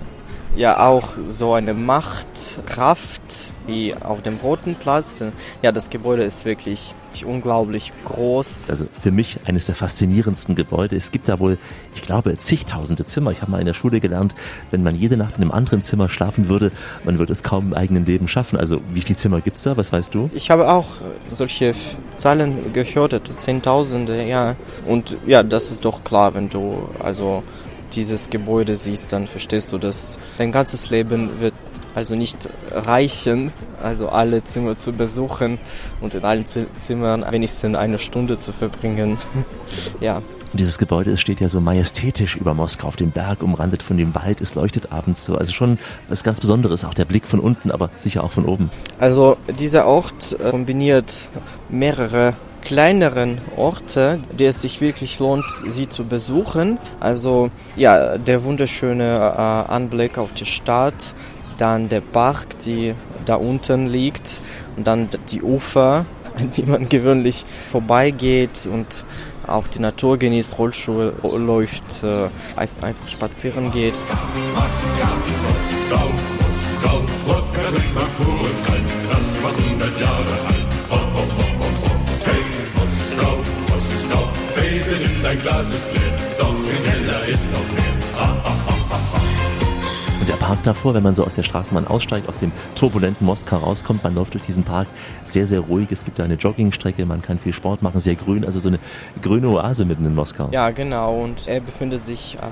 ja 0.56 0.86
auch 0.86 1.10
so 1.26 1.54
eine 1.54 1.74
Macht, 1.74 2.60
Kraft 2.66 3.22
wie 3.68 3.94
auf 3.96 4.22
dem 4.22 4.38
Roten 4.38 4.76
Platz. 4.76 5.22
Ja, 5.62 5.72
das 5.72 5.90
Gebäude 5.90 6.24
ist 6.24 6.46
wirklich 6.46 6.96
unglaublich 7.26 7.94
groß. 8.06 8.70
Also 8.70 8.86
für 9.02 9.12
mich 9.12 9.40
eines 9.46 9.66
der 9.66 9.76
faszinierendsten 9.76 10.56
Gebäude. 10.56 10.96
Es 10.96 11.12
gibt 11.12 11.28
da 11.28 11.40
wohl, 11.40 11.58
ich 11.94 12.02
glaube, 12.02 12.38
zigtausende 12.38 13.06
Zimmer. 13.06 13.32
Ich 13.32 13.42
habe 13.42 13.52
mal 13.52 13.60
in 13.60 13.66
der 13.66 13.74
Schule 13.74 14.00
gelernt, 14.00 14.34
wenn 14.72 14.84
man 14.84 14.96
jede 14.96 15.18
Nacht 15.18 15.38
in 15.38 15.44
einem 15.44 15.52
anderen 15.52 15.84
Zimmer 15.84 16.10
schlafen 16.10 16.50
würde, 16.50 16.72
man 17.04 17.20
würde 17.20 17.34
es 17.34 17.44
kaum 17.44 17.68
im 17.68 17.74
eigenen 17.74 18.06
Leben 18.06 18.28
schaffen. 18.28 18.58
Also 18.58 18.82
wie 18.94 19.02
viele 19.02 19.18
Zimmer 19.18 19.42
gibt's 19.42 19.64
da? 19.64 19.78
Was 19.78 19.92
weißt 19.92 20.14
du? 20.14 20.30
Ich 20.34 20.50
habe 20.50 20.70
auch 20.70 20.88
solche 21.30 21.74
Zahlen 22.16 22.74
gehört, 22.74 23.22
Zehntausende, 23.40 24.24
ja. 24.24 24.56
Und 24.88 25.18
ja, 25.28 25.44
das 25.44 25.72
ist 25.72 25.86
doch 25.86 26.04
klar, 26.04 26.34
wenn 26.34 26.50
du 26.50 26.90
also 27.00 27.44
dieses 27.94 28.30
Gebäude 28.30 28.76
siehst, 28.76 29.14
dann 29.14 29.28
verstehst 29.28 29.72
du, 29.72 29.78
dass 29.78 30.20
dein 30.38 30.52
ganzes 30.52 30.90
Leben 30.90 31.40
wird 31.40 31.54
also 31.94 32.16
nicht 32.16 32.50
reichen, 32.72 33.52
also 33.82 34.10
alle 34.10 34.44
Zimmer 34.44 34.76
zu 34.76 34.94
besuchen 34.94 35.60
und 36.00 36.16
in 36.16 36.24
allen 36.24 36.46
Zimmern 36.46 37.26
wenigstens 37.30 37.76
eine 37.76 38.00
Stunde 38.00 38.38
zu 38.38 38.52
verbringen. 38.52 39.18
ja. 40.00 40.22
Dieses 40.54 40.78
Gebäude 40.78 41.18
steht 41.18 41.40
ja 41.40 41.48
so 41.48 41.62
majestätisch 41.62 42.36
über 42.36 42.54
Moskau 42.54 42.90
auf 42.90 42.98
dem 42.98 43.12
Berg, 43.12 43.42
umrandet 43.42 43.82
von 43.82 43.96
dem 43.96 44.14
Wald. 44.16 44.42
Es 44.42 44.54
leuchtet 44.54 44.92
abends 44.92 45.24
so. 45.24 45.38
Also 45.38 45.54
schon 45.54 45.80
was 46.10 46.24
ganz 46.24 46.42
Besonderes, 46.42 46.84
auch 46.84 46.94
der 46.94 47.06
Blick 47.06 47.26
von 47.26 47.40
unten, 47.40 47.72
aber 47.72 47.90
sicher 47.98 48.22
auch 48.22 48.34
von 48.34 48.46
oben. 48.46 48.70
Also 49.00 49.38
dieser 49.58 49.86
Ort 49.88 50.38
äh, 50.40 50.50
kombiniert 50.50 51.30
mehrere 51.70 52.36
kleineren 52.62 53.42
Orte, 53.58 54.20
die 54.38 54.46
es 54.46 54.62
sich 54.62 54.82
wirklich 54.82 55.20
lohnt, 55.20 55.46
sie 55.68 55.90
zu 55.90 56.06
besuchen. 56.06 56.78
Also 57.00 57.50
ja, 57.76 58.18
der 58.18 58.44
wunderschöne 58.44 59.16
äh, 59.16 59.72
Anblick 59.72 60.18
auf 60.18 60.34
die 60.34 60.46
Stadt, 60.46 61.14
dann 61.58 61.90
der 61.90 62.02
Bach, 62.02 62.46
die 62.66 62.94
da 63.26 63.36
unten 63.36 63.88
liegt 63.88 64.42
und 64.78 64.88
dann 64.88 65.10
die 65.30 65.42
Ufer, 65.42 66.06
an 66.38 66.50
die 66.50 66.64
man 66.64 66.90
gewöhnlich 66.90 67.46
vorbeigeht 67.72 68.68
und 68.72 69.06
auch 69.48 69.68
die 69.68 69.80
Natur 69.80 70.18
genießt, 70.18 70.58
Rollschuh 70.58 71.12
läuft, 71.24 72.04
äh, 72.04 72.30
einfach 72.56 73.08
spazieren 73.08 73.72
geht. 73.72 73.94
Moskau, 75.92 76.10
Moskau, 76.82 77.02
Moskau, 77.94 78.82
das 84.80 84.90
war 84.90 84.98
100 84.98 85.02
Jahre 85.02 85.06
alt. 85.06 85.24
dein 85.24 85.42
Glas 85.42 85.68
ist 85.68 85.94
leer, 85.94 86.14
doch 86.40 86.54
im 86.54 86.84
Keller 86.84 87.26
ist 87.28 87.52
noch 87.52 87.68
mehr. 87.74 87.94
Ah, 88.18 88.36
ah, 88.44 88.50
ah, 88.50 88.61
und 90.22 90.30
der 90.30 90.36
Park 90.36 90.60
davor, 90.64 90.94
wenn 90.94 91.02
man 91.02 91.16
so 91.16 91.26
aus 91.26 91.34
der 91.34 91.42
Straßenbahn 91.42 91.88
aussteigt, 91.88 92.30
aus 92.30 92.38
dem 92.38 92.52
turbulenten 92.76 93.26
Moskau 93.26 93.58
rauskommt, 93.58 94.04
man 94.04 94.14
läuft 94.14 94.36
durch 94.36 94.44
diesen 94.44 94.64
Park 94.64 94.88
sehr, 95.26 95.48
sehr 95.48 95.62
ruhig. 95.62 95.92
Es 95.92 96.06
gibt 96.06 96.20
da 96.20 96.24
eine 96.24 96.36
Joggingstrecke, 96.36 97.08
man 97.08 97.24
kann 97.24 97.40
viel 97.40 97.54
Sport 97.54 97.82
machen, 97.82 98.00
sehr 98.00 98.14
grün, 98.14 98.46
also 98.46 98.60
so 98.60 98.68
eine 98.70 98.78
grüne 99.24 99.50
Oase 99.50 99.84
mitten 99.84 100.06
in 100.06 100.14
Moskau. 100.14 100.50
Ja, 100.52 100.70
genau. 100.70 101.24
Und 101.24 101.48
er 101.48 101.60
befindet 101.60 102.06
sich 102.06 102.38
am 102.40 102.52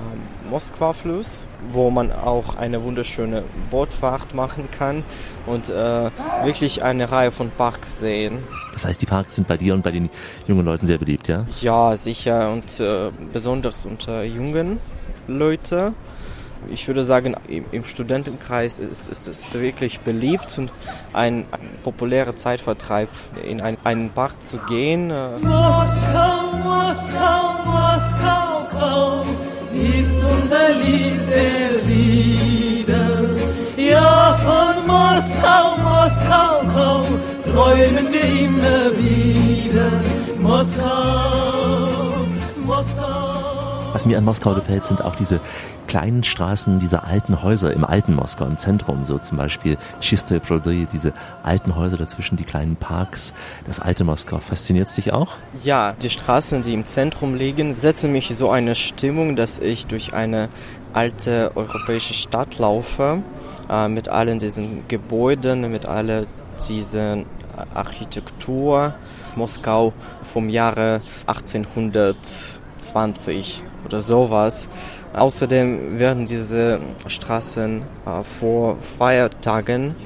Moskwa-Fluss, 0.50 1.46
wo 1.72 1.90
man 1.90 2.10
auch 2.10 2.56
eine 2.56 2.82
wunderschöne 2.82 3.44
Bootfahrt 3.70 4.34
machen 4.34 4.68
kann 4.72 5.04
und 5.46 5.68
äh, 5.68 6.10
wirklich 6.42 6.82
eine 6.82 7.12
Reihe 7.12 7.30
von 7.30 7.52
Parks 7.56 8.00
sehen. 8.00 8.38
Das 8.72 8.84
heißt, 8.84 9.00
die 9.00 9.06
Parks 9.06 9.36
sind 9.36 9.46
bei 9.46 9.56
dir 9.56 9.74
und 9.74 9.82
bei 9.82 9.92
den 9.92 10.10
jungen 10.48 10.64
Leuten 10.64 10.88
sehr 10.88 10.98
beliebt, 10.98 11.28
ja? 11.28 11.46
Ja, 11.60 11.94
sicher 11.94 12.52
und 12.52 12.80
äh, 12.80 13.10
besonders 13.32 13.86
unter 13.86 14.24
jungen 14.24 14.80
Leuten. 15.28 15.94
Ich 16.68 16.86
würde 16.88 17.04
sagen, 17.04 17.34
im, 17.48 17.84
Studentenkreis 17.84 18.78
ist, 18.78 19.08
ist, 19.08 19.26
es 19.26 19.54
wirklich 19.54 20.00
beliebt 20.00 20.58
und 20.58 20.72
ein, 21.12 21.44
ein 21.50 21.68
populärer 21.82 22.36
Zeitvertreib, 22.36 23.08
in 23.42 23.60
ein, 23.60 23.76
einen 23.84 24.10
Park 24.10 24.42
zu 24.42 24.58
gehen. 24.58 25.08
Moskau, 25.08 26.40
Moskau, 26.62 27.54
Moskau, 27.64 28.68
komm, 28.70 29.36
ist 29.74 30.18
unser 30.22 30.70
Lied 30.74 31.20
der 31.28 31.82
Lieder. 31.86 33.20
Ja, 33.76 34.38
von 34.44 34.86
Moskau, 34.86 35.76
Moskau, 35.78 36.60
komm, 36.74 37.52
träumen 37.52 38.12
wir 38.12 38.24
immer 38.24 38.90
wieder. 38.98 39.90
Moskau. 40.38 41.39
Was 43.92 44.06
mir 44.06 44.18
an 44.18 44.24
Moskau 44.24 44.54
gefällt, 44.54 44.86
sind 44.86 45.02
auch 45.02 45.16
diese 45.16 45.40
kleinen 45.88 46.22
Straßen, 46.22 46.78
diese 46.78 47.02
alten 47.02 47.42
Häuser 47.42 47.72
im 47.72 47.84
alten 47.84 48.14
Moskau, 48.14 48.44
im 48.44 48.56
Zentrum, 48.56 49.04
so 49.04 49.18
zum 49.18 49.36
Beispiel 49.36 49.76
Chiste 50.00 50.38
Prody, 50.38 50.86
diese 50.92 51.12
alten 51.42 51.74
Häuser 51.74 51.96
dazwischen, 51.96 52.36
die 52.36 52.44
kleinen 52.44 52.76
Parks, 52.76 53.32
das 53.66 53.80
alte 53.80 54.04
Moskau. 54.04 54.38
Fasziniert 54.38 54.96
dich 54.96 55.12
auch? 55.12 55.32
Ja, 55.64 55.94
die 56.00 56.08
Straßen, 56.08 56.62
die 56.62 56.72
im 56.72 56.86
Zentrum 56.86 57.34
liegen, 57.34 57.72
setzen 57.72 58.12
mich 58.12 58.28
so 58.36 58.48
eine 58.50 58.76
Stimmung, 58.76 59.34
dass 59.34 59.58
ich 59.58 59.88
durch 59.88 60.14
eine 60.14 60.50
alte 60.92 61.50
europäische 61.56 62.14
Stadt 62.14 62.58
laufe, 62.58 63.24
äh, 63.68 63.88
mit 63.88 64.08
allen 64.08 64.38
diesen 64.38 64.86
Gebäuden, 64.86 65.68
mit 65.70 65.86
all 65.86 66.28
diesen 66.68 67.26
Architektur. 67.74 68.94
Moskau 69.36 69.92
vom 70.22 70.48
Jahre 70.48 71.02
1820 71.26 73.62
oder 73.90 74.00
sowas. 74.00 74.68
Außerdem 75.12 75.98
werden 75.98 76.24
diese 76.24 76.80
Straßen 77.08 77.82
äh, 78.06 78.22
vor 78.22 78.76
Feiertagen 78.98 79.96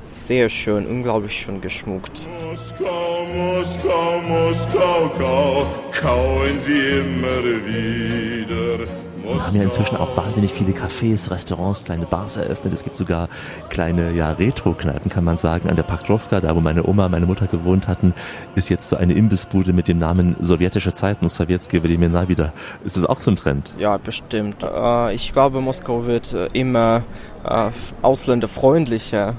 sehr 0.00 0.48
schön, 0.48 0.86
unglaublich 0.86 1.34
schön 1.34 1.60
geschmuckt. 1.60 2.28
Moskau, 2.44 3.26
Moskau, 3.34 4.20
Moskau, 4.26 5.10
kau, 5.18 5.66
kauen 5.92 6.60
sie 6.60 7.00
immer 7.00 7.42
wieder. 7.66 9.05
Wir 9.26 9.44
haben 9.44 9.56
ja 9.56 9.64
inzwischen 9.64 9.96
auch 9.96 10.16
wahnsinnig 10.16 10.52
viele 10.52 10.70
Cafés, 10.70 11.28
Restaurants, 11.30 11.84
kleine 11.84 12.06
Bars 12.06 12.36
eröffnet. 12.36 12.72
Es 12.72 12.84
gibt 12.84 12.96
sogar 12.96 13.28
kleine 13.70 14.12
ja, 14.12 14.30
Retro-Kneipen, 14.30 15.10
kann 15.10 15.24
man 15.24 15.36
sagen. 15.36 15.68
An 15.68 15.74
der 15.74 15.82
Pakrovka, 15.82 16.40
da 16.40 16.54
wo 16.54 16.60
meine 16.60 16.86
Oma, 16.86 17.08
meine 17.08 17.26
Mutter 17.26 17.48
gewohnt 17.48 17.88
hatten, 17.88 18.14
ist 18.54 18.68
jetzt 18.68 18.88
so 18.88 18.96
eine 18.96 19.14
Imbissbude 19.14 19.72
mit 19.72 19.88
dem 19.88 19.98
Namen 19.98 20.36
Sowjetische 20.40 20.92
Zeiten, 20.92 21.28
Sowjetski 21.28 21.80
Vladimir 21.80 22.28
wieder. 22.28 22.52
Ist 22.84 22.96
das 22.96 23.04
auch 23.04 23.18
so 23.18 23.32
ein 23.32 23.36
Trend? 23.36 23.74
Ja, 23.78 23.96
bestimmt. 23.96 24.62
Äh, 24.62 25.14
ich 25.14 25.32
glaube, 25.32 25.60
Moskau 25.60 26.06
wird 26.06 26.32
äh, 26.32 26.46
immer 26.52 27.02
äh, 27.44 27.70
ausländerfreundlicher. 28.02 29.34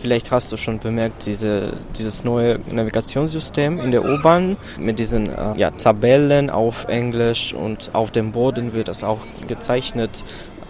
Vielleicht 0.00 0.30
hast 0.30 0.50
du 0.50 0.56
schon 0.56 0.78
bemerkt, 0.78 1.26
diese, 1.26 1.74
dieses 1.98 2.24
neue 2.24 2.58
Navigationssystem 2.70 3.78
in 3.80 3.90
der 3.90 4.02
U-Bahn 4.04 4.56
mit 4.78 4.98
diesen 4.98 5.28
äh, 5.28 5.52
ja, 5.56 5.70
Tabellen 5.72 6.48
auf 6.48 6.88
Englisch 6.88 7.52
und 7.52 7.90
auf 7.94 8.10
dem 8.10 8.32
Boden 8.32 8.72
wird 8.72 8.88
das 8.88 9.04
auch 9.04 9.18
gezeichnet, 9.46 10.24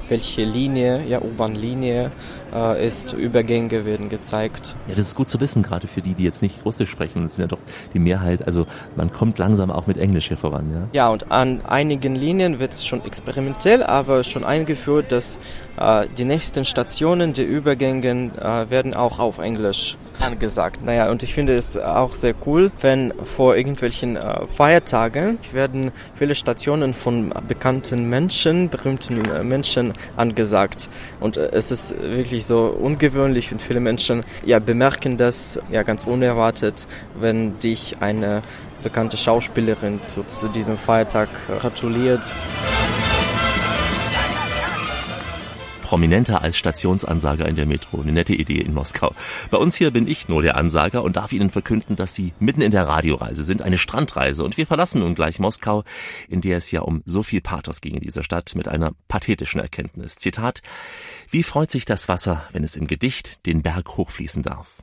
welche 0.09 0.43
Linie, 0.43 1.05
ja, 1.07 1.23
U-Bahn-Linie 1.23 2.11
äh, 2.55 2.87
ist, 2.87 3.13
Übergänge 3.13 3.85
werden 3.85 4.09
gezeigt. 4.09 4.77
Ja, 4.89 4.95
das 4.95 5.09
ist 5.09 5.15
gut 5.15 5.29
zu 5.29 5.41
wissen, 5.41 5.63
gerade 5.63 5.87
für 5.87 6.01
die, 6.01 6.15
die 6.15 6.25
jetzt 6.25 6.43
nicht 6.43 6.65
Russisch 6.65 6.91
sprechen. 6.91 7.25
Das 7.25 7.37
sind 7.37 7.43
ja 7.43 7.49
doch 7.49 7.59
die 7.95 7.99
Mehrheit. 7.99 8.47
Also 8.47 8.67
man 8.97 9.13
kommt 9.13 9.39
langsam 9.39 9.71
auch 9.71 9.87
mit 9.87 9.97
Englisch 9.97 10.29
hier 10.29 10.37
voran. 10.37 10.71
Ja, 10.93 11.05
ja 11.05 11.09
und 11.09 11.31
an 11.31 11.61
einigen 11.67 12.15
Linien 12.15 12.59
wird 12.59 12.75
es 12.75 12.87
schon 12.87 13.05
experimentell, 13.05 13.83
aber 13.83 14.25
schon 14.25 14.45
eingeführt, 14.45 15.13
dass 15.13 15.39
äh, 15.77 16.07
die 16.19 16.25
nächsten 16.25 16.65
Stationen 16.65 17.33
der 17.33 17.47
Übergänge 17.47 18.31
äh, 18.39 18.71
werden 18.71 18.95
auch 18.95 19.19
auf 19.19 19.39
Englisch 19.39 19.97
angesagt. 20.25 20.85
Naja, 20.85 21.11
und 21.11 21.23
ich 21.23 21.35
finde 21.35 21.57
es 21.57 21.77
auch 21.77 22.15
sehr 22.15 22.35
cool, 22.47 22.71
wenn 22.81 23.13
vor 23.25 23.57
irgendwelchen 23.57 24.17
äh, 24.17 24.47
Feiertagen 24.47 25.39
werden 25.53 25.93
viele 26.15 26.35
Stationen 26.35 26.95
von 26.95 27.33
bekannten 27.49 28.09
Menschen, 28.09 28.69
berühmten 28.69 29.25
äh, 29.25 29.43
Menschen 29.43 29.93
angesagt. 30.17 30.89
Und 31.21 31.37
äh, 31.37 31.51
es 31.53 31.71
ist 31.71 32.01
wirklich 32.01 32.40
so 32.45 32.67
ungewöhnlich 32.67 33.53
und 33.53 33.63
viele 33.63 33.81
Menschen 33.81 34.23
ja 34.45 34.59
bemerken 34.59 35.17
das 35.17 35.59
ja 35.71 35.83
ganz 35.83 36.05
unerwartet, 36.05 36.87
wenn 37.19 37.59
dich 37.59 37.97
eine 38.01 38.43
bekannte 38.83 39.17
Schauspielerin 39.17 40.03
zu, 40.03 40.25
zu 40.25 40.49
diesem 40.49 40.79
Feiertag 40.79 41.29
gratuliert. 41.61 42.25
prominenter 45.91 46.41
als 46.41 46.57
Stationsansager 46.57 47.49
in 47.49 47.57
der 47.57 47.67
Metro. 47.67 48.01
Eine 48.01 48.13
nette 48.13 48.33
Idee 48.33 48.61
in 48.61 48.73
Moskau. 48.73 49.13
Bei 49.51 49.59
uns 49.59 49.75
hier 49.75 49.91
bin 49.91 50.07
ich 50.07 50.29
nur 50.29 50.41
der 50.41 50.57
Ansager 50.57 51.03
und 51.03 51.17
darf 51.17 51.33
Ihnen 51.33 51.51
verkünden, 51.51 51.97
dass 51.97 52.15
Sie 52.15 52.33
mitten 52.39 52.63
in 52.63 52.71
der 52.71 52.87
Radioreise 52.87 53.43
sind, 53.43 53.61
eine 53.61 53.77
Strandreise. 53.77 54.45
Und 54.45 54.57
wir 54.57 54.69
verlassen 54.69 55.01
nun 55.01 55.17
gleich 55.17 55.41
Moskau, 55.41 55.83
in 56.29 56.43
der 56.43 56.59
es 56.59 56.71
ja 56.71 56.83
um 56.83 57.03
so 57.07 57.25
viel 57.25 57.41
Pathos 57.41 57.81
ging 57.81 57.97
in 57.97 58.03
dieser 58.03 58.23
Stadt, 58.23 58.55
mit 58.55 58.69
einer 58.69 58.93
pathetischen 59.09 59.61
Erkenntnis. 59.61 60.15
Zitat, 60.15 60.63
wie 61.31 61.45
freut 61.45 61.71
sich 61.71 61.85
das 61.85 62.09
Wasser, 62.09 62.45
wenn 62.51 62.65
es 62.65 62.75
im 62.75 62.89
Gedicht 62.89 63.47
den 63.47 63.63
Berg 63.63 63.97
hochfließen 63.97 64.43
darf? 64.43 64.80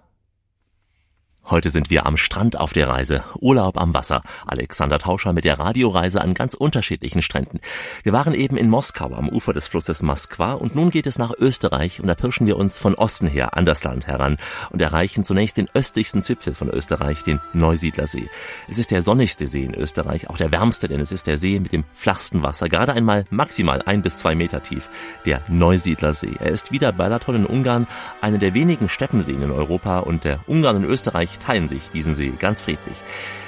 Heute 1.49 1.69
sind 1.69 1.89
wir 1.89 2.05
am 2.05 2.17
Strand 2.17 2.59
auf 2.59 2.73
der 2.73 2.89
Reise. 2.89 3.23
Urlaub 3.39 3.77
am 3.77 3.93
Wasser. 3.93 4.21
Alexander 4.45 4.99
Tauscher 4.99 5.31
mit 5.31 5.45
der 5.45 5.57
Radioreise 5.57 6.19
an 6.19 6.33
ganz 6.33 6.53
unterschiedlichen 6.53 7.21
Stränden. 7.21 7.61
Wir 8.03 8.11
waren 8.11 8.33
eben 8.33 8.57
in 8.57 8.69
Moskau 8.69 9.13
am 9.13 9.29
Ufer 9.29 9.53
des 9.53 9.69
Flusses 9.69 10.03
Moskwa 10.03 10.51
und 10.51 10.75
nun 10.75 10.89
geht 10.89 11.07
es 11.07 11.17
nach 11.17 11.31
Österreich 11.39 12.01
und 12.01 12.07
da 12.07 12.15
pirschen 12.15 12.47
wir 12.47 12.57
uns 12.57 12.77
von 12.77 12.95
Osten 12.95 13.27
her 13.27 13.55
an 13.55 13.63
das 13.63 13.85
Land 13.85 14.07
heran 14.07 14.35
und 14.71 14.81
erreichen 14.81 15.23
zunächst 15.23 15.55
den 15.55 15.69
östlichsten 15.73 16.21
Zipfel 16.21 16.53
von 16.53 16.67
Österreich, 16.69 17.23
den 17.23 17.39
Neusiedlersee. 17.53 18.27
Es 18.67 18.77
ist 18.77 18.91
der 18.91 19.01
sonnigste 19.01 19.47
See 19.47 19.63
in 19.63 19.73
Österreich, 19.73 20.29
auch 20.29 20.37
der 20.37 20.51
wärmste, 20.51 20.89
denn 20.89 20.99
es 20.99 21.13
ist 21.13 21.27
der 21.27 21.37
See 21.37 21.61
mit 21.61 21.71
dem 21.71 21.85
flachsten 21.95 22.43
Wasser, 22.43 22.67
gerade 22.67 22.91
einmal 22.91 23.23
maximal 23.29 23.81
ein 23.83 24.01
bis 24.01 24.19
zwei 24.19 24.35
Meter 24.35 24.63
tief. 24.63 24.89
Der 25.23 25.41
Neusiedlersee. 25.47 26.35
Er 26.41 26.51
ist 26.51 26.73
wieder 26.73 26.91
Balaton 26.91 27.35
in 27.35 27.45
Ungarn, 27.45 27.87
eine 28.19 28.37
der 28.37 28.53
wenigen 28.53 28.89
Steppenseen 28.89 29.41
in 29.41 29.51
Europa 29.51 29.99
und 29.99 30.25
der 30.25 30.39
Ungarn 30.45 30.83
in 30.83 30.83
Österreich 30.83 31.36
teilen 31.39 31.67
sich 31.67 31.89
diesen 31.89 32.15
See 32.15 32.31
ganz 32.37 32.61
friedlich. 32.61 32.97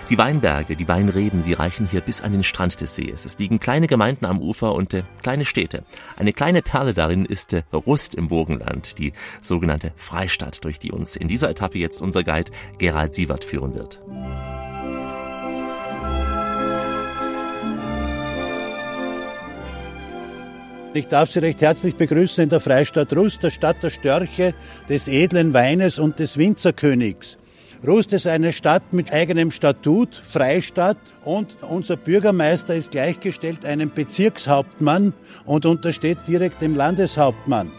Die 0.09 0.17
Weinberge, 0.17 0.75
die 0.75 0.87
Weinreben, 0.87 1.43
sie 1.43 1.53
reichen 1.53 1.87
hier 1.87 2.01
bis 2.01 2.21
an 2.21 2.31
den 2.31 2.43
Strand 2.43 2.81
des 2.81 2.95
Sees. 2.95 3.25
Es 3.25 3.37
liegen 3.37 3.59
kleine 3.59 3.85
Gemeinden 3.85 4.25
am 4.25 4.41
Ufer 4.41 4.73
und 4.73 4.91
äh, 4.95 5.03
kleine 5.21 5.45
Städte. 5.45 5.83
Eine 6.17 6.33
kleine 6.33 6.63
Perle 6.63 6.95
darin 6.95 7.25
ist 7.25 7.53
äh, 7.53 7.61
Rust 7.71 8.15
im 8.15 8.27
Burgenland, 8.27 8.97
die 8.97 9.13
sogenannte 9.41 9.93
Freistadt, 9.97 10.63
durch 10.63 10.79
die 10.79 10.91
uns 10.91 11.15
in 11.15 11.27
dieser 11.27 11.51
Etappe 11.51 11.77
jetzt 11.77 12.01
unser 12.01 12.23
Guide 12.23 12.51
Gerald 12.79 13.13
Sievert 13.13 13.43
führen 13.43 13.75
wird. 13.75 13.99
Ich 20.95 21.07
darf 21.07 21.29
Sie 21.29 21.37
recht 21.37 21.61
herzlich 21.61 21.95
begrüßen 21.95 22.43
in 22.43 22.49
der 22.49 22.59
Freistadt 22.59 23.15
Rust, 23.15 23.43
der 23.43 23.51
Stadt 23.51 23.83
der 23.83 23.91
Störche, 23.91 24.55
des 24.89 25.07
edlen 25.07 25.53
Weines 25.53 25.99
und 25.99 26.17
des 26.17 26.35
Winzerkönigs. 26.39 27.37
Rust 27.87 28.11
ist 28.11 28.27
eine 28.27 28.51
Stadt 28.51 28.91
mit 28.91 29.13
eigenem 29.13 29.51
Statut, 29.51 30.13
Freistadt, 30.13 30.97
und 31.23 31.55
unser 31.61 31.95
Bürgermeister 31.95 32.75
ist 32.75 32.91
gleichgestellt 32.91 33.65
einem 33.65 33.89
Bezirkshauptmann 33.89 35.13
und 35.45 35.65
untersteht 35.65 36.17
direkt 36.27 36.61
dem 36.61 36.75
Landeshauptmann. 36.75 37.71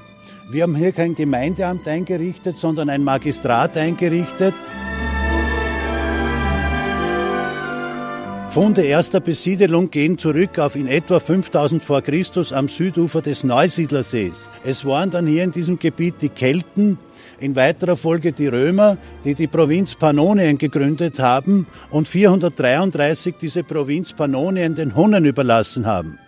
Wir 0.50 0.62
haben 0.62 0.74
hier 0.74 0.92
kein 0.92 1.14
Gemeindeamt 1.14 1.86
eingerichtet, 1.86 2.56
sondern 2.58 2.88
ein 2.88 3.04
Magistrat 3.04 3.76
eingerichtet. 3.76 4.54
Funde 8.48 8.82
erster 8.82 9.20
Besiedelung 9.20 9.92
gehen 9.92 10.18
zurück 10.18 10.58
auf 10.58 10.74
in 10.74 10.88
etwa 10.88 11.20
5000 11.20 11.84
vor 11.84 12.02
Christus 12.02 12.52
am 12.52 12.68
Südufer 12.68 13.22
des 13.22 13.44
Neusiedlersees. 13.44 14.48
Es 14.64 14.84
waren 14.84 15.10
dann 15.10 15.28
hier 15.28 15.44
in 15.44 15.52
diesem 15.52 15.78
Gebiet 15.78 16.16
die 16.20 16.30
Kelten, 16.30 16.98
in 17.40 17.56
weiterer 17.56 17.96
Folge 17.96 18.32
die 18.32 18.46
Römer, 18.46 18.96
die 19.24 19.34
die 19.34 19.46
Provinz 19.46 19.94
Pannonien 19.94 20.58
gegründet 20.58 21.18
haben 21.18 21.66
und 21.90 22.08
433 22.08 23.34
diese 23.40 23.64
Provinz 23.64 24.12
Pannonien 24.12 24.74
den 24.74 24.94
Hunnen 24.94 25.24
überlassen 25.24 25.86
haben. 25.86 26.18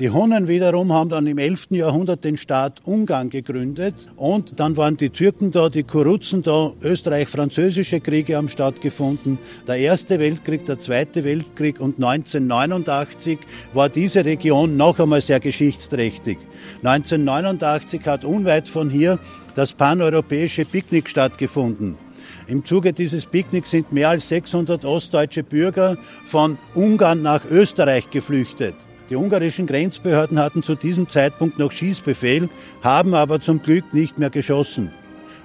Die 0.00 0.08
Hunnen 0.08 0.48
wiederum 0.48 0.94
haben 0.94 1.10
dann 1.10 1.26
im 1.26 1.36
11. 1.36 1.72
Jahrhundert 1.72 2.24
den 2.24 2.38
Staat 2.38 2.80
Ungarn 2.86 3.28
gegründet 3.28 3.94
und 4.16 4.58
dann 4.58 4.78
waren 4.78 4.96
die 4.96 5.10
Türken 5.10 5.50
da, 5.50 5.68
die 5.68 5.82
Kuruzen 5.82 6.42
da, 6.42 6.72
österreich-französische 6.80 8.00
Kriege 8.00 8.38
haben 8.38 8.48
stattgefunden, 8.48 9.38
der 9.68 9.76
Erste 9.76 10.18
Weltkrieg, 10.18 10.64
der 10.64 10.78
Zweite 10.78 11.22
Weltkrieg 11.22 11.80
und 11.80 11.96
1989 11.96 13.40
war 13.74 13.90
diese 13.90 14.24
Region 14.24 14.78
noch 14.78 14.98
einmal 14.98 15.20
sehr 15.20 15.38
geschichtsträchtig. 15.38 16.38
1989 16.82 18.06
hat 18.06 18.24
unweit 18.24 18.70
von 18.70 18.88
hier 18.88 19.18
das 19.54 19.74
paneuropäische 19.74 20.64
Picknick 20.64 21.10
stattgefunden. 21.10 21.98
Im 22.46 22.64
Zuge 22.64 22.94
dieses 22.94 23.26
Picknicks 23.26 23.70
sind 23.70 23.92
mehr 23.92 24.08
als 24.08 24.30
600 24.30 24.82
ostdeutsche 24.86 25.42
Bürger 25.42 25.98
von 26.24 26.56
Ungarn 26.72 27.20
nach 27.20 27.44
Österreich 27.44 28.10
geflüchtet. 28.10 28.74
Die 29.10 29.16
ungarischen 29.16 29.66
Grenzbehörden 29.66 30.38
hatten 30.38 30.62
zu 30.62 30.76
diesem 30.76 31.08
Zeitpunkt 31.08 31.58
noch 31.58 31.72
Schießbefehl, 31.72 32.48
haben 32.80 33.14
aber 33.14 33.40
zum 33.40 33.60
Glück 33.60 33.92
nicht 33.92 34.20
mehr 34.20 34.30
geschossen. 34.30 34.92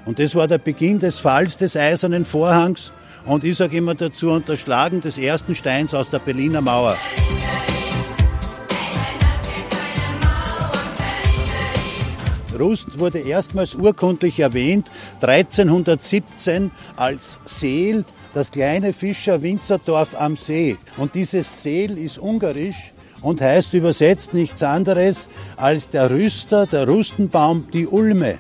Und 0.05 0.19
das 0.19 0.35
war 0.35 0.47
der 0.47 0.59
Beginn 0.59 0.99
des 0.99 1.17
Falls 1.17 1.57
des 1.57 1.75
Eisernen 1.75 2.25
Vorhangs 2.25 2.91
und 3.25 3.43
ich 3.43 3.57
sage 3.57 3.77
immer 3.77 3.95
dazu 3.95 4.29
unterschlagen 4.29 5.01
des 5.01 5.17
ersten 5.17 5.55
Steins 5.55 5.95
aus 5.95 6.11
der 6.11 6.19
Berliner 6.19 6.61
Mauer. 6.61 6.95
Rust 12.59 12.99
wurde 12.99 13.17
erstmals 13.17 13.73
urkundlich 13.73 14.39
erwähnt 14.39 14.91
1317 15.21 16.69
als 16.95 17.39
Seel, 17.45 18.05
das 18.35 18.51
kleine 18.51 18.93
Fischer 18.93 19.41
Winzerdorf 19.41 20.13
am 20.13 20.37
See. 20.37 20.77
Und 20.97 21.15
dieses 21.15 21.63
Seel 21.63 21.97
ist 21.97 22.19
ungarisch 22.19 22.93
und 23.25 23.41
heißt 23.41 23.73
übersetzt 23.73 24.35
nichts 24.35 24.61
anderes 24.61 25.29
als 25.57 25.89
der 25.89 26.11
Rüster, 26.11 26.67
der 26.67 26.87
Rustenbaum, 26.87 27.65
die 27.73 27.87
Ulme. 27.87 28.37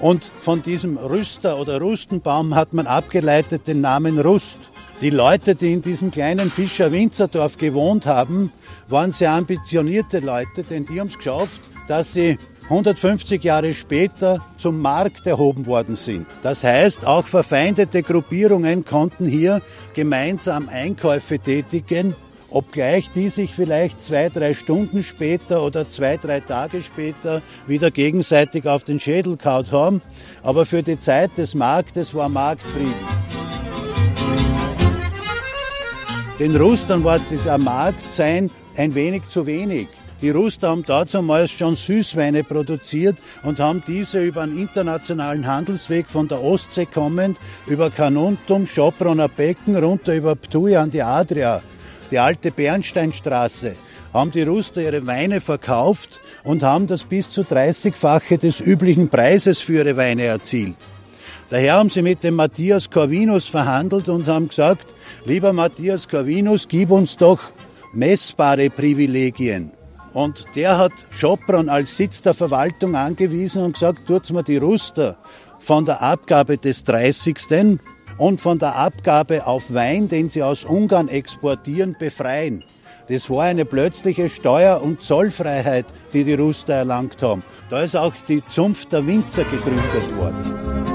Und 0.00 0.32
von 0.40 0.62
diesem 0.62 0.96
Rüster 0.96 1.58
oder 1.58 1.78
Rustenbaum 1.78 2.54
hat 2.54 2.72
man 2.72 2.86
abgeleitet 2.86 3.66
den 3.66 3.82
Namen 3.82 4.18
Rust. 4.18 4.56
Die 5.02 5.10
Leute, 5.10 5.54
die 5.54 5.74
in 5.74 5.82
diesem 5.82 6.10
kleinen 6.10 6.50
Fischer 6.50 6.90
Winzerdorf 6.92 7.58
gewohnt 7.58 8.06
haben, 8.06 8.50
waren 8.88 9.12
sehr 9.12 9.32
ambitionierte 9.32 10.20
Leute, 10.20 10.64
denn 10.64 10.86
die 10.86 10.98
haben 10.98 11.08
es 11.08 11.18
geschafft, 11.18 11.60
dass 11.86 12.14
sie 12.14 12.38
150 12.70 13.44
Jahre 13.44 13.74
später 13.74 14.40
zum 14.56 14.80
Markt 14.80 15.26
erhoben 15.26 15.66
worden 15.66 15.96
sind. 15.96 16.26
Das 16.40 16.64
heißt, 16.64 17.06
auch 17.06 17.26
verfeindete 17.26 18.02
Gruppierungen 18.02 18.86
konnten 18.86 19.26
hier 19.26 19.60
gemeinsam 19.94 20.70
Einkäufe 20.70 21.38
tätigen, 21.38 22.16
obgleich 22.52 23.10
die 23.10 23.28
sich 23.28 23.54
vielleicht 23.54 24.02
zwei, 24.02 24.28
drei 24.28 24.54
Stunden 24.54 25.02
später 25.02 25.62
oder 25.62 25.88
zwei, 25.88 26.16
drei 26.16 26.40
Tage 26.40 26.82
später 26.82 27.42
wieder 27.66 27.90
gegenseitig 27.90 28.66
auf 28.66 28.84
den 28.84 29.00
Schädel 29.00 29.36
kaut 29.36 29.72
haben. 29.72 30.02
Aber 30.42 30.66
für 30.66 30.82
die 30.82 30.98
Zeit 30.98 31.36
des 31.38 31.54
Marktes 31.54 32.14
war 32.14 32.28
Marktfrieden. 32.28 32.94
Den 36.38 36.56
Rustern 36.56 37.04
war 37.04 37.18
dieser 37.18 37.58
Marktsein 37.58 38.50
ein 38.76 38.94
wenig 38.94 39.28
zu 39.28 39.46
wenig. 39.46 39.88
Die 40.22 40.30
Ruster 40.30 40.68
haben 40.68 40.84
damals 40.84 41.50
schon 41.50 41.74
Süßweine 41.74 42.44
produziert 42.44 43.16
und 43.42 43.58
haben 43.58 43.82
diese 43.84 44.22
über 44.22 44.42
einen 44.42 44.56
internationalen 44.56 45.46
Handelsweg 45.46 46.08
von 46.08 46.28
der 46.28 46.40
Ostsee 46.40 46.86
kommend 46.86 47.38
über 47.66 47.90
Kanuntum, 47.90 48.64
Schopronner 48.66 49.28
Becken 49.28 49.76
runter 49.76 50.14
über 50.14 50.36
Ptui 50.36 50.76
an 50.76 50.92
die 50.92 51.02
Adria, 51.02 51.60
die 52.12 52.18
alte 52.18 52.52
Bernsteinstraße, 52.52 53.76
haben 54.12 54.30
die 54.30 54.42
Ruster 54.42 54.82
ihre 54.82 55.06
Weine 55.06 55.40
verkauft 55.40 56.20
und 56.44 56.62
haben 56.62 56.86
das 56.86 57.04
bis 57.04 57.30
zu 57.30 57.42
30-fache 57.42 58.38
des 58.38 58.60
üblichen 58.60 59.08
Preises 59.08 59.60
für 59.60 59.84
ihre 59.84 59.96
Weine 59.96 60.24
erzielt. 60.24 60.76
Daher 61.48 61.74
haben 61.74 61.90
sie 61.90 62.02
mit 62.02 62.22
dem 62.22 62.36
Matthias 62.36 62.88
Corvinus 62.88 63.46
verhandelt 63.46 64.08
und 64.08 64.26
haben 64.26 64.48
gesagt, 64.48 64.94
lieber 65.24 65.52
Matthias 65.52 66.08
Corvinus, 66.08 66.68
gib 66.68 66.90
uns 66.90 67.16
doch 67.16 67.40
messbare 67.92 68.70
Privilegien. 68.70 69.72
Und 70.12 70.44
der 70.54 70.76
hat 70.78 70.92
Schopron 71.10 71.68
als 71.68 71.96
Sitz 71.96 72.20
der 72.20 72.34
Verwaltung 72.34 72.94
angewiesen 72.94 73.62
und 73.62 73.74
gesagt, 73.74 74.06
tut's 74.06 74.30
mir 74.30 74.42
die 74.42 74.58
Ruster 74.58 75.16
von 75.58 75.84
der 75.84 76.02
Abgabe 76.02 76.58
des 76.58 76.84
30. 76.84 77.78
und 78.18 78.40
von 78.40 78.58
der 78.58 78.76
Abgabe 78.76 79.46
auf 79.46 79.72
Wein, 79.72 80.08
den 80.08 80.30
sie 80.30 80.42
aus 80.42 80.64
Ungarn 80.64 81.08
exportieren, 81.08 81.96
befreien. 81.98 82.64
Das 83.08 83.28
war 83.28 83.44
eine 83.44 83.64
plötzliche 83.64 84.28
Steuer- 84.28 84.80
und 84.82 85.02
Zollfreiheit, 85.02 85.86
die 86.12 86.24
die 86.24 86.34
Ruster 86.34 86.74
erlangt 86.74 87.22
haben. 87.22 87.42
Da 87.68 87.82
ist 87.82 87.96
auch 87.96 88.14
die 88.28 88.42
Zunft 88.48 88.92
der 88.92 89.06
Winzer 89.06 89.44
gegründet 89.44 90.16
worden. 90.16 90.91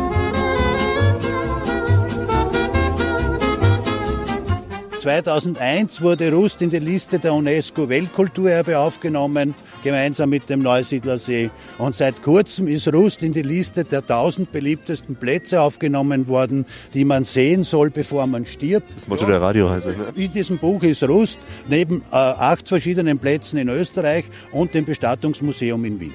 2001 5.08 6.02
wurde 6.02 6.30
Rust 6.34 6.62
in 6.62 6.70
die 6.70 6.80
Liste 6.80 7.18
der 7.18 7.34
UNESCO 7.34 7.88
Weltkulturerbe 7.88 8.78
aufgenommen, 8.78 9.56
gemeinsam 9.82 10.30
mit 10.30 10.50
dem 10.50 10.62
Neusiedlersee. 10.62 11.50
Und 11.78 11.96
seit 11.96 12.22
kurzem 12.22 12.68
ist 12.68 12.92
Rust 12.92 13.24
in 13.24 13.32
die 13.32 13.42
Liste 13.42 13.86
der 13.86 14.02
1000 14.02 14.52
beliebtesten 14.52 15.16
Plätze 15.16 15.62
aufgenommen 15.62 16.28
worden, 16.28 16.66
die 16.94 17.06
man 17.06 17.24
sehen 17.24 17.64
soll, 17.64 17.90
bevor 17.90 18.28
man 18.28 18.46
stirbt. 18.46 18.92
Das 18.94 19.08
Motto 19.08 19.26
der 19.26 19.42
Radioreise. 19.42 19.92
Ne? 19.92 20.12
In 20.14 20.30
diesem 20.34 20.58
Buch 20.58 20.84
ist 20.84 21.02
Rust 21.04 21.38
neben 21.70 22.02
äh, 22.12 22.16
acht 22.16 22.68
verschiedenen 22.68 23.18
Plätzen 23.18 23.56
in 23.60 23.70
Österreich 23.70 24.26
und 24.52 24.74
dem 24.74 24.84
Bestattungsmuseum 24.84 25.86
in 25.86 26.02
Wien. 26.02 26.14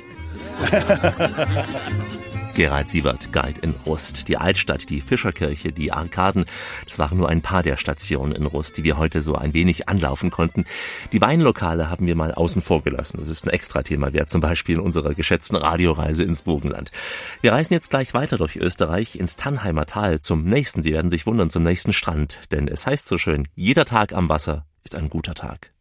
Gerald 2.55 2.91
Siebert, 2.91 3.33
Guide 3.33 3.61
in 3.63 3.75
Rust. 3.87 4.29
Die 4.29 4.37
Altstadt, 4.37 4.91
die 4.91 5.01
Fischerkirche, 5.01 5.73
die 5.73 5.93
Arkaden, 5.93 6.45
das 6.87 6.99
waren 6.99 7.17
nur 7.17 7.29
ein 7.29 7.41
paar 7.41 7.63
der 7.63 7.77
Stationen 7.77 8.35
in 8.35 8.47
Rust, 8.47 8.77
die 8.77 8.85
wir 8.85 8.99
heute 8.99 9.23
so 9.23 9.35
ein 9.35 9.55
wenig 9.55 9.89
anlaufen 9.89 10.31
konnten. 10.31 10.67
Die 11.13 11.21
Weinlokale 11.21 11.89
haben 11.89 12.07
wir 12.07 12.15
mal 12.15 12.35
außen 12.35 12.61
vor 12.61 12.83
gelassen. 12.83 13.19
Das 13.19 13.29
ist 13.29 13.45
ein 13.45 13.51
Extra-Thema 13.51 14.13
wert, 14.13 14.31
zum 14.31 14.41
Beispiel 14.41 14.77
in 14.77 14.81
unserer 14.81 15.15
geschätzten 15.15 15.57
Radioreise 15.57 16.25
ins 16.25 16.43
Burgenland. 16.43 16.93
Wir 17.41 17.53
reisen 17.53 17.73
jetzt 17.73 17.91
gleich 17.91 18.13
weiter 18.15 18.37
durch 18.37 18.57
Österreich 18.57 19.17
ins 19.17 19.37
Tannheimer 19.37 19.87
Tal 19.87 20.21
zum 20.21 20.45
nächsten, 20.45 20.83
Sie 20.83 20.93
werden 20.93 21.11
sich 21.11 21.27
wundern, 21.27 21.51
zum 21.51 21.63
nächsten 21.63 21.93
Strand. 21.93 22.39
Denn 22.53 22.69
es 22.69 22.87
heißt 22.87 23.09
so 23.09 23.19
schön, 23.19 23.49
jeder 23.55 23.85
Tag 23.85 24.13
am 24.13 24.29
Wasser 24.29 24.67
ist 24.85 24.95
ein 24.95 25.09
guter 25.09 25.35
Tag. 25.35 25.73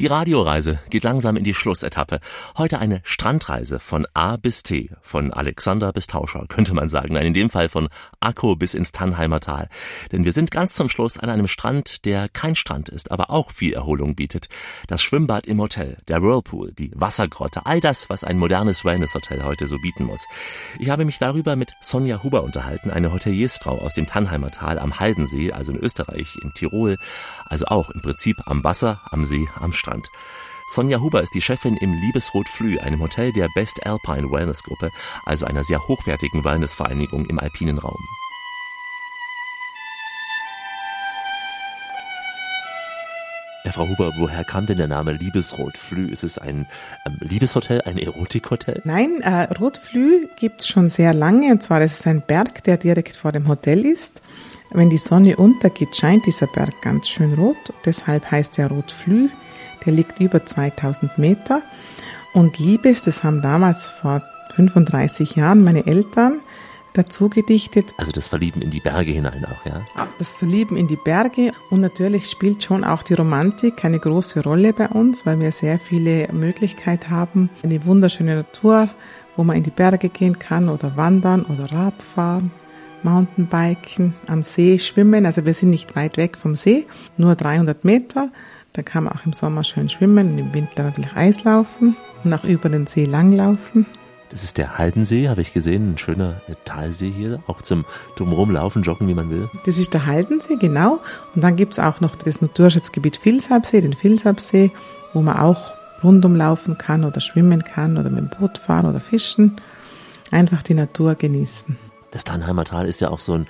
Die 0.00 0.06
Radioreise 0.06 0.78
geht 0.88 1.04
langsam 1.04 1.36
in 1.36 1.44
die 1.44 1.52
Schlussetappe. 1.52 2.20
Heute 2.56 2.78
eine 2.78 3.02
Strandreise 3.04 3.78
von 3.78 4.06
A 4.14 4.38
bis 4.38 4.62
T, 4.62 4.88
von 5.02 5.30
Alexander 5.30 5.92
bis 5.92 6.06
Tauscher, 6.06 6.46
könnte 6.48 6.72
man 6.72 6.88
sagen. 6.88 7.12
Nein, 7.12 7.26
in 7.26 7.34
dem 7.34 7.50
Fall 7.50 7.68
von 7.68 7.90
Akko 8.18 8.56
bis 8.56 8.72
ins 8.72 8.92
Tannheimer 8.92 9.40
Tal. 9.40 9.68
Denn 10.10 10.24
wir 10.24 10.32
sind 10.32 10.50
ganz 10.50 10.74
zum 10.74 10.88
Schluss 10.88 11.18
an 11.18 11.28
einem 11.28 11.48
Strand, 11.48 12.06
der 12.06 12.30
kein 12.30 12.54
Strand 12.54 12.88
ist, 12.88 13.10
aber 13.10 13.28
auch 13.28 13.50
viel 13.50 13.74
Erholung 13.74 14.14
bietet. 14.14 14.48
Das 14.86 15.02
Schwimmbad 15.02 15.44
im 15.44 15.60
Hotel, 15.60 15.98
der 16.08 16.22
Whirlpool, 16.22 16.72
die 16.72 16.92
Wassergrotte, 16.94 17.66
all 17.66 17.82
das, 17.82 18.08
was 18.08 18.24
ein 18.24 18.38
modernes 18.38 18.86
Wellnesshotel 18.86 19.44
heute 19.44 19.66
so 19.66 19.76
bieten 19.76 20.04
muss. 20.04 20.24
Ich 20.78 20.88
habe 20.88 21.04
mich 21.04 21.18
darüber 21.18 21.56
mit 21.56 21.74
Sonja 21.82 22.22
Huber 22.22 22.42
unterhalten, 22.42 22.90
eine 22.90 23.12
Hoteliersfrau 23.12 23.76
aus 23.76 23.92
dem 23.92 24.06
Tannheimer 24.06 24.50
Tal 24.50 24.78
am 24.78 24.98
Haldensee, 24.98 25.52
also 25.52 25.72
in 25.72 25.78
Österreich, 25.78 26.38
in 26.42 26.54
Tirol, 26.54 26.96
also 27.44 27.66
auch 27.66 27.90
im 27.90 28.00
Prinzip 28.00 28.38
am 28.46 28.64
Wasser, 28.64 29.02
am 29.10 29.26
See, 29.26 29.46
am 29.60 29.74
Strand. 29.74 29.89
Strand. 29.90 30.10
Sonja 30.68 31.00
Huber 31.00 31.22
ist 31.22 31.34
die 31.34 31.42
Chefin 31.42 31.76
im 31.76 31.92
Liebesrot 31.92 32.48
Flü, 32.48 32.78
einem 32.78 33.00
Hotel 33.00 33.32
der 33.32 33.48
Best 33.54 33.84
Alpine 33.84 34.30
Wellness 34.30 34.62
Gruppe, 34.62 34.92
also 35.24 35.44
einer 35.44 35.64
sehr 35.64 35.88
hochwertigen 35.88 36.44
Wellnessvereinigung 36.44 37.26
im 37.26 37.40
alpinen 37.40 37.78
Raum. 37.78 37.98
Ja, 43.64 43.72
Frau 43.72 43.88
Huber, 43.88 44.12
woher 44.16 44.44
kam 44.44 44.66
denn 44.66 44.78
der 44.78 44.86
Name 44.86 45.12
Liebesrot 45.12 45.76
Flü? 45.76 46.08
Ist 46.08 46.22
es 46.22 46.38
ein 46.38 46.66
ähm, 47.04 47.18
Liebeshotel, 47.20 47.82
ein 47.82 47.98
Erotikhotel? 47.98 48.80
Nein, 48.84 49.20
äh, 49.22 49.52
Rotflü 49.52 50.28
gibt's 50.36 50.66
schon 50.68 50.88
sehr 50.88 51.12
lange. 51.12 51.50
Und 51.50 51.62
zwar 51.62 51.82
ist 51.82 52.00
es 52.00 52.06
ein 52.06 52.22
Berg, 52.22 52.64
der 52.64 52.78
direkt 52.78 53.16
vor 53.16 53.32
dem 53.32 53.48
Hotel 53.48 53.84
ist. 53.84 54.22
Wenn 54.70 54.88
die 54.88 54.98
Sonne 54.98 55.36
untergeht, 55.36 55.94
scheint 55.94 56.26
dieser 56.26 56.46
Berg 56.46 56.80
ganz 56.80 57.08
schön 57.08 57.34
rot. 57.34 57.74
Deshalb 57.84 58.30
heißt 58.30 58.58
er 58.58 58.68
Rotflü. 58.68 59.28
Der 59.84 59.92
liegt 59.92 60.20
über 60.20 60.44
2000 60.44 61.18
Meter. 61.18 61.62
Und 62.32 62.58
Liebes, 62.58 63.02
das 63.02 63.24
haben 63.24 63.42
damals 63.42 63.86
vor 63.86 64.22
35 64.54 65.36
Jahren 65.36 65.64
meine 65.64 65.86
Eltern 65.86 66.40
dazu 66.92 67.28
gedichtet. 67.28 67.94
Also 67.98 68.12
das 68.12 68.28
Verlieben 68.28 68.62
in 68.62 68.70
die 68.70 68.80
Berge 68.80 69.12
hinein 69.12 69.44
auch, 69.44 69.64
ja? 69.64 69.84
Das 70.18 70.34
Verlieben 70.34 70.76
in 70.76 70.88
die 70.88 70.96
Berge 70.96 71.52
und 71.70 71.80
natürlich 71.80 72.28
spielt 72.30 72.62
schon 72.62 72.84
auch 72.84 73.02
die 73.02 73.14
Romantik 73.14 73.84
eine 73.84 73.98
große 73.98 74.42
Rolle 74.42 74.72
bei 74.72 74.88
uns, 74.88 75.24
weil 75.24 75.38
wir 75.40 75.52
sehr 75.52 75.78
viele 75.78 76.28
Möglichkeiten 76.32 77.10
haben. 77.10 77.50
Eine 77.62 77.84
wunderschöne 77.84 78.36
Natur, 78.36 78.90
wo 79.36 79.44
man 79.44 79.56
in 79.56 79.62
die 79.62 79.70
Berge 79.70 80.08
gehen 80.08 80.38
kann 80.38 80.68
oder 80.68 80.96
wandern 80.96 81.44
oder 81.44 81.70
Radfahren. 81.72 82.50
Mountainbiken, 83.02 84.14
am 84.26 84.42
See 84.42 84.78
schwimmen. 84.78 85.24
Also 85.24 85.46
wir 85.46 85.54
sind 85.54 85.70
nicht 85.70 85.96
weit 85.96 86.18
weg 86.18 86.36
vom 86.36 86.54
See, 86.54 86.86
nur 87.16 87.34
300 87.34 87.82
Meter. 87.82 88.28
Da 88.72 88.82
kann 88.82 89.04
man 89.04 89.12
auch 89.14 89.26
im 89.26 89.32
Sommer 89.32 89.64
schön 89.64 89.88
schwimmen 89.88 90.32
und 90.32 90.38
im 90.38 90.54
Winter 90.54 90.84
natürlich 90.84 91.14
Eislaufen 91.14 91.96
und 92.22 92.32
auch 92.32 92.44
über 92.44 92.68
den 92.68 92.86
See 92.86 93.04
langlaufen. 93.04 93.86
Das 94.30 94.44
ist 94.44 94.58
der 94.58 94.78
Haldensee, 94.78 95.28
habe 95.28 95.40
ich 95.40 95.52
gesehen, 95.52 95.92
ein 95.92 95.98
schöner 95.98 96.40
Talsee 96.64 97.10
hier, 97.10 97.42
auch 97.48 97.62
zum 97.62 97.84
drumherum 98.16 98.52
laufen, 98.52 98.84
joggen, 98.84 99.08
wie 99.08 99.14
man 99.14 99.28
will. 99.28 99.50
Das 99.66 99.76
ist 99.76 99.92
der 99.92 100.06
Haldensee, 100.06 100.56
genau. 100.56 101.00
Und 101.34 101.42
dann 101.42 101.56
gibt's 101.56 101.80
auch 101.80 102.00
noch 102.00 102.14
das 102.14 102.40
Naturschutzgebiet 102.40 103.24
Vilsabsee, 103.24 103.80
den 103.80 103.96
Vilsabsee, 104.00 104.70
wo 105.14 105.20
man 105.20 105.36
auch 105.36 105.72
rundum 106.04 106.36
laufen 106.36 106.78
kann 106.78 107.04
oder 107.04 107.20
schwimmen 107.20 107.64
kann 107.64 107.98
oder 107.98 108.08
mit 108.08 108.20
dem 108.20 108.30
Boot 108.38 108.58
fahren 108.58 108.86
oder 108.86 109.00
fischen. 109.00 109.60
Einfach 110.30 110.62
die 110.62 110.74
Natur 110.74 111.16
genießen. 111.16 111.76
Das 112.12 112.22
Tannheimer 112.22 112.64
Tal 112.64 112.86
ist 112.86 113.00
ja 113.00 113.10
auch 113.10 113.18
so 113.18 113.34
ein 113.34 113.48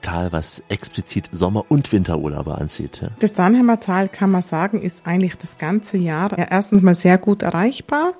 Tal, 0.00 0.32
was 0.32 0.62
explizit 0.68 1.28
Sommer- 1.32 1.64
und 1.68 1.92
Winterurlauber 1.92 2.58
anzieht. 2.58 3.00
Ja? 3.02 3.08
Das 3.18 3.32
Dannheimer 3.32 3.80
Tal, 3.80 4.08
kann 4.08 4.30
man 4.30 4.42
sagen, 4.42 4.82
ist 4.82 5.06
eigentlich 5.06 5.36
das 5.36 5.58
ganze 5.58 5.96
Jahr 5.96 6.36
erstens 6.36 6.82
mal 6.82 6.94
sehr 6.94 7.18
gut 7.18 7.42
erreichbar. 7.42 8.14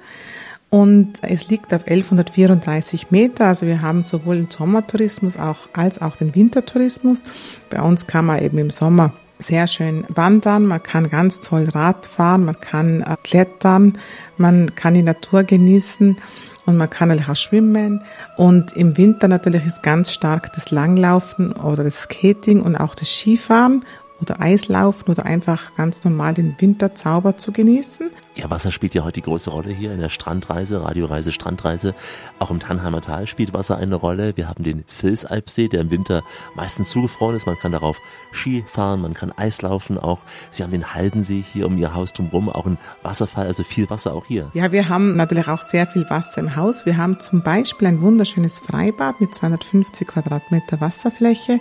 Und 0.70 1.14
es 1.22 1.48
liegt 1.48 1.74
auf 1.74 1.86
1134 1.86 3.10
Meter. 3.10 3.46
Also 3.46 3.66
wir 3.66 3.82
haben 3.82 4.04
sowohl 4.04 4.36
den 4.36 4.50
Sommertourismus 4.50 5.36
auch, 5.36 5.68
als 5.72 6.00
auch 6.00 6.14
den 6.14 6.34
Wintertourismus. 6.36 7.24
Bei 7.70 7.82
uns 7.82 8.06
kann 8.06 8.26
man 8.26 8.40
eben 8.40 8.58
im 8.58 8.70
Sommer 8.70 9.12
sehr 9.40 9.66
schön 9.66 10.04
wandern, 10.08 10.66
man 10.66 10.82
kann 10.82 11.08
ganz 11.08 11.40
toll 11.40 11.68
Rad 11.70 12.06
fahren, 12.06 12.44
man 12.44 12.60
kann 12.60 13.02
äh, 13.02 13.16
klettern, 13.22 13.98
man 14.36 14.74
kann 14.74 14.94
die 14.94 15.02
Natur 15.02 15.44
genießen 15.44 16.16
und 16.70 16.78
man 16.78 16.88
kann 16.88 17.08
natürlich 17.08 17.30
auch 17.30 17.36
schwimmen. 17.36 18.02
Und 18.36 18.72
im 18.72 18.96
Winter 18.96 19.28
natürlich 19.28 19.66
ist 19.66 19.82
ganz 19.82 20.12
stark 20.12 20.52
das 20.54 20.70
Langlaufen 20.70 21.52
oder 21.52 21.84
das 21.84 22.02
Skating 22.02 22.62
und 22.62 22.76
auch 22.76 22.94
das 22.94 23.08
Skifahren 23.08 23.84
oder 24.20 24.40
Eislaufen 24.40 25.10
oder 25.10 25.26
einfach 25.26 25.74
ganz 25.76 26.04
normal 26.04 26.34
den 26.34 26.54
Winterzauber 26.58 27.36
zu 27.36 27.52
genießen. 27.52 28.10
Ja, 28.36 28.48
Wasser 28.48 28.70
spielt 28.70 28.94
ja 28.94 29.02
heute 29.02 29.14
die 29.14 29.22
große 29.22 29.50
Rolle 29.50 29.72
hier 29.72 29.92
in 29.92 29.98
der 29.98 30.08
Strandreise, 30.08 30.84
Radioreise, 30.84 31.32
Strandreise. 31.32 31.96
Auch 32.38 32.52
im 32.52 32.60
Tannheimer 32.60 33.00
Tal 33.00 33.26
spielt 33.26 33.52
Wasser 33.52 33.76
eine 33.76 33.96
Rolle. 33.96 34.36
Wir 34.36 34.48
haben 34.48 34.62
den 34.62 34.84
Vilsalpsee, 35.00 35.66
der 35.66 35.80
im 35.80 35.90
Winter 35.90 36.22
meistens 36.54 36.90
zugefroren 36.90 37.34
ist. 37.34 37.46
Man 37.46 37.58
kann 37.58 37.72
darauf 37.72 38.00
Ski 38.30 38.64
fahren, 38.68 39.00
man 39.00 39.14
kann 39.14 39.32
Eislaufen 39.32 39.98
auch. 39.98 40.20
Sie 40.52 40.62
haben 40.62 40.70
den 40.70 40.94
Haldensee 40.94 41.42
hier 41.52 41.66
um 41.66 41.76
Ihr 41.76 41.92
Haus 41.92 42.12
drumherum, 42.12 42.48
auch 42.48 42.66
ein 42.66 42.78
Wasserfall, 43.02 43.46
also 43.46 43.64
viel 43.64 43.90
Wasser 43.90 44.14
auch 44.14 44.26
hier. 44.26 44.48
Ja, 44.54 44.70
wir 44.70 44.88
haben 44.88 45.16
natürlich 45.16 45.48
auch 45.48 45.62
sehr 45.62 45.88
viel 45.88 46.08
Wasser 46.08 46.38
im 46.38 46.54
Haus. 46.54 46.86
Wir 46.86 46.98
haben 46.98 47.18
zum 47.18 47.42
Beispiel 47.42 47.88
ein 47.88 48.00
wunderschönes 48.00 48.60
Freibad 48.60 49.20
mit 49.20 49.34
250 49.34 50.06
Quadratmeter 50.06 50.80
Wasserfläche, 50.80 51.58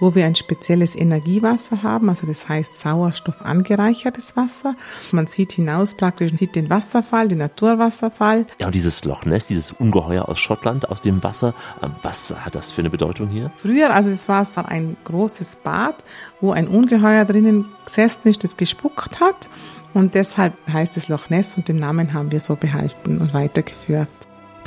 wo 0.00 0.14
wir 0.14 0.26
ein 0.26 0.34
spezielles 0.34 0.94
Energiewasser 0.94 1.82
haben, 1.82 2.10
also 2.10 2.26
das 2.26 2.46
heißt 2.46 2.78
Sauerstoff 2.78 3.40
angereichertes 3.40 4.36
Wasser. 4.36 4.76
Man 5.12 5.26
sieht 5.26 5.52
hinaus 5.52 5.94
praktisch, 6.10 6.36
sieht 6.38 6.56
den 6.56 6.68
Wasserfall, 6.70 7.28
den 7.28 7.38
Naturwasserfall. 7.38 8.46
Ja, 8.58 8.66
und 8.66 8.74
dieses 8.74 9.04
Loch 9.04 9.24
Ness, 9.24 9.46
dieses 9.46 9.70
Ungeheuer 9.72 10.28
aus 10.28 10.38
Schottland, 10.40 10.88
aus 10.88 11.00
dem 11.00 11.22
Wasser, 11.22 11.54
ähm, 11.82 11.94
was 12.02 12.34
hat 12.36 12.54
das 12.54 12.72
für 12.72 12.82
eine 12.82 12.90
Bedeutung 12.90 13.28
hier? 13.28 13.52
Früher, 13.56 13.94
also 13.94 14.10
es 14.10 14.28
war 14.28 14.44
so 14.44 14.62
ein 14.62 14.96
großes 15.04 15.56
Bad, 15.62 15.96
wo 16.40 16.50
ein 16.52 16.66
Ungeheuer 16.66 17.24
drinnen 17.24 17.66
gesessen 17.84 18.28
ist, 18.28 18.42
das 18.42 18.56
gespuckt 18.56 19.20
hat. 19.20 19.48
Und 19.94 20.14
deshalb 20.14 20.54
heißt 20.72 20.96
es 20.96 21.08
Loch 21.08 21.30
Ness 21.30 21.56
und 21.56 21.68
den 21.68 21.76
Namen 21.76 22.12
haben 22.12 22.32
wir 22.32 22.40
so 22.40 22.56
behalten 22.56 23.18
und 23.18 23.34
weitergeführt. 23.34 24.10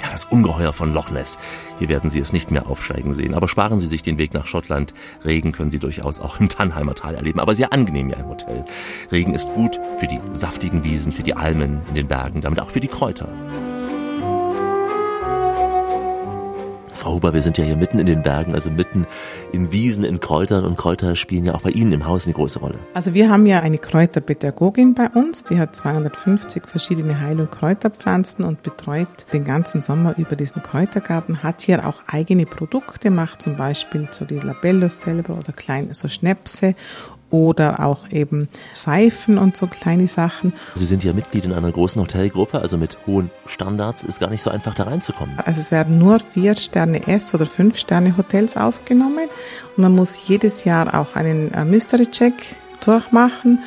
Ja, 0.04 0.10
das 0.12 0.26
Ungeheuer 0.26 0.74
von 0.74 0.94
Loch 0.94 1.12
Ness. 1.12 1.38
Hier 1.80 1.88
werden 1.88 2.10
Sie 2.10 2.20
es 2.20 2.34
nicht 2.34 2.52
mehr 2.52 2.68
aufsteigen 2.68 3.14
sehen. 3.14 3.34
Aber 3.34 3.48
sparen 3.48 3.80
Sie 3.80 3.88
sich 3.88 4.02
den 4.02 4.18
Weg 4.18 4.34
nach 4.34 4.48
Schottland. 4.48 4.94
Regen 5.24 5.54
können 5.54 5.72
Sie 5.72 5.80
durchaus 5.80 6.20
auch 6.20 6.42
im 6.42 6.50
Tannheimer 6.50 6.94
Tal 6.94 7.16
erleben. 7.16 7.40
Aber 7.40 7.56
sehr 7.56 7.72
angenehm 7.72 8.10
ja 8.10 8.18
im 8.18 8.28
Hotel. 8.28 8.66
Regen 9.14 9.34
ist 9.34 9.50
gut 9.54 9.80
für 10.00 10.08
die 10.08 10.20
saftigen 10.34 10.84
Wiesen, 10.84 11.14
für 11.14 11.24
die 11.24 11.36
Almen 11.36 11.82
in 11.88 11.96
den 11.96 12.08
Bergen, 12.08 12.42
damit 12.42 12.60
auch 12.60 12.70
für 12.70 12.82
die 12.82 12.90
Kräuter. 12.90 13.30
Frau 17.04 17.16
Huber, 17.16 17.34
wir 17.34 17.42
sind 17.42 17.58
ja 17.58 17.66
hier 17.66 17.76
mitten 17.76 18.00
in 18.00 18.06
den 18.06 18.22
Bergen, 18.22 18.54
also 18.54 18.72
mitten 18.72 19.06
in 19.52 19.74
Wiesen, 19.74 20.06
in 20.06 20.22
Kräutern 20.22 20.64
und 20.64 20.78
Kräuter 20.78 21.18
spielen 21.18 21.44
ja 21.44 21.54
auch 21.54 21.64
bei 21.64 21.72
Ihnen 21.72 21.92
im 21.92 22.06
Haus 22.08 22.26
eine 22.26 22.34
große 22.34 22.60
Rolle. 22.60 22.80
Also 22.94 23.14
wir 23.14 23.30
haben 23.30 23.46
ja 23.46 23.60
eine 23.60 23.78
Kräuterpädagogin 23.78 24.94
bei 24.94 25.10
uns, 25.10 25.44
die 25.44 25.60
hat 25.60 25.76
250 25.76 26.66
verschiedene 26.66 27.20
Heil- 27.20 27.42
und 27.42 27.52
Kräuterpflanzen 27.52 28.46
und 28.46 28.64
betreut 28.64 29.26
den 29.34 29.44
ganzen 29.44 29.82
Sommer 29.82 30.18
über 30.18 30.38
diesen 30.38 30.64
Kräutergarten, 30.64 31.44
hat 31.44 31.62
hier 31.62 31.86
auch 31.86 32.04
eigene 32.08 32.46
Produkte, 32.46 33.10
macht 33.10 33.42
zum 33.42 33.58
Beispiel 33.58 34.08
so 34.12 34.24
die 34.24 34.40
Labellos 34.40 35.02
selber 35.02 35.38
oder 35.38 35.52
kleine 35.52 35.94
so 35.94 36.08
Schnäpse 36.08 36.74
oder 37.34 37.84
auch 37.84 38.08
eben 38.12 38.48
Seifen 38.74 39.40
und 39.40 39.58
so 39.58 39.66
kleine 39.66 40.08
Sachen. 40.08 40.54
Sie 40.76 40.86
sind 40.86 41.04
ja 41.04 41.14
Mitglied 41.14 41.46
in 41.46 41.52
einer 41.52 41.72
großen 41.72 42.00
Hotelgruppe, 42.00 42.60
also 42.60 42.78
mit 42.78 42.96
hohen 43.08 43.32
Standards 43.48 44.04
ist 44.04 44.20
gar 44.20 44.30
nicht 44.30 44.44
so 44.44 44.52
einfach 44.52 44.76
da 44.76 44.84
reinzukommen. 44.84 45.40
Also 45.44 45.60
es 45.60 45.72
werden 45.72 45.98
nur 45.98 46.20
vier 46.20 46.56
Sterne 46.56 47.08
S 47.08 47.34
oder 47.34 47.48
fünf 47.48 47.80
Sterne 47.80 48.16
Hotels 48.18 48.56
aufgenommen 48.56 49.28
und 49.76 49.82
man 49.82 49.96
muss 49.96 50.28
jedes 50.28 50.64
Jahr 50.64 50.94
auch 50.94 51.16
einen 51.16 51.52
äh, 51.54 51.66
Mystery 51.66 52.06
Check 52.06 52.56
durchmachen 52.86 53.60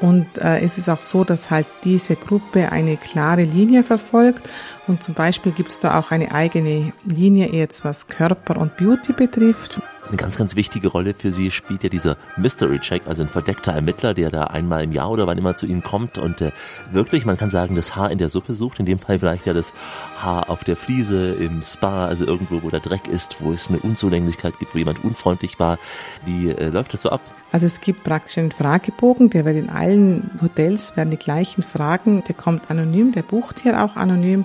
und 0.00 0.26
äh, 0.36 0.60
es 0.60 0.76
ist 0.76 0.90
auch 0.90 1.02
so, 1.02 1.24
dass 1.24 1.50
halt 1.50 1.66
diese 1.84 2.16
Gruppe 2.16 2.70
eine 2.70 2.98
klare 2.98 3.44
Linie 3.44 3.84
verfolgt. 3.84 4.46
Und 4.86 5.02
zum 5.02 5.14
Beispiel 5.14 5.52
gibt 5.52 5.70
es 5.70 5.78
da 5.78 5.98
auch 5.98 6.10
eine 6.10 6.32
eigene 6.32 6.92
Linie 7.04 7.52
jetzt, 7.52 7.84
was 7.84 8.06
Körper 8.06 8.58
und 8.58 8.76
Beauty 8.76 9.12
betrifft. 9.12 9.80
Eine 10.06 10.18
ganz, 10.18 10.36
ganz 10.36 10.54
wichtige 10.54 10.88
Rolle 10.88 11.14
für 11.14 11.32
Sie 11.32 11.50
spielt 11.50 11.82
ja 11.82 11.88
dieser 11.88 12.18
Mystery 12.36 12.78
Check, 12.78 13.06
also 13.06 13.22
ein 13.22 13.30
verdeckter 13.30 13.72
Ermittler, 13.72 14.12
der 14.12 14.30
da 14.30 14.44
einmal 14.44 14.84
im 14.84 14.92
Jahr 14.92 15.10
oder 15.10 15.26
wann 15.26 15.38
immer 15.38 15.56
zu 15.56 15.64
Ihnen 15.64 15.82
kommt 15.82 16.18
und 16.18 16.42
äh, 16.42 16.52
wirklich, 16.90 17.24
man 17.24 17.38
kann 17.38 17.48
sagen, 17.48 17.74
das 17.74 17.96
Haar 17.96 18.10
in 18.10 18.18
der 18.18 18.28
Suppe 18.28 18.52
sucht. 18.52 18.78
In 18.80 18.84
dem 18.84 18.98
Fall 18.98 19.18
vielleicht 19.18 19.46
ja 19.46 19.54
das 19.54 19.72
Haar 20.18 20.50
auf 20.50 20.62
der 20.62 20.76
Fliese, 20.76 21.32
im 21.32 21.62
Spa, 21.62 22.04
also 22.04 22.26
irgendwo, 22.26 22.62
wo 22.62 22.68
der 22.68 22.80
Dreck 22.80 23.08
ist, 23.08 23.36
wo 23.40 23.52
es 23.52 23.70
eine 23.70 23.78
Unzulänglichkeit 23.78 24.58
gibt, 24.58 24.74
wo 24.74 24.78
jemand 24.78 25.02
unfreundlich 25.02 25.58
war. 25.58 25.78
Wie 26.26 26.50
äh, 26.50 26.68
läuft 26.68 26.92
das 26.92 27.00
so 27.00 27.08
ab? 27.08 27.22
Also 27.50 27.66
es 27.66 27.80
gibt 27.80 28.04
praktisch 28.04 28.36
einen 28.36 28.50
Fragebogen, 28.50 29.30
der 29.30 29.44
wird 29.44 29.56
in 29.56 29.70
allen 29.70 30.38
Hotels 30.42 30.96
werden 30.96 31.10
die 31.10 31.16
gleichen 31.16 31.62
Fragen. 31.62 32.22
Der 32.24 32.34
kommt 32.34 32.70
anonym, 32.70 33.12
der 33.12 33.22
bucht 33.22 33.60
hier 33.60 33.82
auch 33.82 33.96
anonym 33.96 34.44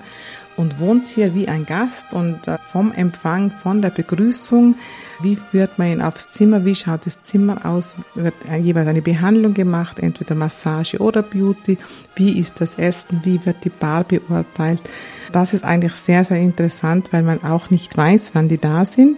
und 0.59 0.79
wohnt 0.79 1.07
hier 1.07 1.33
wie 1.33 1.47
ein 1.47 1.65
Gast 1.65 2.13
und 2.13 2.47
äh, 2.47 2.57
vom 2.71 2.91
Empfang, 2.91 3.49
von 3.49 3.81
der 3.81 3.91
Begrüßung 3.91 4.75
wie 5.21 5.35
führt 5.35 5.77
man 5.77 5.91
ihn 5.91 6.01
aufs 6.01 6.31
Zimmer? 6.31 6.63
Wie 6.63 6.75
schaut 6.75 7.05
das 7.05 7.21
Zimmer 7.23 7.65
aus? 7.65 7.95
Wird 8.15 8.35
jeweils 8.61 8.87
eine 8.87 9.01
Behandlung 9.01 9.53
gemacht, 9.53 9.99
entweder 9.99 10.33
Massage 10.33 10.97
oder 10.97 11.23
Beauty? 11.23 11.77
Wie 12.15 12.39
ist 12.39 12.61
das 12.61 12.75
Essen? 12.75 13.21
Wie 13.23 13.45
wird 13.45 13.65
die 13.65 13.69
Bar 13.69 14.05
beurteilt? 14.05 14.81
Das 15.33 15.53
ist 15.53 15.65
eigentlich 15.65 15.93
sehr, 15.95 16.23
sehr 16.23 16.37
interessant, 16.37 17.11
weil 17.11 17.23
man 17.23 17.43
auch 17.43 17.69
nicht 17.69 17.95
weiß, 17.97 18.31
wann 18.33 18.47
die 18.47 18.57
da 18.57 18.85
sind 18.85 19.17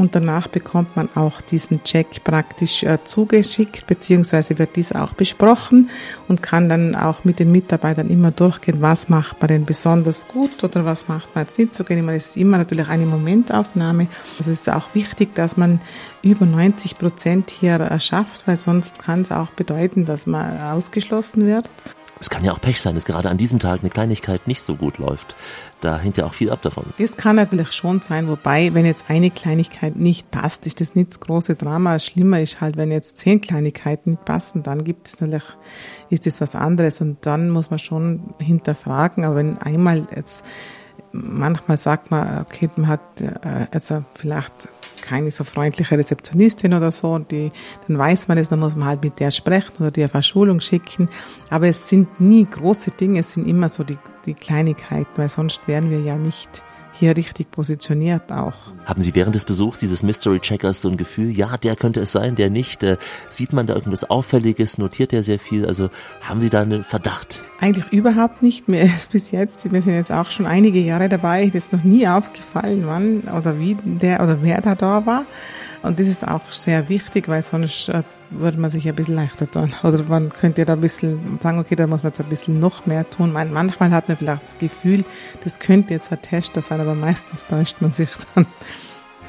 und 0.00 0.14
danach 0.14 0.48
bekommt 0.48 0.96
man 0.96 1.10
auch 1.14 1.42
diesen 1.42 1.84
Check 1.84 2.24
praktisch 2.24 2.82
äh, 2.84 3.04
zugeschickt, 3.04 3.86
beziehungsweise 3.86 4.58
wird 4.58 4.74
dieser 4.76 5.04
auch 5.04 5.12
besprochen 5.12 5.90
und 6.26 6.42
kann 6.42 6.70
dann 6.70 6.94
auch 6.94 7.24
mit 7.24 7.38
den 7.38 7.52
Mitarbeitern 7.52 8.08
immer 8.08 8.30
durchgehen, 8.30 8.80
was 8.80 9.10
macht 9.10 9.42
man 9.42 9.48
denn 9.48 9.66
besonders 9.66 10.26
gut 10.26 10.64
oder 10.64 10.86
was 10.86 11.06
macht 11.06 11.34
man 11.34 11.44
jetzt 11.44 11.58
nicht 11.58 11.74
so 11.74 11.84
gerne. 11.84 12.16
Es 12.16 12.28
ist 12.28 12.38
immer 12.38 12.56
natürlich 12.56 12.88
eine 12.88 13.04
Momentaufnahme. 13.04 14.06
Es 14.38 14.48
ist 14.48 14.70
auch 14.70 14.94
wichtig, 14.94 15.34
dass 15.34 15.58
man 15.58 15.82
über 16.22 16.46
90 16.46 16.94
Prozent 16.94 17.50
hier 17.50 17.72
erschafft, 17.72 18.46
weil 18.46 18.56
sonst 18.56 19.02
kann 19.02 19.20
es 19.20 19.30
auch 19.30 19.50
bedeuten, 19.50 20.06
dass 20.06 20.26
man 20.26 20.62
ausgeschlossen 20.62 21.44
wird. 21.44 21.68
Es 22.20 22.28
kann 22.28 22.44
ja 22.44 22.52
auch 22.52 22.60
Pech 22.60 22.80
sein, 22.80 22.94
dass 22.94 23.06
gerade 23.06 23.30
an 23.30 23.38
diesem 23.38 23.58
Tag 23.58 23.80
eine 23.80 23.88
Kleinigkeit 23.88 24.46
nicht 24.46 24.60
so 24.60 24.76
gut 24.76 24.98
läuft. 24.98 25.34
Da 25.80 25.98
hängt 25.98 26.18
ja 26.18 26.26
auch 26.26 26.34
viel 26.34 26.50
ab 26.50 26.60
davon. 26.60 26.84
Das 26.98 27.16
kann 27.16 27.36
natürlich 27.36 27.72
schon 27.72 28.02
sein, 28.02 28.28
wobei, 28.28 28.74
wenn 28.74 28.84
jetzt 28.84 29.06
eine 29.08 29.30
Kleinigkeit 29.30 29.96
nicht 29.96 30.30
passt, 30.30 30.66
ist 30.66 30.82
das 30.82 30.94
nicht 30.94 31.10
das 31.10 31.20
große 31.20 31.54
Drama. 31.54 31.98
Schlimmer 31.98 32.40
ist 32.40 32.60
halt, 32.60 32.76
wenn 32.76 32.90
jetzt 32.90 33.16
zehn 33.16 33.40
Kleinigkeiten 33.40 34.10
nicht 34.10 34.24
passen, 34.26 34.62
dann 34.62 34.84
gibt 34.84 35.08
es 35.08 35.18
natürlich, 35.18 35.44
ist 36.10 36.26
das 36.26 36.42
was 36.42 36.54
anderes 36.54 37.00
und 37.00 37.24
dann 37.24 37.48
muss 37.48 37.70
man 37.70 37.78
schon 37.78 38.34
hinterfragen. 38.38 39.24
Aber 39.24 39.36
wenn 39.36 39.56
einmal 39.56 40.06
jetzt, 40.14 40.44
manchmal 41.12 41.78
sagt 41.78 42.10
man, 42.10 42.42
okay, 42.42 42.68
man 42.76 42.88
hat 42.88 43.20
äh, 43.22 43.66
also 43.70 44.04
vielleicht 44.14 44.68
keine 45.02 45.30
so 45.30 45.44
freundliche 45.44 45.96
Rezeptionistin 45.96 46.74
oder 46.74 46.90
so 46.90 47.18
die, 47.18 47.52
dann 47.86 47.98
weiß 47.98 48.28
man 48.28 48.38
es, 48.38 48.48
dann 48.48 48.60
muss 48.60 48.76
man 48.76 48.88
halt 48.88 49.02
mit 49.02 49.20
der 49.20 49.30
sprechen 49.30 49.76
oder 49.80 49.90
die 49.90 50.04
auf 50.04 50.14
eine 50.14 50.22
Schulung 50.22 50.60
schicken. 50.60 51.08
Aber 51.50 51.68
es 51.68 51.88
sind 51.88 52.20
nie 52.20 52.44
große 52.44 52.92
Dinge, 52.92 53.20
es 53.20 53.32
sind 53.32 53.46
immer 53.46 53.68
so 53.68 53.84
die, 53.84 53.98
die 54.26 54.34
Kleinigkeiten, 54.34 55.10
weil 55.16 55.28
sonst 55.28 55.60
wären 55.66 55.90
wir 55.90 56.00
ja 56.00 56.16
nicht 56.16 56.62
hier 57.00 57.16
richtig 57.16 57.50
positioniert 57.50 58.30
auch. 58.30 58.54
Haben 58.84 59.02
Sie 59.02 59.14
während 59.14 59.34
des 59.34 59.44
Besuchs 59.44 59.78
dieses 59.78 60.02
Mystery 60.02 60.38
Checkers 60.38 60.82
so 60.82 60.88
ein 60.88 60.96
Gefühl, 60.96 61.30
ja, 61.30 61.56
der 61.56 61.74
könnte 61.74 62.00
es 62.00 62.12
sein, 62.12 62.36
der 62.36 62.50
nicht? 62.50 62.82
Äh, 62.82 62.98
sieht 63.28 63.52
man 63.52 63.66
da 63.66 63.74
irgendwas 63.74 64.08
Auffälliges? 64.08 64.78
Notiert 64.78 65.12
er 65.12 65.22
sehr 65.22 65.38
viel? 65.38 65.66
Also 65.66 65.90
haben 66.20 66.40
Sie 66.40 66.50
da 66.50 66.60
einen 66.60 66.84
Verdacht? 66.84 67.42
Eigentlich 67.58 67.88
überhaupt 67.92 68.42
nicht. 68.42 68.68
Ist 68.68 69.10
bis 69.12 69.30
jetzt, 69.30 69.70
wir 69.72 69.82
sind 69.82 69.94
jetzt 69.94 70.12
auch 70.12 70.30
schon 70.30 70.46
einige 70.46 70.78
Jahre 70.78 71.08
dabei, 71.08 71.46
das 71.46 71.66
ist 71.66 71.72
noch 71.72 71.84
nie 71.84 72.06
aufgefallen, 72.06 72.82
wann 72.86 73.22
oder 73.22 73.58
wie 73.58 73.76
der 73.82 74.22
oder 74.22 74.42
wer 74.42 74.60
da 74.60 74.74
da 74.74 75.04
war. 75.06 75.24
Und 75.82 75.98
das 75.98 76.08
ist 76.08 76.26
auch 76.26 76.52
sehr 76.52 76.88
wichtig, 76.88 77.28
weil 77.28 77.42
sonst 77.42 77.88
äh, 77.88 78.02
würde 78.30 78.58
man 78.58 78.70
sich 78.70 78.86
ein 78.88 78.94
bisschen 78.94 79.14
leichter 79.14 79.50
tun. 79.50 79.74
Oder 79.82 80.02
man 80.04 80.28
könnte 80.28 80.64
da 80.64 80.74
ein 80.74 80.80
bisschen 80.80 81.38
sagen, 81.40 81.58
okay, 81.58 81.74
da 81.74 81.86
muss 81.86 82.02
man 82.02 82.10
jetzt 82.10 82.20
ein 82.20 82.28
bisschen 82.28 82.58
noch 82.58 82.86
mehr 82.86 83.08
tun. 83.08 83.32
Manchmal 83.32 83.90
hat 83.90 84.08
man 84.08 84.16
vielleicht 84.16 84.42
das 84.42 84.58
Gefühl, 84.58 85.04
das 85.42 85.58
könnte 85.58 85.94
jetzt 85.94 86.12
ein 86.12 86.20
Tester 86.20 86.60
sein, 86.60 86.80
aber 86.80 86.94
meistens 86.94 87.46
täuscht 87.46 87.76
man 87.80 87.92
sich 87.92 88.10
dann. 88.34 88.46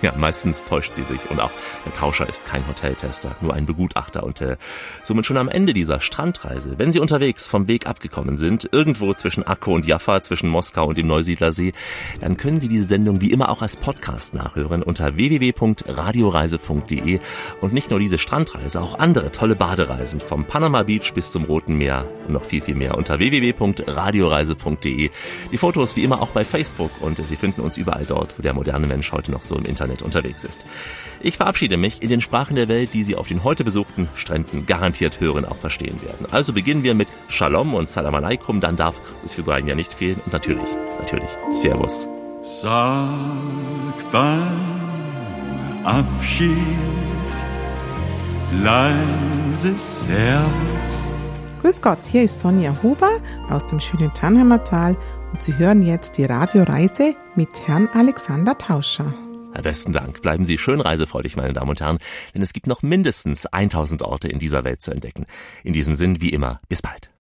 Ja, 0.02 0.14
meistens 0.18 0.64
täuscht 0.64 0.96
sie 0.96 1.04
sich. 1.04 1.30
Und 1.30 1.40
auch 1.40 1.52
der 1.86 1.94
Tauscher 1.94 2.28
ist 2.28 2.44
kein 2.46 2.68
Hoteltester, 2.68 3.36
nur 3.42 3.54
ein 3.54 3.68
Begutachter. 3.68 4.24
Und 4.24 4.42
äh, 4.42 4.58
somit 5.04 5.28
schon 5.28 5.38
am 5.38 5.48
Ende 5.48 5.74
dieser 5.74 6.00
Strandreise, 6.00 6.80
wenn 6.80 6.92
Sie 6.92 7.00
unterwegs 7.00 7.48
vom 7.48 7.68
Weg 7.68 7.86
abgekommen 7.86 8.38
sind, 8.38 8.68
irgendwo 8.72 9.14
zwischen 9.14 9.46
Akko 9.46 9.76
und 9.76 9.86
Jaffa, 9.86 10.20
zwischen 10.22 10.50
Moskau 10.50 10.88
und 10.88 10.98
dem 10.98 11.06
Neusiedlersee, 11.08 11.74
dann 12.20 12.38
können 12.38 12.60
Sie 12.60 12.68
diese 12.68 12.88
Sendung 12.88 13.22
wie 13.22 13.32
immer 13.32 13.50
auch 13.50 13.62
als 13.62 13.78
Podcast 13.78 14.34
nachhören 14.34 14.82
unter 14.82 15.16
www.radioreise.de 15.16 17.20
und 17.62 17.74
nicht 17.74 17.92
nur 17.92 18.00
diese 18.00 18.18
Strandreise, 18.18 18.82
auch 18.82 18.98
andere 18.98 19.32
tolle 19.32 19.56
Badereisen 19.56 20.20
vom 20.20 20.46
Panama 20.46 20.82
Beach 20.84 21.14
bis 21.14 21.32
zum 21.32 21.44
Roten 21.44 21.76
Meer 21.76 22.08
und 22.28 22.34
noch 22.34 22.46
viel, 22.46 22.62
viel 22.62 22.76
mehr 22.76 22.98
unter 22.98 23.20
www.radioreise.de. 23.20 25.12
Die 25.52 25.58
Fotos 25.58 25.96
wie 25.96 26.04
immer 26.04 26.22
auch 26.22 26.30
bei 26.30 26.44
Facebook. 26.44 26.92
Und 27.02 27.24
Sie 27.24 27.36
finden 27.36 27.62
uns 27.62 27.78
überall 27.78 28.06
dort, 28.06 28.38
wo 28.38 28.42
der 28.42 28.54
moderne 28.54 28.88
Mensch 28.88 29.12
heute 29.12 29.32
noch 29.32 29.44
so 29.44 29.56
im 29.56 29.66
Internet 29.66 29.91
Internet 29.92 30.02
unterwegs 30.02 30.44
ist. 30.44 30.66
Ich 31.22 31.38
verabschiede 31.38 31.78
mich 31.78 32.02
in 32.02 32.10
den 32.10 32.22
Sprachen 32.22 32.56
der 32.56 32.68
Welt, 32.68 32.94
die 32.94 33.04
Sie 33.04 33.16
auf 33.16 33.28
den 33.28 33.44
heute 33.44 33.64
besuchten 33.64 34.10
Stränden 34.16 34.66
garantiert 34.66 35.20
hören, 35.20 35.46
auch 35.46 35.58
verstehen 35.58 36.02
werden. 36.02 36.26
Also 36.32 36.54
beginnen 36.54 36.84
wir 36.84 36.96
mit 36.96 37.08
Shalom 37.28 37.74
und 37.74 37.90
Salam 37.90 38.16
Alaikum, 38.16 38.62
dann 38.62 38.76
darf 38.76 38.96
es 39.26 39.36
für 39.36 39.44
beiden 39.44 39.68
ja 39.68 39.76
nicht 39.76 39.94
fehlen 39.94 40.20
und 40.26 40.34
natürlich, 40.34 40.70
natürlich 41.00 41.30
Servus. 41.54 42.08
Sag 42.44 44.12
beim 44.12 44.50
Abschied 45.84 46.58
leise 48.64 49.78
Servus. 49.78 51.22
Grüß 51.62 51.82
Gott, 51.82 52.00
hier 52.12 52.24
ist 52.24 52.40
Sonja 52.40 52.76
Huber 52.82 53.20
aus 53.50 53.66
dem 53.66 53.80
schönen 53.80 54.12
Tannheimer 54.14 54.64
Tal 54.64 54.98
und 55.32 55.42
Sie 55.42 55.56
hören 55.56 55.84
jetzt 55.84 56.18
die 56.18 56.26
Radioreise 56.26 57.16
mit 57.36 57.68
Herrn 57.68 57.88
Alexander 57.94 58.58
Tauscher. 58.58 59.14
Besten 59.62 59.94
Dank. 59.94 60.22
Bleiben 60.22 60.46
Sie 60.46 60.58
schön 60.58 60.82
reisefreudig, 60.82 61.36
meine 61.36 61.54
Damen 61.54 61.70
und 61.70 61.82
Herren, 61.82 62.00
denn 62.36 62.42
es 62.42 62.54
gibt 62.54 62.68
noch 62.68 62.82
mindestens 62.82 63.46
1000 63.46 64.02
Orte 64.04 64.28
in 64.28 64.40
dieser 64.40 64.64
Welt 64.64 64.82
zu 64.82 64.92
entdecken. 64.92 65.26
In 65.64 65.74
diesem 65.74 65.96
Sinn, 65.96 66.22
wie 66.22 66.30
immer, 66.30 66.60
bis 66.68 66.82
bald. 66.82 67.10